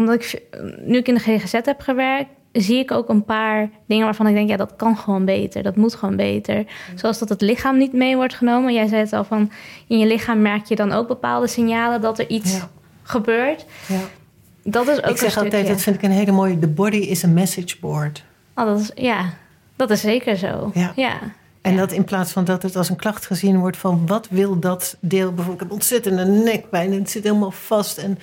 omdat 0.00 0.14
ik 0.14 0.42
nu 0.84 0.98
ik 0.98 1.08
in 1.08 1.14
de 1.14 1.20
GGZ 1.20 1.52
heb 1.52 1.80
gewerkt, 1.80 2.30
zie 2.52 2.78
ik 2.78 2.90
ook 2.90 3.08
een 3.08 3.24
paar 3.24 3.70
dingen 3.86 4.04
waarvan 4.04 4.26
ik 4.26 4.34
denk, 4.34 4.48
ja, 4.48 4.56
dat 4.56 4.76
kan 4.76 4.96
gewoon 4.96 5.24
beter. 5.24 5.62
Dat 5.62 5.76
moet 5.76 5.94
gewoon 5.94 6.16
beter. 6.16 6.64
Zoals 6.94 7.18
dat 7.18 7.28
het 7.28 7.40
lichaam 7.40 7.78
niet 7.78 7.92
mee 7.92 8.16
wordt 8.16 8.34
genomen. 8.34 8.74
Jij 8.74 8.86
zei 8.86 9.00
het 9.00 9.12
al 9.12 9.24
van, 9.24 9.50
in 9.86 9.98
je 9.98 10.06
lichaam 10.06 10.42
merk 10.42 10.64
je 10.66 10.76
dan 10.76 10.92
ook 10.92 11.08
bepaalde 11.08 11.46
signalen 11.46 12.00
dat 12.00 12.18
er 12.18 12.28
iets 12.28 12.56
Ja. 12.56 12.68
gebeurt. 13.02 13.66
Ja. 13.86 14.00
Dat 14.64 14.88
is 14.88 15.02
ook 15.02 15.10
Ik 15.10 15.16
zeg 15.16 15.38
altijd, 15.38 15.66
dat 15.66 15.80
vind 15.82 15.96
ik 15.96 16.02
een 16.02 16.10
hele 16.10 16.32
mooie... 16.32 16.58
The 16.58 16.68
body 16.68 16.96
is 16.96 17.24
a 17.24 17.28
message 17.28 17.76
board. 17.80 18.24
Oh, 18.54 18.64
dat 18.64 18.78
is, 18.80 18.90
ja, 18.94 19.32
dat 19.76 19.90
is 19.90 20.00
zeker 20.00 20.36
zo. 20.36 20.70
Ja. 20.74 20.92
ja. 20.96 21.18
En 21.60 21.76
dat 21.76 21.92
in 21.92 22.04
plaats 22.04 22.32
van 22.32 22.44
dat 22.44 22.62
het 22.62 22.76
als 22.76 22.88
een 22.88 22.96
klacht 22.96 23.26
gezien 23.26 23.58
wordt 23.58 23.76
van 23.76 24.06
wat 24.06 24.28
wil 24.30 24.58
dat 24.58 24.96
deel 25.00 25.26
bijvoorbeeld. 25.32 25.54
Ik 25.54 25.60
heb 25.60 25.70
ontzettende 25.70 26.24
nekpijn 26.24 26.92
en 26.92 26.98
het 26.98 27.10
zit 27.10 27.24
helemaal 27.24 27.50
vast. 27.50 27.98
En 27.98 28.18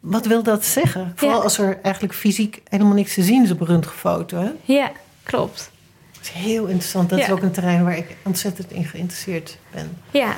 wat 0.00 0.26
wil 0.26 0.42
dat 0.42 0.64
zeggen? 0.64 1.12
Vooral 1.16 1.36
Ja. 1.38 1.42
als 1.44 1.58
er 1.58 1.78
eigenlijk 1.82 2.14
fysiek 2.14 2.62
helemaal 2.68 2.94
niks 2.94 3.14
te 3.14 3.22
zien 3.22 3.42
is 3.44 3.50
op 3.50 3.60
een 3.60 3.66
röntgenfoto. 3.66 4.38
Hè? 4.38 4.50
Ja, 4.64 4.92
klopt. 5.22 5.70
Dat 6.12 6.22
is 6.22 6.28
heel 6.42 6.66
interessant. 6.66 7.10
Dat 7.10 7.18
is 7.18 7.26
Ja. 7.26 7.32
ook 7.32 7.42
een 7.42 7.50
terrein 7.50 7.84
waar 7.84 7.96
ik 7.96 8.16
ontzettend 8.24 8.72
in 8.72 8.84
geïnteresseerd 8.84 9.58
ben. 9.74 9.96
Ja, 10.10 10.34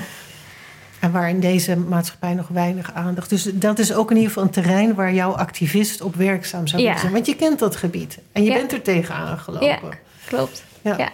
En 1.00 1.12
waar 1.12 1.28
in 1.28 1.40
deze 1.40 1.76
maatschappij 1.76 2.34
nog 2.34 2.48
weinig 2.48 2.92
aandacht. 2.94 3.30
Dus 3.30 3.42
dat 3.42 3.78
is 3.78 3.92
ook 3.92 4.10
in 4.10 4.16
ieder 4.16 4.30
geval 4.32 4.44
een 4.46 4.52
terrein 4.54 4.94
waar 4.94 5.12
jouw 5.12 5.32
activist 5.32 6.00
op 6.00 6.14
werkzaam 6.14 6.66
zou 6.66 6.82
Ja. 6.82 6.88
moeten 6.88 7.00
zijn. 7.10 7.12
Want 7.12 7.26
je 7.26 7.36
kent 7.36 7.58
dat 7.58 7.76
gebied. 7.76 8.18
En 8.32 8.42
je 8.44 8.50
Ja. 8.50 8.56
bent 8.56 8.72
er 8.72 8.82
tegenaan 8.82 9.38
gelopen. 9.38 9.66
Ja. 9.66 9.78
klopt. 10.26 10.64
Ja. 10.82 10.96
Ja. 10.98 11.08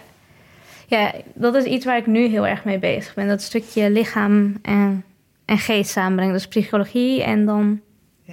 ja, 0.87 1.13
dat 1.33 1.55
is 1.55 1.63
iets 1.63 1.85
waar 1.85 1.97
ik 1.97 2.07
nu 2.07 2.27
heel 2.27 2.47
erg 2.47 2.63
mee 2.63 2.79
bezig 2.79 3.13
ben. 3.13 3.27
Dat 3.27 3.41
stukje 3.41 3.89
lichaam 3.91 4.57
en, 4.61 5.03
en 5.45 5.57
geest 5.57 5.91
samenbrengen. 5.91 6.33
Dus 6.33 6.47
psychologie 6.47 7.23
en 7.23 7.45
dan 7.45 7.79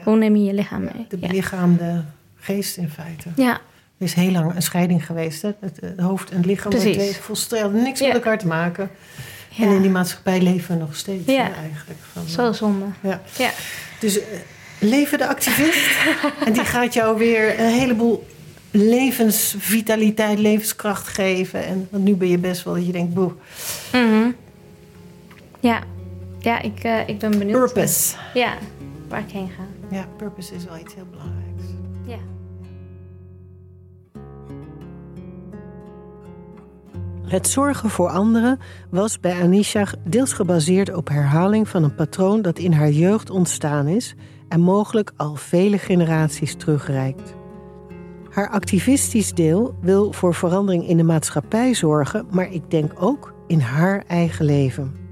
Hoe 0.04 0.16
neem 0.16 0.36
je 0.36 0.44
je 0.44 0.54
lichaam 0.54 0.80
mee? 0.84 1.06
De 1.08 1.16
belichaamde 1.16 2.04
geest 2.36 2.76
in 2.76 2.88
feite. 2.88 3.28
ja, 3.36 3.52
Er 3.98 4.04
is 4.06 4.14
heel 4.14 4.30
lang 4.30 4.54
een 4.54 4.62
scheiding 4.62 5.06
geweest. 5.06 5.42
Hè? 5.42 5.50
Het, 5.60 5.78
het 5.80 6.00
hoofd 6.00 6.30
en 6.30 6.36
het 6.36 6.46
lichaam 6.46 6.70
twee 6.72 7.14
volstrekt 7.14 7.72
niks 7.72 8.00
met 8.00 8.12
elkaar 8.14 8.38
te 8.38 8.46
maken. 8.46 8.90
En 9.58 9.68
in 9.68 9.80
die 9.82 9.90
maatschappij 9.90 10.40
leven 10.40 10.74
we 10.74 10.80
nog 10.80 10.96
steeds 10.96 11.26
eigenlijk. 11.26 11.98
Van, 12.12 12.26
zo 12.28 12.52
zonde. 12.52 12.84
ja. 13.00 13.20
Ja, 13.38 13.50
Dus 14.00 14.18
eh, 14.20 14.26
leven 14.80 15.18
de 15.18 15.26
activist. 15.28 15.88
en 16.46 16.52
die 16.52 16.64
gaat 16.64 16.94
jou 16.94 17.18
weer 17.18 17.60
een 17.60 17.72
heleboel 17.72 18.26
levensvitaliteit, 18.70 20.38
levenskracht 20.38 21.08
geven. 21.08 21.64
En, 21.66 21.88
want 21.90 22.04
nu 22.04 22.14
ben 22.14 22.28
je 22.28 22.38
best 22.38 22.64
wel 22.64 22.74
dat 22.74 22.86
je 22.86 22.92
denkt, 22.92 23.14
boe, 23.14 23.32
Mhm. 23.92 24.30
ja. 25.60 25.80
ja 26.38 26.60
ik, 26.60 26.78
eh, 26.82 27.08
ik 27.08 27.18
ben 27.18 27.30
benieuwd. 27.38 27.72
purpose. 27.72 28.14
Ja, 28.34 28.54
waar 29.08 29.20
ik 29.20 29.30
heen 29.32 29.50
ga. 29.56 29.62
Ja, 29.90 30.06
purpose 30.16 30.54
is 30.54 30.64
wel 30.64 30.78
iets 30.78 30.94
heel 30.94 31.06
belangrijks. 31.10 31.64
Ja. 32.06 32.18
Het 37.26 37.48
zorgen 37.48 37.90
voor 37.90 38.08
anderen 38.08 38.58
was 38.90 39.20
bij 39.20 39.42
Anisha 39.42 39.86
deels 40.04 40.32
gebaseerd 40.32 40.94
op 40.94 41.08
herhaling 41.08 41.68
van 41.68 41.82
een 41.82 41.94
patroon 41.94 42.42
dat 42.42 42.58
in 42.58 42.72
haar 42.72 42.90
jeugd 42.90 43.30
ontstaan 43.30 43.86
is 43.86 44.14
en 44.48 44.60
mogelijk 44.60 45.12
al 45.16 45.34
vele 45.34 45.78
generaties 45.78 46.54
terugreikt. 46.54 47.34
Haar 48.30 48.50
activistisch 48.50 49.32
deel 49.32 49.74
wil 49.80 50.12
voor 50.12 50.34
verandering 50.34 50.88
in 50.88 50.96
de 50.96 51.02
maatschappij 51.02 51.74
zorgen, 51.74 52.26
maar 52.30 52.52
ik 52.52 52.70
denk 52.70 52.92
ook 53.02 53.34
in 53.46 53.60
haar 53.60 54.04
eigen 54.06 54.44
leven. 54.44 55.05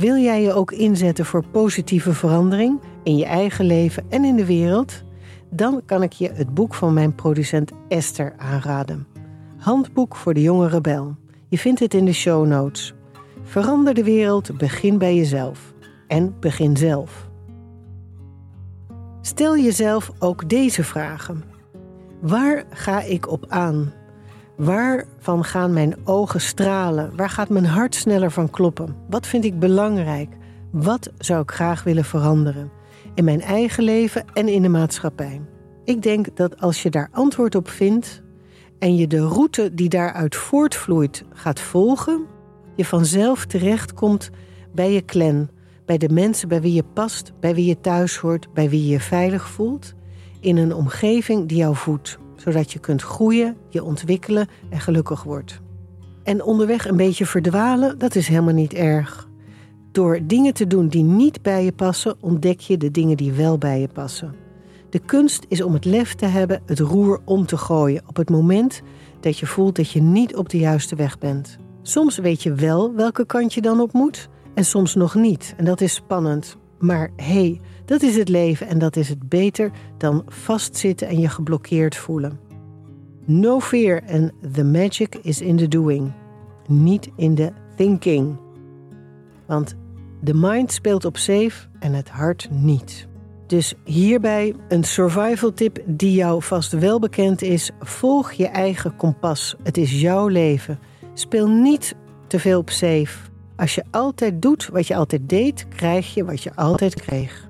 Wil 0.00 0.16
jij 0.16 0.42
je 0.42 0.52
ook 0.52 0.72
inzetten 0.72 1.24
voor 1.24 1.44
positieve 1.46 2.12
verandering 2.12 2.80
in 3.02 3.16
je 3.16 3.24
eigen 3.24 3.64
leven 3.64 4.04
en 4.08 4.24
in 4.24 4.36
de 4.36 4.46
wereld? 4.46 5.02
Dan 5.50 5.82
kan 5.86 6.02
ik 6.02 6.12
je 6.12 6.30
het 6.32 6.54
boek 6.54 6.74
van 6.74 6.94
mijn 6.94 7.14
producent 7.14 7.72
Esther 7.88 8.34
aanraden. 8.36 9.06
Handboek 9.56 10.16
voor 10.16 10.34
de 10.34 10.42
jonge 10.42 10.68
rebel. 10.68 11.16
Je 11.48 11.58
vindt 11.58 11.80
het 11.80 11.94
in 11.94 12.04
de 12.04 12.12
show 12.12 12.46
notes. 12.46 12.94
Verander 13.42 13.94
de 13.94 14.04
wereld, 14.04 14.58
begin 14.58 14.98
bij 14.98 15.16
jezelf. 15.16 15.74
En 16.06 16.34
begin 16.40 16.76
zelf. 16.76 17.28
Stel 19.20 19.58
jezelf 19.58 20.10
ook 20.18 20.48
deze 20.48 20.84
vragen. 20.84 21.44
Waar 22.20 22.64
ga 22.70 23.02
ik 23.02 23.30
op 23.30 23.44
aan? 23.48 23.92
Waarvan 24.60 25.44
gaan 25.44 25.72
mijn 25.72 25.96
ogen 26.04 26.40
stralen? 26.40 27.16
Waar 27.16 27.30
gaat 27.30 27.48
mijn 27.48 27.66
hart 27.66 27.94
sneller 27.94 28.30
van 28.30 28.50
kloppen? 28.50 28.96
Wat 29.08 29.26
vind 29.26 29.44
ik 29.44 29.58
belangrijk? 29.58 30.36
Wat 30.72 31.12
zou 31.18 31.42
ik 31.42 31.50
graag 31.50 31.82
willen 31.82 32.04
veranderen? 32.04 32.70
In 33.14 33.24
mijn 33.24 33.40
eigen 33.40 33.84
leven 33.84 34.24
en 34.32 34.48
in 34.48 34.62
de 34.62 34.68
maatschappij. 34.68 35.40
Ik 35.84 36.02
denk 36.02 36.36
dat 36.36 36.60
als 36.60 36.82
je 36.82 36.90
daar 36.90 37.08
antwoord 37.12 37.54
op 37.54 37.68
vindt, 37.68 38.22
en 38.78 38.96
je 38.96 39.06
de 39.06 39.26
route 39.26 39.74
die 39.74 39.88
daaruit 39.88 40.36
voortvloeit 40.36 41.24
gaat 41.32 41.60
volgen, 41.60 42.26
je 42.76 42.84
vanzelf 42.84 43.46
terechtkomt 43.46 44.30
bij 44.74 44.92
je 44.92 45.04
clan, 45.04 45.48
bij 45.84 45.98
de 45.98 46.08
mensen 46.08 46.48
bij 46.48 46.60
wie 46.60 46.72
je 46.72 46.84
past, 46.92 47.32
bij 47.40 47.54
wie 47.54 47.66
je 47.66 47.80
thuis 47.80 48.16
hoort, 48.16 48.52
bij 48.52 48.70
wie 48.70 48.82
je 48.82 48.88
je 48.88 49.00
veilig 49.00 49.48
voelt, 49.48 49.94
in 50.40 50.56
een 50.56 50.74
omgeving 50.74 51.48
die 51.48 51.58
jou 51.58 51.76
voedt, 51.76 52.18
zodat 52.40 52.72
je 52.72 52.78
kunt 52.78 53.02
groeien, 53.02 53.56
je 53.68 53.84
ontwikkelen 53.84 54.48
en 54.68 54.80
gelukkig 54.80 55.22
wordt. 55.22 55.60
En 56.22 56.42
onderweg 56.42 56.88
een 56.88 56.96
beetje 56.96 57.26
verdwalen, 57.26 57.98
dat 57.98 58.14
is 58.14 58.28
helemaal 58.28 58.54
niet 58.54 58.74
erg. 58.74 59.28
Door 59.92 60.20
dingen 60.22 60.54
te 60.54 60.66
doen 60.66 60.88
die 60.88 61.02
niet 61.02 61.42
bij 61.42 61.64
je 61.64 61.72
passen, 61.72 62.16
ontdek 62.20 62.60
je 62.60 62.76
de 62.76 62.90
dingen 62.90 63.16
die 63.16 63.32
wel 63.32 63.58
bij 63.58 63.80
je 63.80 63.88
passen. 63.88 64.34
De 64.90 64.98
kunst 64.98 65.44
is 65.48 65.62
om 65.62 65.72
het 65.72 65.84
lef 65.84 66.14
te 66.14 66.26
hebben 66.26 66.62
het 66.66 66.78
roer 66.78 67.20
om 67.24 67.46
te 67.46 67.56
gooien 67.56 68.02
op 68.06 68.16
het 68.16 68.30
moment 68.30 68.82
dat 69.20 69.38
je 69.38 69.46
voelt 69.46 69.76
dat 69.76 69.90
je 69.90 70.02
niet 70.02 70.36
op 70.36 70.48
de 70.48 70.58
juiste 70.58 70.96
weg 70.96 71.18
bent. 71.18 71.58
Soms 71.82 72.18
weet 72.18 72.42
je 72.42 72.54
wel 72.54 72.94
welke 72.94 73.26
kant 73.26 73.54
je 73.54 73.60
dan 73.60 73.80
op 73.80 73.92
moet 73.92 74.28
en 74.54 74.64
soms 74.64 74.94
nog 74.94 75.14
niet. 75.14 75.54
En 75.56 75.64
dat 75.64 75.80
is 75.80 75.94
spannend. 75.94 76.56
Maar 76.78 77.10
hey, 77.16 77.60
dat 77.90 78.02
is 78.02 78.16
het 78.16 78.28
leven 78.28 78.66
en 78.66 78.78
dat 78.78 78.96
is 78.96 79.08
het 79.08 79.28
beter 79.28 79.70
dan 79.96 80.22
vastzitten 80.26 81.08
en 81.08 81.20
je 81.20 81.28
geblokkeerd 81.28 81.96
voelen. 81.96 82.40
No 83.24 83.60
fear 83.60 84.02
and 84.10 84.32
the 84.52 84.64
magic 84.64 85.14
is 85.22 85.40
in 85.40 85.56
the 85.56 85.68
doing, 85.68 86.12
niet 86.66 87.10
in 87.16 87.34
the 87.34 87.52
thinking. 87.76 88.36
Want 89.46 89.74
de 90.20 90.34
mind 90.34 90.72
speelt 90.72 91.04
op 91.04 91.16
safe 91.16 91.68
en 91.78 91.92
het 91.92 92.08
hart 92.08 92.48
niet. 92.50 93.08
Dus 93.46 93.74
hierbij 93.84 94.54
een 94.68 94.84
survival 94.84 95.52
tip 95.52 95.82
die 95.86 96.14
jou 96.14 96.42
vast 96.42 96.72
wel 96.72 96.98
bekend 96.98 97.42
is. 97.42 97.70
Volg 97.80 98.32
je 98.32 98.46
eigen 98.46 98.96
kompas. 98.96 99.56
Het 99.62 99.76
is 99.76 100.00
jouw 100.00 100.26
leven. 100.26 100.78
Speel 101.14 101.48
niet 101.48 101.94
te 102.26 102.38
veel 102.38 102.58
op 102.58 102.70
safe. 102.70 103.30
Als 103.56 103.74
je 103.74 103.84
altijd 103.90 104.42
doet 104.42 104.68
wat 104.68 104.86
je 104.86 104.96
altijd 104.96 105.28
deed, 105.28 105.66
krijg 105.68 106.14
je 106.14 106.24
wat 106.24 106.42
je 106.42 106.54
altijd 106.54 106.94
kreeg. 106.94 107.48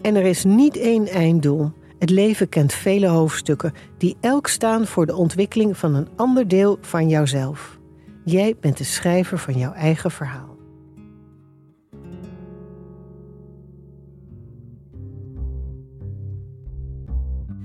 En 0.00 0.14
er 0.14 0.24
is 0.24 0.44
niet 0.44 0.76
één 0.76 1.06
einddoel. 1.06 1.72
Het 1.98 2.10
leven 2.10 2.48
kent 2.48 2.72
vele 2.72 3.06
hoofdstukken 3.06 3.72
die 3.98 4.16
elk 4.20 4.46
staan 4.46 4.86
voor 4.86 5.06
de 5.06 5.16
ontwikkeling 5.16 5.76
van 5.76 5.94
een 5.94 6.08
ander 6.16 6.48
deel 6.48 6.78
van 6.80 7.08
jouzelf. 7.08 7.78
Jij 8.24 8.56
bent 8.60 8.78
de 8.78 8.84
schrijver 8.84 9.38
van 9.38 9.58
jouw 9.58 9.72
eigen 9.72 10.10
verhaal. 10.10 10.56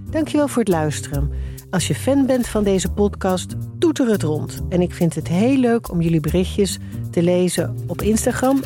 Dankjewel 0.10 0.48
voor 0.48 0.62
het 0.62 0.72
luisteren. 0.72 1.32
Als 1.70 1.88
je 1.88 1.96
fan 1.96 2.26
bent 2.26 2.48
van 2.48 2.64
deze 2.64 2.92
podcast, 2.92 3.56
toeter 3.80 4.08
het 4.08 4.24
rond. 4.24 4.62
En 4.70 4.82
ik 4.82 4.94
vind 4.94 5.16
het 5.16 5.28
heel 5.28 5.58
leuk 5.58 5.92
om 5.92 6.02
jullie 6.02 6.20
berichtjes 6.20 6.78
te 7.12 7.24
lezen 7.24 7.76
op 7.88 8.02
Instagram, 8.02 8.62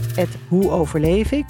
Hoe 0.48 0.70
Overleef 0.70 1.32
ik, 1.32 1.46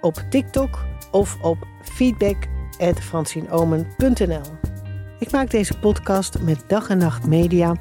op 0.00 0.14
TikTok 0.30 0.84
of 1.10 1.36
op 1.40 1.66
feedback@francinomen.nl. 1.82 4.74
Ik 5.18 5.30
maak 5.30 5.50
deze 5.50 5.78
podcast 5.78 6.40
met 6.40 6.64
Dag 6.66 6.88
en 6.88 6.98
Nacht 6.98 7.26
Media 7.26 7.76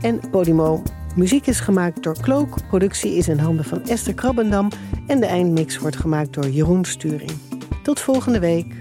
en 0.00 0.20
Podimo. 0.30 0.82
Muziek 1.16 1.46
is 1.46 1.60
gemaakt 1.60 2.02
door 2.02 2.20
Klook, 2.20 2.66
productie 2.68 3.14
is 3.14 3.28
in 3.28 3.38
handen 3.38 3.64
van 3.64 3.82
Esther 3.82 4.14
Krabbendam 4.14 4.68
en 5.06 5.20
de 5.20 5.26
eindmix 5.26 5.78
wordt 5.78 5.96
gemaakt 5.96 6.32
door 6.32 6.48
Jeroen 6.48 6.84
Sturing. 6.84 7.30
Tot 7.82 8.00
volgende 8.00 8.38
week. 8.38 8.74